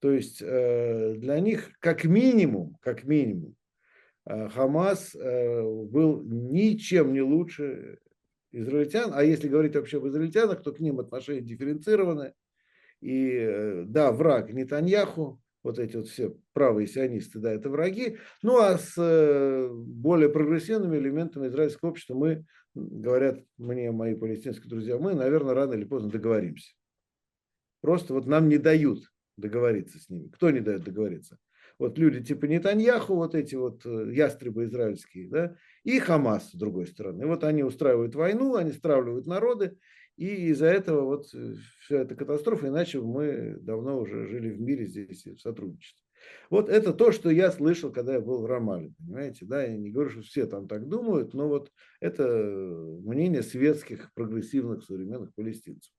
То 0.00 0.12
есть 0.12 0.40
э, 0.40 1.14
для 1.16 1.40
них 1.40 1.72
как 1.80 2.04
минимум, 2.04 2.76
как 2.80 3.04
минимум, 3.04 3.56
э, 4.26 4.48
Хамас 4.48 5.14
э, 5.14 5.62
был 5.62 6.22
ничем 6.22 7.12
не 7.12 7.22
лучше 7.22 7.98
израильтян, 8.52 9.10
а 9.12 9.24
если 9.24 9.48
говорить 9.48 9.74
вообще 9.74 9.98
об 9.98 10.06
израильтянах, 10.06 10.62
то 10.62 10.72
к 10.72 10.80
ним 10.80 11.00
отношения 11.00 11.40
дифференцированы. 11.40 12.32
И 13.00 13.84
да, 13.86 14.10
враг 14.10 14.52
Нетаньяху, 14.52 15.40
вот 15.62 15.78
эти 15.78 15.96
вот 15.96 16.08
все 16.08 16.34
правые 16.52 16.88
сионисты, 16.88 17.38
да, 17.38 17.52
это 17.52 17.68
враги. 17.70 18.16
Ну 18.42 18.58
а 18.58 18.76
с 18.76 19.70
более 19.70 20.30
прогрессивными 20.30 20.96
элементами 20.96 21.46
израильского 21.46 21.90
общества 21.90 22.14
мы, 22.14 22.44
говорят 22.74 23.40
мне 23.56 23.92
мои 23.92 24.16
палестинские 24.16 24.68
друзья, 24.68 24.98
мы, 24.98 25.14
наверное, 25.14 25.54
рано 25.54 25.74
или 25.74 25.84
поздно 25.84 26.10
договоримся. 26.10 26.72
Просто 27.80 28.14
вот 28.14 28.26
нам 28.26 28.48
не 28.48 28.58
дают 28.58 29.10
договориться 29.36 29.98
с 29.98 30.08
ними. 30.08 30.28
Кто 30.28 30.50
не 30.50 30.60
дает 30.60 30.82
договориться? 30.82 31.38
Вот 31.78 31.96
люди 31.96 32.22
типа 32.24 32.46
Нетаньяху, 32.46 33.14
вот 33.14 33.34
эти 33.36 33.54
вот 33.54 33.86
э, 33.86 34.10
ястребы 34.12 34.64
израильские, 34.64 35.28
да, 35.28 35.56
и 35.84 36.00
Хамас 36.00 36.50
с 36.50 36.54
другой 36.54 36.88
стороны. 36.88 37.26
Вот 37.26 37.44
они 37.44 37.62
устраивают 37.62 38.16
войну, 38.16 38.56
они 38.56 38.72
стравливают 38.72 39.26
народы, 39.26 39.78
и 40.16 40.48
из-за 40.48 40.66
этого 40.66 41.02
вот 41.02 41.32
э, 41.34 41.54
вся 41.80 41.98
эта 42.00 42.16
катастрофа, 42.16 42.66
иначе 42.66 43.00
мы 43.00 43.58
давно 43.60 44.00
уже 44.00 44.26
жили 44.26 44.50
в 44.50 44.60
мире 44.60 44.86
здесь 44.86 45.24
в 45.24 45.38
сотрудничестве. 45.38 46.04
Вот 46.50 46.68
это 46.68 46.92
то, 46.92 47.12
что 47.12 47.30
я 47.30 47.52
слышал, 47.52 47.92
когда 47.92 48.14
я 48.14 48.20
был 48.20 48.42
в 48.42 48.46
Рамале, 48.46 48.92
понимаете, 48.98 49.46
да, 49.46 49.62
я 49.62 49.76
не 49.76 49.92
говорю, 49.92 50.10
что 50.10 50.22
все 50.22 50.46
там 50.46 50.66
так 50.66 50.88
думают, 50.88 51.32
но 51.32 51.48
вот 51.48 51.70
это 52.00 52.26
мнение 52.26 53.42
светских, 53.42 54.12
прогрессивных, 54.14 54.82
современных 54.82 55.32
палестинцев. 55.34 55.92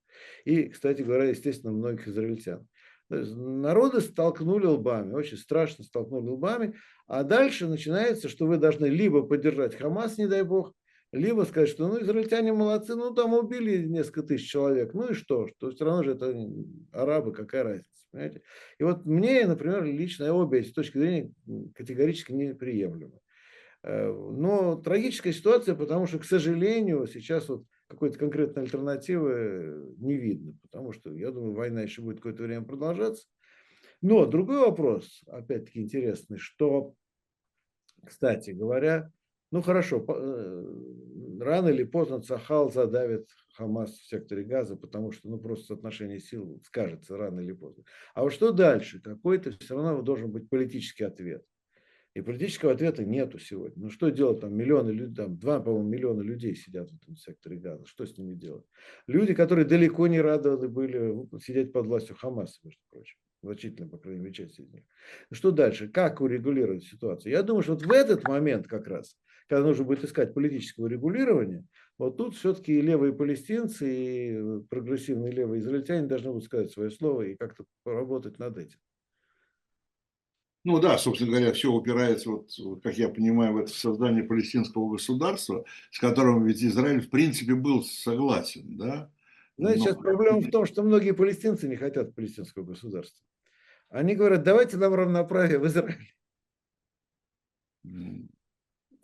И, 0.46 0.70
кстати 0.70 1.02
говоря, 1.02 1.26
естественно, 1.26 1.74
многих 1.74 2.08
израильтян. 2.08 2.68
Народы 3.10 4.02
столкнули 4.02 4.68
лбами, 4.68 5.14
очень 5.14 5.38
страшно 5.38 5.84
столкнули 5.84 6.30
лбами, 6.30 6.76
а 7.08 7.24
дальше 7.24 7.68
начинается, 7.68 8.30
что 8.30 8.46
вы 8.46 8.58
должны 8.58 8.86
либо 8.86 9.24
поддержать 9.24 9.76
Хамас, 9.76 10.20
не 10.20 10.28
дай 10.28 10.44
бог, 10.44 10.74
либо 11.12 11.44
сказать, 11.44 11.70
что 11.70 11.88
ну, 11.88 12.00
израильтяне 12.02 12.54
молодцы, 12.54 12.96
ну 12.96 13.14
там 13.14 13.34
убили 13.34 13.84
несколько 13.84 14.22
тысяч 14.22 14.50
человек, 14.50 14.94
ну 14.94 15.10
и 15.10 15.14
что, 15.16 15.48
что 15.48 15.72
все 15.72 15.86
равно 15.86 16.04
же 16.04 16.12
это 16.12 16.36
арабы, 16.92 17.34
какая 17.34 17.64
разница. 17.64 17.90
Понимаете? 18.12 18.42
И 18.78 18.84
вот 18.84 19.06
мне, 19.06 19.46
например, 19.48 19.84
лично 19.86 20.34
обе 20.34 20.60
эти 20.60 20.72
точки 20.72 20.98
зрения 20.98 21.32
категорически 21.74 22.32
неприемлемы. 22.32 23.20
Э, 23.84 24.12
но 24.12 24.76
трагическая 24.76 25.34
ситуация, 25.34 25.76
потому 25.76 26.06
что, 26.06 26.20
к 26.20 26.26
сожалению, 26.26 27.08
сейчас 27.08 27.50
вот 27.50 27.66
какой-то 27.90 28.20
конкретной 28.20 28.64
альтернативы 28.64 29.96
не 29.98 30.16
видно, 30.16 30.54
потому 30.62 30.94
что, 30.94 31.14
я 31.14 31.32
думаю, 31.32 31.54
война 31.54 31.82
еще 31.82 32.02
будет 32.02 32.18
какое-то 32.18 32.44
время 32.44 32.64
продолжаться. 32.64 33.28
Но 34.02 34.26
другой 34.26 34.60
вопрос, 34.60 35.24
опять-таки 35.28 35.82
интересный, 35.82 36.38
что, 36.38 36.94
кстати 38.06 38.52
говоря, 38.52 39.12
ну 39.52 39.62
хорошо, 39.62 40.06
э, 40.08 41.40
рано 41.42 41.70
или 41.70 41.84
поздно 41.84 42.22
Цахал 42.22 42.72
задавит 42.72 43.28
Хамас 43.56 43.92
в 43.92 44.08
секторе 44.08 44.44
Газа, 44.44 44.76
потому 44.76 45.12
что 45.12 45.28
ну, 45.28 45.40
просто 45.40 45.74
соотношение 45.74 46.20
сил 46.20 46.62
скажется 46.64 47.18
рано 47.18 47.40
или 47.40 47.54
поздно. 47.54 47.84
А 48.14 48.22
вот 48.22 48.32
что 48.32 48.52
дальше? 48.52 49.02
Какой-то 49.02 49.52
все 49.60 49.76
равно 49.76 50.02
должен 50.04 50.32
быть 50.32 50.48
политический 50.48 51.04
ответ. 51.04 51.44
И 52.16 52.22
политического 52.22 52.72
ответа 52.72 53.06
нету 53.06 53.38
сегодня. 53.38 53.84
Ну 53.84 53.90
что 53.92 54.10
делать 54.10 54.42
там 54.42 54.56
миллионы 54.56 54.90
людей, 54.90 55.16
там 55.16 55.38
два, 55.38 55.60
по-моему, 55.60 55.88
миллиона 55.88 56.22
людей 56.22 56.56
сидят 56.56 56.90
в 56.90 56.96
этом 56.96 57.16
секторе 57.16 57.58
Газа. 57.58 57.86
Что 57.86 58.06
с 58.06 58.18
ними 58.18 58.34
делать? 58.34 58.66
Люди, 59.06 59.34
которые 59.34 59.66
далеко 59.66 60.08
не 60.08 60.20
рады 60.20 60.68
были 60.68 61.28
сидеть 61.40 61.72
под 61.72 61.86
властью 61.86 62.16
Хамаса, 62.16 62.60
между 62.64 62.82
прочим. 62.90 63.18
Значительно, 63.42 63.88
по 63.88 63.98
крайней 63.98 64.22
мере, 64.22 64.34
часть 64.34 64.60
из 64.60 64.70
них. 64.70 64.84
Что 65.32 65.52
дальше? 65.52 65.88
Как 65.88 66.20
урегулировать 66.20 66.84
ситуацию? 66.84 67.32
Я 67.32 67.44
думаю, 67.44 67.64
что 67.64 67.74
вот 67.74 67.84
в 67.84 67.92
этот 67.92 68.28
момент 68.28 68.68
как 68.68 68.88
раз, 68.88 69.16
когда 69.48 69.64
нужно 69.64 69.86
будет 69.86 70.04
искать 70.04 70.34
политического 70.34 70.88
регулирования, 70.88 71.66
вот 71.98 72.18
тут 72.18 72.36
все-таки 72.36 72.80
и 72.80 72.82
левые 72.82 73.14
палестинцы, 73.14 73.86
и 73.88 74.62
прогрессивные 74.70 75.32
левые 75.32 75.62
израильтяне 75.62 76.08
должны 76.08 76.32
будут 76.32 76.46
сказать 76.46 76.72
свое 76.72 76.90
слово 76.90 77.22
и 77.24 77.36
как-то 77.36 77.66
поработать 77.84 78.40
над 78.40 78.58
этим. 78.58 78.80
Ну 80.70 80.80
да, 80.80 81.00
собственно 81.00 81.32
говоря, 81.32 81.52
все 81.52 81.72
упирается, 81.72 82.30
вот, 82.30 82.52
как 82.84 82.96
я 82.96 83.10
понимаю, 83.10 83.54
в 83.54 83.58
это 83.58 83.72
создание 83.72 84.24
палестинского 84.24 84.88
государства, 84.92 85.66
с 85.90 85.98
которым 85.98 86.46
ведь 86.46 86.64
Израиль 86.64 87.02
в 87.02 87.10
принципе 87.10 87.56
был 87.56 87.84
согласен, 87.84 88.78
да? 88.78 89.12
Знаете, 89.58 89.80
Но... 89.80 89.86
сейчас 89.86 89.98
проблема 89.98 90.42
в 90.42 90.52
том, 90.52 90.68
что 90.68 90.84
многие 90.84 91.16
палестинцы 91.16 91.68
не 91.68 91.76
хотят 91.76 92.14
палестинского 92.14 92.66
государства. 92.66 93.26
Они 93.90 94.14
говорят, 94.14 94.44
давайте 94.44 94.78
нам 94.78 94.94
равноправие 94.94 95.58
в 95.58 95.66
Израиле. 95.66 96.14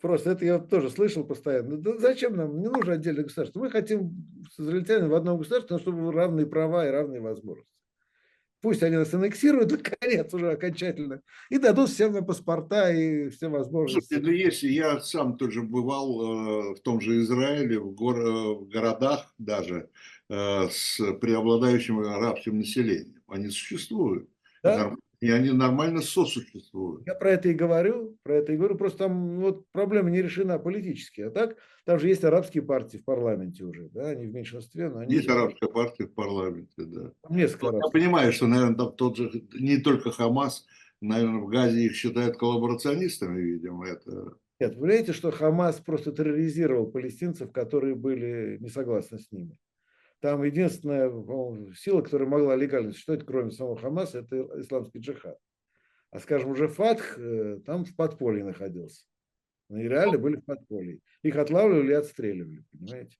Просто 0.00 0.30
это 0.30 0.44
я 0.44 0.60
тоже 0.60 0.88
слышал 0.88 1.24
постоянно. 1.24 1.78
Да 1.78 1.98
зачем 1.98 2.36
нам? 2.36 2.60
Не 2.60 2.68
нужно 2.68 2.92
отдельное 2.92 3.24
государство. 3.24 3.58
Мы 3.58 3.72
хотим 3.72 4.24
с 4.52 4.60
израильтянами 4.60 5.08
в 5.08 5.14
одном 5.16 5.38
государстве, 5.38 5.74
но 5.74 5.80
чтобы 5.80 6.12
равные 6.12 6.46
права 6.46 6.86
и 6.86 6.92
равные 6.92 7.20
возможности. 7.20 7.75
Пусть 8.66 8.82
они 8.82 8.96
нас 8.96 9.14
аннексируют, 9.14 9.70
наконец, 10.00 10.34
уже 10.34 10.50
окончательно, 10.50 11.22
и 11.50 11.58
дадут 11.58 11.88
всем 11.88 12.12
на 12.12 12.22
паспорта 12.22 12.90
и 12.90 13.28
все 13.28 13.46
возможности. 13.46 14.08
Слушайте, 14.08 14.26
ну 14.26 14.32
если 14.32 14.66
я 14.66 14.98
сам 14.98 15.36
тоже 15.36 15.62
бывал 15.62 16.72
э, 16.72 16.74
в 16.74 16.80
том 16.80 17.00
же 17.00 17.20
Израиле, 17.20 17.78
в, 17.78 17.92
гор, 17.92 18.18
э, 18.18 18.54
в 18.56 18.66
городах 18.66 19.32
даже, 19.38 19.88
э, 20.28 20.68
с 20.68 21.00
преобладающим 21.20 22.00
арабским 22.00 22.58
населением, 22.58 23.22
они 23.28 23.50
существуют. 23.50 24.28
Да? 24.64 24.96
И 25.20 25.30
они 25.30 25.50
нормально 25.50 26.02
сосуществуют. 26.02 27.06
Я 27.06 27.14
про 27.14 27.30
это 27.30 27.48
и 27.48 27.54
говорю, 27.54 28.18
про 28.22 28.36
это 28.36 28.52
и 28.52 28.56
говорю. 28.56 28.76
Просто 28.76 28.98
там 28.98 29.40
вот 29.40 29.64
проблема 29.72 30.10
не 30.10 30.20
решена 30.20 30.58
политически. 30.58 31.22
А 31.22 31.30
так, 31.30 31.56
там 31.84 31.98
же 31.98 32.08
есть 32.08 32.24
арабские 32.24 32.62
партии 32.62 32.98
в 32.98 33.04
парламенте 33.04 33.64
уже, 33.64 33.88
да, 33.88 34.08
они 34.08 34.26
в 34.26 34.34
меньшинстве. 34.34 34.90
Но 34.90 34.98
они 34.98 35.14
есть 35.14 35.28
арабская 35.28 35.68
партия 35.68 36.06
в 36.06 36.12
парламенте, 36.12 36.84
да. 36.84 37.12
несколько 37.30 37.76
Я 37.76 37.90
понимаю, 37.92 38.32
что, 38.32 38.46
наверное, 38.46 38.76
там 38.76 38.92
тот 38.92 39.16
же, 39.16 39.30
не 39.58 39.78
только 39.78 40.10
Хамас, 40.10 40.66
наверное, 41.00 41.40
в 41.40 41.46
Газе 41.46 41.84
их 41.84 41.94
считают 41.94 42.36
коллаборационистами, 42.36 43.40
видимо, 43.40 43.86
это... 43.86 44.34
Нет, 44.58 44.74
вы 44.74 44.82
понимаете, 44.82 45.12
что 45.12 45.30
Хамас 45.30 45.76
просто 45.76 46.12
терроризировал 46.12 46.86
палестинцев, 46.86 47.52
которые 47.52 47.94
были 47.94 48.56
не 48.58 48.68
согласны 48.68 49.18
с 49.18 49.30
ними. 49.30 49.56
Там 50.26 50.42
единственная 50.42 51.08
сила, 51.76 52.02
которая 52.02 52.28
могла 52.28 52.56
легально 52.56 52.90
существовать, 52.90 53.24
кроме 53.24 53.52
самого 53.52 53.78
Хамаса, 53.78 54.18
это 54.18 54.60
исламский 54.60 54.98
джихад. 54.98 55.38
А, 56.10 56.18
скажем, 56.18 56.50
уже 56.50 56.66
Фатх 56.66 57.16
э, 57.16 57.60
там 57.64 57.84
в 57.84 57.94
подполье 57.94 58.42
находился. 58.42 59.04
Они 59.70 59.84
реально 59.84 60.18
были 60.18 60.34
в 60.34 60.44
подполье. 60.44 60.98
Их 61.22 61.36
отлавливали 61.36 61.92
и 61.92 61.94
отстреливали, 61.94 62.64
понимаете? 62.72 63.16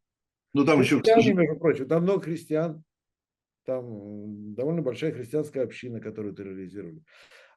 Ну 0.52 0.64
там 0.64 0.80
еще... 0.80 0.96
Христиане, 0.96 1.34
между 1.34 1.61
прочим, 1.61 1.86
там 1.86 2.02
много 2.02 2.22
христиан. 2.22 2.82
Там 3.66 4.54
довольно 4.57 4.82
большая 4.82 5.12
христианская 5.12 5.61
община, 5.61 6.00
которую 6.00 6.34
терроризировали. 6.34 7.04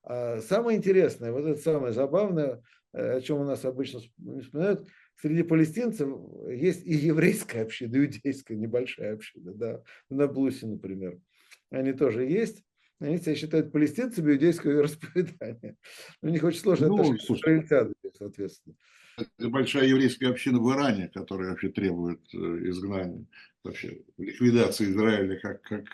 А 0.03 0.41
самое 0.41 0.77
интересное, 0.77 1.31
вот 1.31 1.47
это 1.47 1.59
самое 1.59 1.91
забавное, 1.91 2.61
э, 2.93 3.17
о 3.17 3.21
чем 3.21 3.39
у 3.39 3.45
нас 3.45 3.65
обычно 3.65 3.99
вспоминают, 3.99 4.87
среди 5.21 5.43
палестинцев 5.43 6.09
есть 6.49 6.85
и 6.85 6.93
еврейская 6.93 7.61
община, 7.63 7.95
и 7.95 7.99
иудейская 7.99 8.57
небольшая 8.57 9.13
община, 9.13 9.53
да, 9.53 9.83
на 10.09 10.27
Блусе, 10.27 10.67
например. 10.67 11.19
Они 11.69 11.93
тоже 11.93 12.25
есть. 12.25 12.63
Они 12.99 13.17
себя 13.17 13.35
считают 13.35 13.71
палестинцами 13.71 14.33
иудейского 14.33 14.71
вероисповедания. 14.71 15.77
У 16.21 16.27
них 16.27 16.43
очень 16.43 16.59
сложно 16.59 16.87
ну, 16.87 17.17
с 17.17 17.31
израильтянами, 17.31 17.93
соответственно. 18.17 18.75
Это 19.17 19.49
большая 19.49 19.85
еврейская 19.85 20.29
община 20.29 20.59
в 20.59 20.73
Иране, 20.73 21.09
которая 21.09 21.51
вообще 21.51 21.69
требует 21.69 22.21
э, 22.33 22.37
изгнания, 22.37 23.25
вообще 23.63 24.01
ликвидации 24.17 24.85
Израиля 24.85 25.39
как, 25.39 25.61
как 25.61 25.85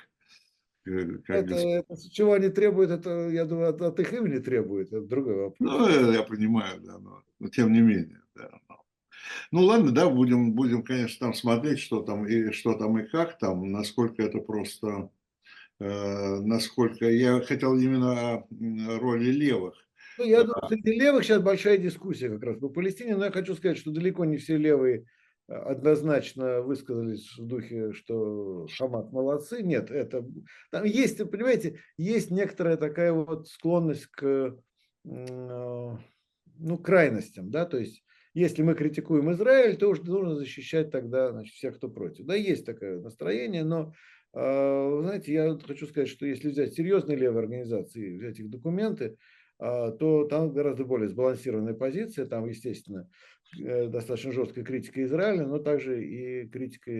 э, 0.86 1.18
как 1.26 1.46
это, 1.46 1.56
это, 1.56 2.10
чего 2.12 2.34
они 2.34 2.50
требуют, 2.50 2.92
это, 2.92 3.30
я 3.30 3.46
думаю, 3.46 3.70
от, 3.70 3.82
от 3.82 4.00
их 4.00 4.14
имени 4.14 4.40
требует, 4.40 4.88
это 4.90 5.02
другой 5.02 5.36
вопрос. 5.36 5.58
Ну, 5.60 6.12
я 6.12 6.22
понимаю, 6.22 6.80
да, 6.82 7.00
но, 7.00 7.24
но 7.40 7.48
тем 7.50 7.74
не 7.74 7.82
менее, 7.82 8.22
да. 8.36 8.50
Но. 8.70 8.85
Ну 9.52 9.62
ладно, 9.62 9.92
да, 9.92 10.10
будем, 10.10 10.54
будем, 10.54 10.84
конечно, 10.84 11.28
там 11.28 11.34
смотреть, 11.34 11.80
что 11.80 12.02
там 12.02 12.28
и 12.28 12.52
что 12.52 12.74
там 12.74 12.98
и 13.00 13.08
как 13.08 13.38
там, 13.38 13.72
насколько 13.72 14.22
это 14.24 14.40
просто, 14.40 15.10
э, 15.80 16.40
насколько 16.40 17.10
я 17.10 17.42
хотел 17.42 17.78
именно 17.78 18.36
о 18.36 18.48
роли 19.00 19.32
левых. 19.32 19.76
Ну, 20.18 20.26
я 20.26 20.44
думаю, 20.44 20.68
среди 20.70 20.94
левых 20.94 21.24
сейчас 21.24 21.42
большая 21.42 21.78
дискуссия 21.78 22.30
как 22.30 22.44
раз 22.44 22.58
по 22.58 22.70
Палестине, 22.70 23.18
но 23.18 23.26
я 23.26 23.32
хочу 23.32 23.56
сказать, 23.56 23.78
что 23.78 23.92
далеко 23.92 24.24
не 24.26 24.38
все 24.38 24.58
левые 24.58 25.08
э, 25.48 25.54
однозначно 25.54 26.62
высказались 26.62 27.38
в 27.38 27.46
духе, 27.46 27.92
что 27.94 28.68
Хамас 28.78 29.12
молодцы. 29.12 29.62
Нет, 29.62 29.92
это 29.92 30.26
там 30.72 30.86
есть, 30.86 31.18
понимаете, 31.30 31.80
есть 31.98 32.32
некоторая 32.32 32.78
такая 32.78 33.12
вот 33.12 33.48
склонность 33.48 34.08
к 34.08 34.58
э, 35.04 35.98
ну, 36.58 36.78
крайностям, 36.78 37.52
да, 37.52 37.66
то 37.66 37.78
есть 37.78 38.04
если 38.36 38.62
мы 38.62 38.76
критикуем 38.76 39.32
Израиль, 39.32 39.78
то 39.78 39.90
уж 39.90 40.02
нужно 40.02 40.36
защищать 40.36 40.92
тогда 40.92 41.32
значит, 41.32 41.56
всех, 41.56 41.78
кто 41.78 41.90
против. 41.90 42.26
Да, 42.26 42.36
есть 42.36 42.66
такое 42.66 43.00
настроение, 43.02 43.64
но, 43.64 43.94
э, 44.34 45.00
знаете, 45.02 45.34
я 45.34 45.58
хочу 45.66 45.88
сказать, 45.88 46.10
что 46.10 46.26
если 46.28 46.50
взять 46.50 46.74
серьезные 46.74 47.18
левые 47.18 47.40
организации, 47.40 48.18
взять 48.18 48.40
их 48.40 48.50
документы, 48.50 49.18
то 49.58 50.26
там 50.30 50.52
гораздо 50.52 50.86
более 50.86 51.10
сбалансированная 51.10 51.74
позиция, 51.74 52.26
там, 52.26 52.46
естественно, 52.46 53.10
э, 53.58 53.88
достаточно 53.88 54.32
жесткая 54.32 54.66
критика 54.66 55.04
Израиля, 55.04 55.46
но 55.46 55.60
также 55.60 56.04
и 56.04 56.48
критика 56.48 56.92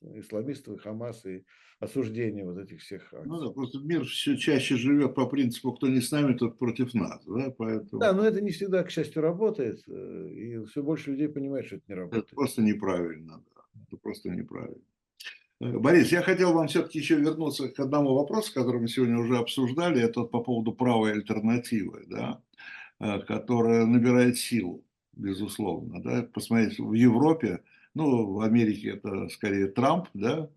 исламистов, 0.00 0.76
и 0.76 0.78
Хамас, 0.78 1.24
и 1.26 1.44
осуждение 1.78 2.44
вот 2.44 2.58
этих 2.58 2.80
всех 2.80 3.12
акций. 3.14 3.28
Ну 3.28 3.40
да, 3.40 3.50
просто 3.52 3.78
мир 3.78 4.04
все 4.04 4.36
чаще 4.36 4.76
живет 4.76 5.14
по 5.14 5.26
принципу, 5.26 5.72
кто 5.72 5.88
не 5.88 6.00
с 6.00 6.10
нами, 6.10 6.36
тот 6.36 6.58
против 6.58 6.92
нас, 6.92 7.24
да, 7.24 7.50
поэтому... 7.56 8.00
Да, 8.00 8.12
но 8.12 8.24
это 8.24 8.40
не 8.40 8.50
всегда, 8.50 8.82
к 8.82 8.90
счастью, 8.90 9.22
работает, 9.22 9.82
э, 9.88 10.28
и 10.28 10.64
все 10.66 10.82
больше 10.82 11.12
людей 11.12 11.28
понимает, 11.28 11.66
что 11.66 11.76
это 11.76 11.84
не 11.88 11.94
работает. 11.94 12.24
Это 12.24 12.34
просто 12.34 12.62
неправильно, 12.62 13.42
да, 13.54 13.62
это 13.86 13.96
просто 13.96 14.28
неправильно. 14.30 14.82
Э, 15.60 15.78
Борис, 15.78 16.10
я 16.12 16.22
хотел 16.22 16.52
вам 16.52 16.68
все-таки 16.68 16.98
еще 16.98 17.16
вернуться 17.16 17.68
к 17.68 17.78
одному 17.78 18.14
вопросу, 18.14 18.52
который 18.54 18.80
мы 18.80 18.88
сегодня 18.88 19.18
уже 19.18 19.36
обсуждали, 19.36 20.02
это 20.02 20.22
по 20.22 20.40
поводу 20.40 20.72
правой 20.72 21.12
альтернативы, 21.12 22.04
да, 22.06 22.40
э, 22.98 23.20
которая 23.20 23.86
набирает 23.86 24.38
силу, 24.38 24.82
безусловно. 25.12 26.02
Да. 26.02 26.28
Посмотрите, 26.32 26.82
в 26.82 26.94
Европе, 26.94 27.60
ну, 27.94 28.32
в 28.32 28.40
Америке 28.40 28.92
это 28.92 29.28
скорее 29.28 29.66
Трамп, 29.66 30.08
да, 30.14 30.48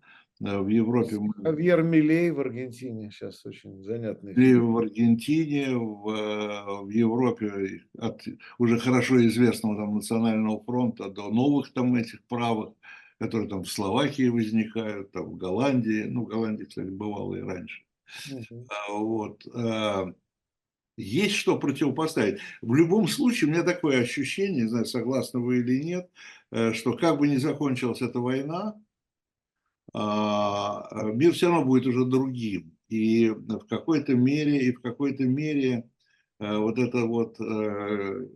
э, 0.42 0.58
в 0.58 0.68
Европе... 0.68 1.18
Хавьер 1.42 1.82
Милей 1.82 2.30
в 2.30 2.40
Аргентине 2.40 3.10
сейчас 3.10 3.44
очень 3.44 3.82
занятный. 3.82 4.32
И 4.32 4.54
в 4.54 4.78
Аргентине, 4.78 5.76
в, 5.76 6.84
в 6.84 6.88
Европе 6.88 7.82
от 7.98 8.22
уже 8.56 8.78
хорошо 8.78 9.22
известного 9.26 9.76
там 9.76 9.96
Национального 9.96 10.64
фронта 10.64 11.10
до 11.10 11.28
новых 11.28 11.74
там 11.74 11.94
этих 11.94 12.22
правых 12.22 12.70
которые 13.24 13.48
там 13.48 13.64
в 13.64 13.70
Словакии 13.70 14.28
возникают, 14.28 15.10
там 15.12 15.30
в 15.30 15.36
Голландии, 15.36 16.04
ну, 16.04 16.24
в 16.24 16.28
Голландии, 16.28 16.64
кстати, 16.64 16.88
бывало 16.88 17.34
и 17.34 17.40
раньше. 17.40 17.82
Uh-huh. 18.30 18.66
Вот. 18.90 19.46
А, 19.54 20.12
есть 20.96 21.34
что 21.34 21.58
противопоставить. 21.58 22.40
В 22.60 22.74
любом 22.74 23.08
случае, 23.08 23.48
у 23.48 23.52
меня 23.52 23.62
такое 23.62 24.02
ощущение, 24.02 24.64
не 24.64 24.68
знаю, 24.68 24.84
согласны 24.84 25.40
вы 25.40 25.60
или 25.60 25.82
нет, 25.82 26.10
э, 26.50 26.72
что 26.74 26.92
как 26.96 27.18
бы 27.18 27.28
ни 27.28 27.36
закончилась 27.36 28.02
эта 28.02 28.20
война, 28.20 28.80
а, 29.92 31.04
мир 31.12 31.32
все 31.32 31.48
равно 31.48 31.64
будет 31.64 31.86
уже 31.86 32.04
другим. 32.04 32.76
И 32.88 33.30
в 33.30 33.66
какой-то 33.66 34.14
мере, 34.14 34.66
и 34.66 34.72
в 34.72 34.82
какой-то 34.82 35.24
мере 35.24 35.88
э, 36.40 36.56
вот 36.58 36.78
это 36.78 37.06
вот 37.06 37.40
э, 37.40 38.26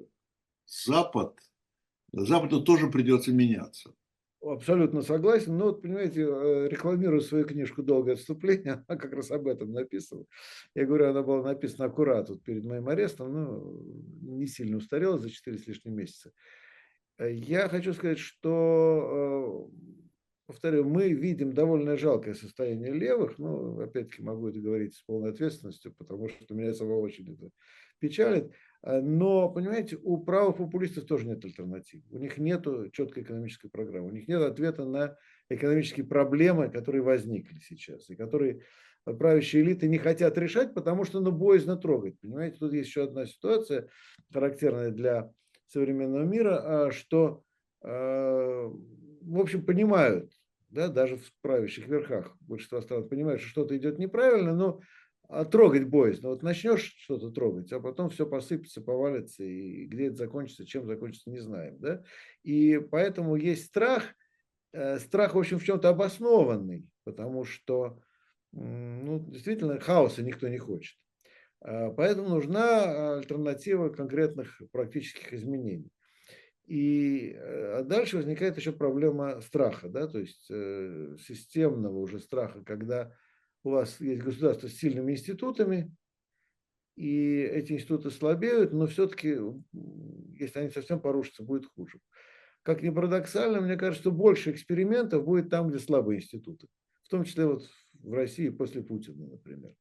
Запад, 0.67 1.39
Западу 2.13 2.63
тоже 2.63 2.89
придется 2.89 3.33
меняться. 3.33 3.93
Абсолютно 4.41 5.03
согласен. 5.03 5.57
Но 5.57 5.67
вот, 5.67 5.83
понимаете, 5.83 6.23
э, 6.23 6.69
рекламирую 6.69 7.21
свою 7.21 7.45
книжку 7.45 7.83
«Долгое 7.83 8.13
отступление», 8.13 8.85
она 8.89 8.99
как 8.99 9.13
раз 9.13 9.31
об 9.31 9.49
этом 9.49 9.73
написана. 9.73 10.25
Я 10.75 10.87
говорю, 10.87 11.09
она 11.09 11.23
была 11.23 11.43
написана 11.43 11.87
аккурат 11.87 12.29
вот 12.29 12.43
перед 12.45 12.65
моим 12.65 12.89
арестом, 12.89 13.33
но 13.33 13.73
не 14.23 14.47
сильно 14.47 14.77
устарела 14.77 15.19
за 15.19 15.31
4 15.31 15.59
с 15.59 15.67
лишним 15.67 15.97
месяца. 15.97 16.33
Я 17.19 17.69
хочу 17.69 17.93
сказать, 17.95 18.19
что, 18.21 19.69
э, 19.69 20.07
повторю, 20.47 20.85
мы 20.85 21.13
видим 21.13 21.53
довольно 21.53 21.97
жалкое 21.97 22.35
состояние 22.35 22.93
левых, 22.93 23.39
но, 23.39 23.81
опять-таки, 23.81 24.23
могу 24.23 24.49
это 24.49 24.61
говорить 24.61 24.95
с 24.95 25.03
полной 25.03 25.31
ответственностью, 25.31 25.93
потому 25.99 26.29
что 26.29 26.55
меня 26.55 26.73
самого 26.75 27.01
очень 27.01 27.35
это 27.35 27.51
печалит. 27.99 28.53
Э, 28.83 29.01
но, 29.01 29.49
понимаете, 29.51 29.99
у 30.03 30.19
правых 30.19 30.57
популистов 30.57 31.07
тоже 31.07 31.27
нет 31.27 31.45
альтернатив. 31.45 32.03
У 32.11 32.19
них 32.19 32.39
нет 32.39 32.67
четкой 32.93 33.23
экономической 33.23 33.69
программы. 33.69 34.09
У 34.09 34.13
них 34.13 34.29
нет 34.29 34.43
ответа 34.43 34.85
на 34.85 35.17
экономические 35.49 36.07
проблемы, 36.07 36.71
которые 36.71 37.03
возникли 37.03 37.59
сейчас. 37.61 38.11
И 38.11 38.17
которые 38.17 38.63
правящие 39.05 39.63
элиты 39.63 39.89
не 39.89 39.99
хотят 39.99 40.37
решать, 40.39 40.75
потому 40.75 41.05
что 41.05 41.21
ну, 41.21 41.33
боязно 41.33 41.77
трогать. 41.77 42.21
Понимаете, 42.21 42.59
тут 42.59 42.73
есть 42.73 42.89
еще 42.89 43.05
одна 43.05 43.27
ситуация, 43.27 43.89
характерная 44.33 44.91
для 44.91 45.33
современного 45.67 46.25
мира, 46.25 46.87
а, 46.87 46.91
что, 46.91 47.43
э, 47.83 47.89
в 47.89 49.41
общем, 49.41 49.65
понимают, 49.65 50.33
да, 50.71 50.89
даже 50.89 51.17
в 51.17 51.33
правящих 51.41 51.89
верхах 51.89 52.37
большинство 52.41 52.81
стран 52.81 53.09
понимают, 53.09 53.41
что 53.41 53.51
что-то 53.51 53.77
идет 53.77 53.99
неправильно, 53.99 54.55
но 54.55 54.81
а 55.29 55.45
трогать 55.45 55.85
боязно. 55.85 56.31
Вот 56.31 56.43
начнешь 56.43 56.95
что-то 56.99 57.31
трогать, 57.31 57.71
а 57.73 57.81
потом 57.81 58.09
все 58.11 58.27
посыпется, 58.27 58.81
повалится, 58.81 59.45
и 59.45 59.85
где 59.85 60.07
это 60.07 60.17
закончится, 60.17 60.67
чем 60.67 60.87
закончится, 60.87 61.31
не 61.31 61.39
знаем. 61.39 61.79
Да? 61.79 62.03
И 62.43 62.79
поэтому 62.79 63.37
есть 63.37 63.67
страх, 63.67 64.05
э, 64.73 64.99
страх, 64.99 65.35
в 65.35 65.39
общем, 65.39 65.59
в 65.59 65.65
чем-то 65.65 65.91
обоснованный, 65.91 66.87
потому 67.05 67.45
что 67.45 68.01
ну, 68.53 69.21
действительно 69.29 69.79
хаоса 69.79 70.23
никто 70.23 70.49
не 70.49 70.59
хочет. 70.59 70.97
А, 71.61 71.91
поэтому 71.91 72.29
нужна 72.29 73.17
альтернатива 73.19 73.91
конкретных 73.91 74.61
практических 74.73 75.33
изменений. 75.35 75.93
И 76.67 77.33
э, 77.33 77.79
а 77.79 77.83
дальше 77.83 78.17
возникает 78.17 78.57
еще 78.57 78.73
проблема 78.73 79.41
страха, 79.41 79.89
да, 79.89 80.07
то 80.07 80.19
есть 80.19 80.47
э, 80.51 81.17
системного 81.19 81.99
уже 81.99 82.21
страха, 82.21 82.63
когда 82.63 83.15
у 83.69 83.71
вас 83.71 84.01
есть 84.01 84.23
государство 84.23 84.69
с 84.69 84.75
сильными 84.75 85.13
институтами, 85.13 85.95
и 86.97 87.41
эти 87.43 87.73
институты 87.73 88.11
слабеют, 88.11 88.73
но 88.73 88.87
все-таки, 88.87 89.39
если 90.35 90.59
они 90.59 90.71
совсем 90.71 91.01
порушатся, 91.01 91.45
будет 91.45 91.67
хуже. 91.67 92.01
Как 92.65 92.83
ни 92.83 92.91
парадоксально, 92.91 93.61
мне 93.61 93.77
кажется, 93.77 94.03
что 94.03 94.11
больше 94.11 94.51
экспериментов 94.51 95.25
будет 95.25 95.49
там, 95.49 95.69
где 95.69 95.79
слабые 95.79 96.19
институты. 96.19 96.67
В 97.05 97.09
том 97.09 97.25
числе 97.25 97.47
вот 97.47 97.69
в 97.93 98.13
России 98.13 98.49
после 98.49 98.83
Путина, 98.83 99.29
например. 99.29 99.75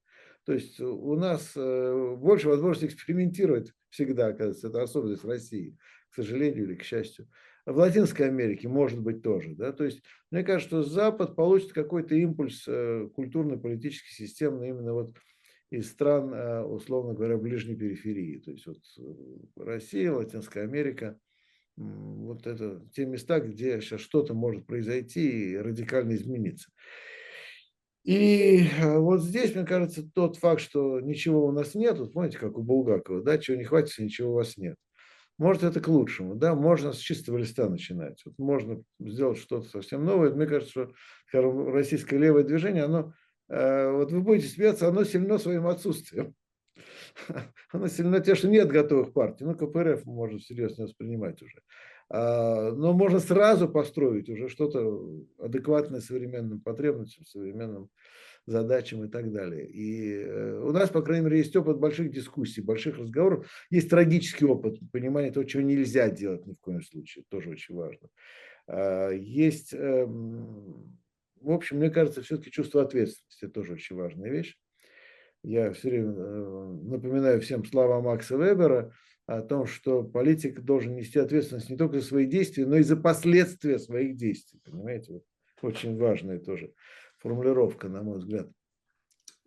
То 0.46 0.54
есть 0.54 0.80
у 0.80 1.16
нас 1.16 1.54
э, 1.56 2.16
больше 2.18 2.48
возможности 2.50 2.86
экспериментировать 2.94 3.74
всегда, 3.90 4.28
оказывается, 4.28 4.68
это 4.68 4.84
особенность 4.84 5.26
России, 5.26 5.78
к 6.10 6.16
сожалению 6.16 6.66
или 6.66 6.76
к 6.76 6.84
счастью 6.84 7.28
в 7.68 7.78
Латинской 7.78 8.28
Америке, 8.28 8.70
может 8.70 9.02
быть, 9.02 9.22
тоже. 9.22 9.54
Да? 9.54 9.74
То 9.74 9.84
есть, 9.84 10.02
мне 10.32 10.44
кажется, 10.44 10.82
что 10.82 10.90
Запад 10.90 11.36
получит 11.36 11.74
какой-то 11.74 12.16
импульс 12.16 12.64
э, 12.66 13.10
культурно-политический, 13.14 14.14
системный 14.14 14.70
именно 14.70 14.94
вот 14.94 15.18
из 15.70 15.92
стран, 15.92 16.34
э, 16.34 16.64
условно 16.64 17.14
говоря, 17.14 17.38
ближней 17.38 17.76
периферии. 17.76 18.40
То 18.40 18.52
есть, 18.52 18.66
вот 18.68 18.78
э, 18.98 19.04
Россия, 19.58 20.14
Латинская 20.14 20.64
Америка, 20.64 21.20
вот 21.76 22.48
это 22.48 22.82
те 22.94 23.06
места, 23.06 23.42
где 23.42 23.82
сейчас 23.82 24.00
что-то 24.00 24.34
может 24.34 24.66
произойти 24.66 25.52
и 25.52 25.58
радикально 25.58 26.16
измениться. 26.16 26.72
И 28.04 28.66
вот 28.82 29.22
здесь, 29.22 29.54
мне 29.54 29.66
кажется, 29.66 30.10
тот 30.16 30.38
факт, 30.38 30.62
что 30.62 31.02
ничего 31.02 31.46
у 31.46 31.52
нас 31.52 31.76
нет, 31.76 32.00
вот 32.00 32.14
помните, 32.14 32.40
как 32.40 32.58
у 32.58 32.64
Булгакова, 32.64 33.22
да, 33.22 33.38
чего 33.38 33.58
не 33.58 33.66
хватит, 33.66 34.00
ничего 34.00 34.32
у 34.32 34.36
вас 34.36 34.56
нет. 34.56 34.78
Может, 35.38 35.64
это 35.64 35.80
к 35.80 35.88
лучшему, 35.88 36.36
да, 36.36 36.56
можно 36.56 36.94
с 36.94 36.98
чистого 36.98 37.38
листа 37.38 37.70
начинать. 37.70 38.22
Вот 38.26 38.40
можно 38.40 38.82
сделать 39.00 39.38
что-то 39.38 39.70
совсем 39.70 40.04
новое. 40.04 40.32
Мне 40.32 40.48
кажется, 40.48 40.90
что 41.28 41.72
российское 41.72 42.18
левое 42.18 42.44
движение, 42.44 42.86
оно, 42.86 43.14
э, 43.50 43.92
вот 43.92 44.12
вы 44.12 44.22
будете 44.22 44.48
смеяться, 44.48 44.88
оно 44.88 45.04
сильно 45.04 45.38
своим 45.38 45.68
отсутствием. 45.68 46.34
Оно 47.72 47.88
сильно 47.88 48.20
тем, 48.20 48.36
что 48.36 48.48
нет 48.48 48.70
готовых 48.70 49.12
партий. 49.12 49.44
Ну, 49.44 49.56
КПРФ 49.56 50.06
можно 50.06 50.40
серьезно 50.40 50.84
воспринимать 50.84 51.42
уже. 51.42 51.62
А, 52.10 52.72
но 52.72 52.94
можно 52.94 53.20
сразу 53.20 53.68
построить 53.68 54.30
уже 54.30 54.48
что-то 54.48 55.04
адекватное 55.40 56.00
современным 56.00 56.62
потребностям, 56.62 57.26
современным 57.26 57.90
задачам 58.48 59.04
и 59.04 59.10
так 59.10 59.32
далее. 59.32 59.68
И 59.68 60.24
э, 60.24 60.60
у 60.60 60.72
нас, 60.72 60.90
по 60.90 61.02
крайней 61.02 61.26
мере, 61.26 61.40
есть 61.40 61.56
опыт 61.56 61.78
больших 61.78 62.10
дискуссий, 62.12 62.62
больших 62.62 62.98
разговоров. 62.98 63.48
Есть 63.70 63.90
трагический 63.90 64.48
опыт 64.48 64.80
понимания 64.92 65.32
того, 65.32 65.44
чего 65.44 65.62
нельзя 65.62 66.10
делать 66.10 66.48
ни 66.48 66.54
в 66.54 66.60
коем 66.62 66.82
случае. 66.82 67.26
тоже 67.30 67.50
очень 67.50 67.76
важно. 67.76 68.08
А, 68.68 69.12
есть, 69.12 69.74
эм, 69.74 70.98
в 71.42 71.52
общем, 71.52 71.78
мне 71.78 71.90
кажется, 71.90 72.22
все-таки 72.22 72.50
чувство 72.50 72.82
ответственности. 72.82 73.48
Тоже 73.54 73.74
очень 73.74 73.98
важная 73.98 74.32
вещь. 74.32 74.58
Я 75.44 75.74
все 75.74 75.90
время 75.90 76.14
э, 76.18 76.78
напоминаю 76.84 77.42
всем 77.42 77.66
слова 77.66 78.02
Макса 78.02 78.38
Вебера 78.38 78.94
о 79.26 79.42
том, 79.42 79.66
что 79.66 80.04
политик 80.04 80.62
должен 80.62 80.96
нести 80.96 81.20
ответственность 81.20 81.70
не 81.70 81.76
только 81.76 82.00
за 82.00 82.06
свои 82.06 82.26
действия, 82.26 82.66
но 82.66 82.78
и 82.78 82.84
за 82.84 82.96
последствия 82.96 83.78
своих 83.78 84.16
действий. 84.16 84.62
Понимаете? 84.64 85.22
Очень 85.62 85.98
важное 85.98 86.40
тоже 86.40 86.72
формулировка, 87.20 87.90
на 87.90 88.04
мой 88.04 88.20
взгляд. 88.20 88.50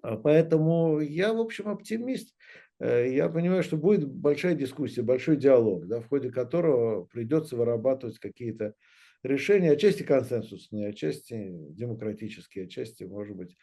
А 0.03 0.17
поэтому 0.17 1.01
я, 1.01 1.33
в 1.33 1.41
общем, 1.41 1.69
оптимист. 1.69 2.35
Э, 2.79 3.07
я 3.11 3.29
понимаю, 3.29 3.63
что 3.63 3.77
будет 3.77 4.07
большая 4.07 4.55
дискуссия, 4.55 5.03
большой 5.03 5.37
диалог, 5.37 5.87
да, 5.87 6.01
в 6.01 6.09
ходе 6.09 6.31
которого 6.31 7.05
придется 7.05 7.57
вырабатывать 7.57 8.19
какие-то 8.19 8.75
решения, 9.23 9.73
отчасти 9.73 10.03
консенсусные, 10.03 10.89
отчасти 10.89 11.53
демократические, 11.71 12.65
отчасти, 12.65 13.05
может 13.05 13.37
быть, 13.37 13.57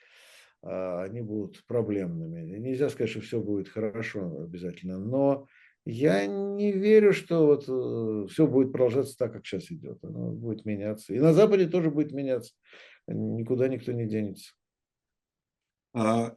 а, 0.61 1.03
они 1.03 1.21
будут 1.21 1.63
проблемными. 1.65 2.57
Нельзя 2.59 2.89
сказать, 2.89 3.09
что 3.09 3.21
все 3.21 3.41
будет 3.41 3.67
хорошо 3.67 4.43
обязательно, 4.43 4.99
но 4.99 5.47
я 5.85 6.27
не 6.27 6.73
верю, 6.73 7.13
что 7.13 7.45
вот 7.45 7.63
э, 7.67 8.27
все 8.29 8.45
будет 8.45 8.73
продолжаться 8.73 9.17
так, 9.17 9.31
как 9.31 9.45
сейчас 9.45 9.71
идет. 9.71 10.03
Оно 10.03 10.31
будет 10.31 10.65
меняться. 10.65 11.13
И 11.13 11.19
на 11.19 11.33
Западе 11.33 11.67
тоже 11.67 11.91
будет 11.91 12.11
меняться 12.11 12.53
никуда 13.07 13.67
никто 13.67 13.91
не 13.91 14.05
денется. 14.05 14.53
А 15.93 16.35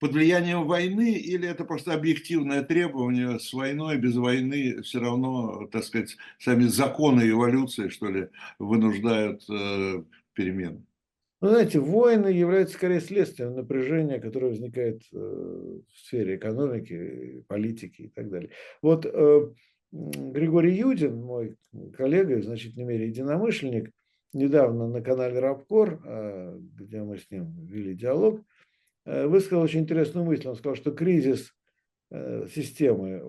под 0.00 0.12
влиянием 0.12 0.66
войны 0.66 1.12
или 1.14 1.48
это 1.48 1.64
просто 1.64 1.94
объективное 1.94 2.62
требование 2.62 3.38
с 3.38 3.52
войной, 3.52 3.96
без 3.96 4.16
войны 4.16 4.82
все 4.82 5.00
равно, 5.00 5.66
так 5.68 5.84
сказать, 5.84 6.16
сами 6.38 6.64
законы 6.64 7.30
эволюции, 7.30 7.88
что 7.88 8.10
ли, 8.10 8.28
вынуждают 8.58 9.42
э, 9.48 10.02
перемен? 10.34 10.84
Ну, 11.40 11.48
знаете, 11.48 11.78
войны 11.78 12.28
являются 12.28 12.74
скорее 12.74 13.00
следствием 13.00 13.54
напряжения, 13.54 14.18
которое 14.18 14.48
возникает 14.48 15.02
э, 15.12 15.16
в 15.16 15.98
сфере 16.06 16.36
экономики, 16.36 17.44
политики 17.48 18.02
и 18.02 18.08
так 18.08 18.30
далее. 18.30 18.50
Вот 18.82 19.06
э, 19.06 19.52
Григорий 19.92 20.74
Юдин, 20.74 21.16
мой 21.16 21.56
коллега, 21.96 22.36
в 22.36 22.44
значительной 22.44 22.84
мере 22.84 23.06
единомышленник, 23.06 23.90
недавно 24.34 24.88
на 24.88 25.00
канале 25.00 25.38
Рабкор, 25.38 26.00
э, 26.04 26.58
где 26.74 27.02
мы 27.02 27.18
с 27.18 27.30
ним 27.30 27.66
вели 27.66 27.94
диалог, 27.94 28.40
Э, 29.04 29.26
высказал 29.26 29.62
очень 29.62 29.80
интересную 29.80 30.24
мысль. 30.24 30.48
Он 30.48 30.56
сказал, 30.56 30.76
что 30.76 30.90
кризис 30.90 31.54
э, 32.10 32.46
системы, 32.52 33.20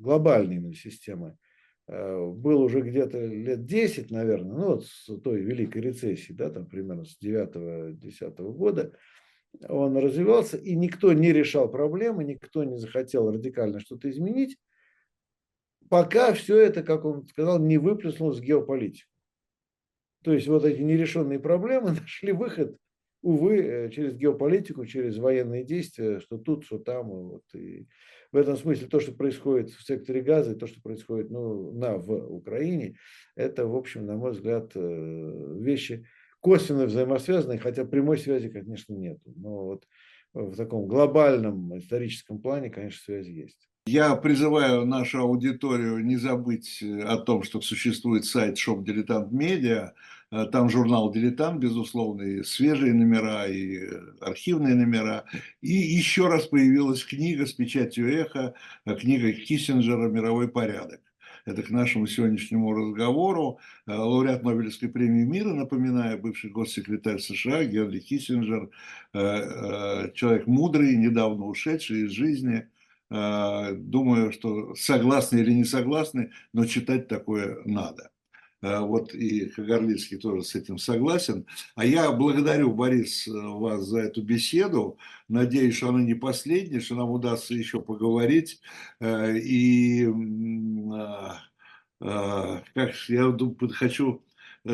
глобальной 0.00 0.74
системы, 0.74 1.38
э, 1.86 2.26
был 2.26 2.62
уже 2.62 2.80
где-то 2.80 3.24
лет 3.24 3.64
10, 3.64 4.10
наверное, 4.10 4.56
ну 4.56 4.66
вот 4.66 4.86
с 4.86 5.06
той 5.20 5.40
великой 5.40 5.82
рецессии, 5.82 6.32
да, 6.32 6.50
там 6.50 6.66
примерно 6.66 7.04
с 7.04 7.18
9-10 7.22 8.52
года, 8.52 8.92
он 9.68 9.96
развивался, 9.96 10.56
и 10.56 10.74
никто 10.74 11.12
не 11.12 11.32
решал 11.32 11.70
проблемы, 11.70 12.24
никто 12.24 12.64
не 12.64 12.78
захотел 12.78 13.30
радикально 13.30 13.80
что-то 13.80 14.10
изменить, 14.10 14.56
пока 15.88 16.32
все 16.32 16.56
это, 16.56 16.82
как 16.82 17.04
он 17.04 17.26
сказал, 17.26 17.58
не 17.60 17.76
выплеснулось 17.78 18.38
в 18.38 18.42
геополитику. 18.42 19.11
То 20.22 20.32
есть 20.32 20.48
вот 20.48 20.64
эти 20.64 20.80
нерешенные 20.80 21.40
проблемы 21.40 21.90
нашли 22.00 22.32
выход 22.32 22.76
увы, 23.22 23.58
э, 23.58 23.90
через 23.90 24.14
геополитику, 24.14 24.84
через 24.84 25.16
военные 25.18 25.64
действия, 25.64 26.20
что 26.20 26.38
тут, 26.38 26.64
что 26.64 26.78
там. 26.78 27.08
Вот. 27.08 27.42
И 27.54 27.86
в 28.32 28.36
этом 28.36 28.56
смысле 28.56 28.88
то, 28.88 29.00
что 29.00 29.12
происходит 29.12 29.70
в 29.70 29.84
секторе 29.84 30.20
газа, 30.20 30.52
и 30.52 30.58
то, 30.58 30.66
что 30.66 30.80
происходит 30.80 31.30
ну, 31.30 31.72
на, 31.72 31.96
в 31.96 32.10
Украине, 32.10 32.96
это, 33.36 33.66
в 33.66 33.76
общем, 33.76 34.06
на 34.06 34.16
мой 34.16 34.32
взгляд, 34.32 34.72
э, 34.74 35.56
вещи 35.60 36.06
косвенно 36.40 36.86
взаимосвязанные, 36.86 37.60
хотя 37.60 37.84
прямой 37.84 38.18
связи, 38.18 38.48
конечно, 38.48 38.94
нет. 38.94 39.18
Но 39.24 39.64
вот 39.64 39.84
в 40.34 40.56
таком 40.56 40.88
глобальном 40.88 41.78
историческом 41.78 42.40
плане, 42.40 42.68
конечно, 42.68 43.00
связь 43.04 43.28
есть. 43.28 43.68
Я 43.86 44.14
призываю 44.14 44.86
нашу 44.86 45.18
аудиторию 45.22 46.04
не 46.04 46.16
забыть 46.16 46.80
э, 46.82 47.02
о 47.02 47.16
том, 47.16 47.42
что 47.42 47.60
существует 47.60 48.24
сайт 48.24 48.56
Shop 48.56 48.84
Diletant 48.84 49.32
Media. 49.32 49.94
Э, 50.30 50.46
там 50.52 50.70
журнал 50.70 51.10
«Дилетант», 51.10 51.58
безусловно, 51.58 52.22
и 52.22 52.44
свежие 52.44 52.94
номера, 52.94 53.48
и 53.48 53.78
э, 53.78 54.00
архивные 54.20 54.76
номера. 54.76 55.24
И 55.62 55.72
еще 55.72 56.28
раз 56.28 56.46
появилась 56.46 57.04
книга 57.04 57.44
с 57.44 57.52
печатью 57.54 58.08
«Эхо», 58.08 58.54
книга 59.00 59.32
Киссинджера 59.32 60.08
«Мировой 60.08 60.46
порядок». 60.46 61.00
Это 61.44 61.64
к 61.64 61.70
нашему 61.70 62.06
сегодняшнему 62.06 62.72
разговору. 62.72 63.58
Лауреат 63.88 64.44
Нобелевской 64.44 64.90
премии 64.90 65.24
мира, 65.24 65.52
напоминаю, 65.54 66.20
бывший 66.20 66.50
госсекретарь 66.50 67.18
США 67.18 67.64
Генри 67.64 67.98
Киссинджер, 67.98 68.70
человек 69.12 70.46
мудрый, 70.46 70.94
недавно 70.96 71.46
ушедший 71.46 72.02
из 72.02 72.12
жизни– 72.12 72.68
думаю, 73.12 74.32
что 74.32 74.74
согласны 74.74 75.40
или 75.40 75.52
не 75.52 75.64
согласны, 75.64 76.30
но 76.52 76.64
читать 76.64 77.08
такое 77.08 77.60
надо. 77.64 78.10
Э, 78.62 78.80
вот 78.80 79.14
и 79.14 79.46
Кагарлицкий 79.46 80.18
тоже 80.18 80.44
с 80.44 80.54
этим 80.54 80.78
согласен. 80.78 81.46
А 81.74 81.84
я 81.84 82.12
благодарю, 82.12 82.72
Борис, 82.72 83.26
вас 83.26 83.82
за 83.84 84.00
эту 84.00 84.22
беседу. 84.22 84.98
Надеюсь, 85.28 85.76
что 85.76 85.88
она 85.88 86.00
не 86.02 86.14
последняя, 86.14 86.80
что 86.80 86.94
нам 86.94 87.10
удастся 87.10 87.54
еще 87.54 87.80
поговорить. 87.80 88.60
Э, 89.00 89.36
и 89.36 90.06
как 91.98 92.94
я 93.08 93.36
хочу 93.74 94.22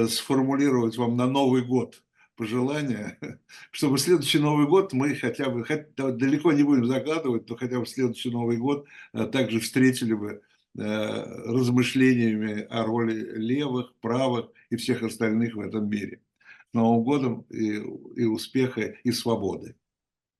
сформулировать 0.08 0.96
вам 0.96 1.16
на 1.16 1.26
Новый 1.26 1.62
год– 1.64 2.02
пожелание, 2.38 3.18
чтобы 3.72 3.98
следующий 3.98 4.38
Новый 4.38 4.66
год 4.66 4.92
мы 4.92 5.14
хотя 5.16 5.50
бы, 5.50 5.64
хотя, 5.64 6.12
далеко 6.12 6.52
не 6.52 6.62
будем 6.62 6.86
загадывать, 6.86 7.50
но 7.50 7.56
хотя 7.56 7.80
бы 7.80 7.86
следующий 7.86 8.30
Новый 8.30 8.56
год 8.56 8.86
э, 9.12 9.26
также 9.26 9.60
встретили 9.60 10.14
бы 10.14 10.40
э, 10.78 10.80
размышлениями 10.80 12.62
о 12.70 12.84
роли 12.84 13.36
левых, 13.36 13.94
правых 14.00 14.50
и 14.70 14.76
всех 14.76 15.02
остальных 15.02 15.56
в 15.56 15.60
этом 15.60 15.90
мире. 15.90 16.22
С 16.70 16.74
Новым 16.74 17.02
годом 17.02 17.40
и, 17.50 17.82
и 18.16 18.24
успеха, 18.24 18.94
и 19.02 19.10
свободы. 19.10 19.74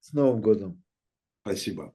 С 0.01 0.13
Новым 0.13 0.41
годом. 0.41 0.83
Спасибо. 1.43 1.93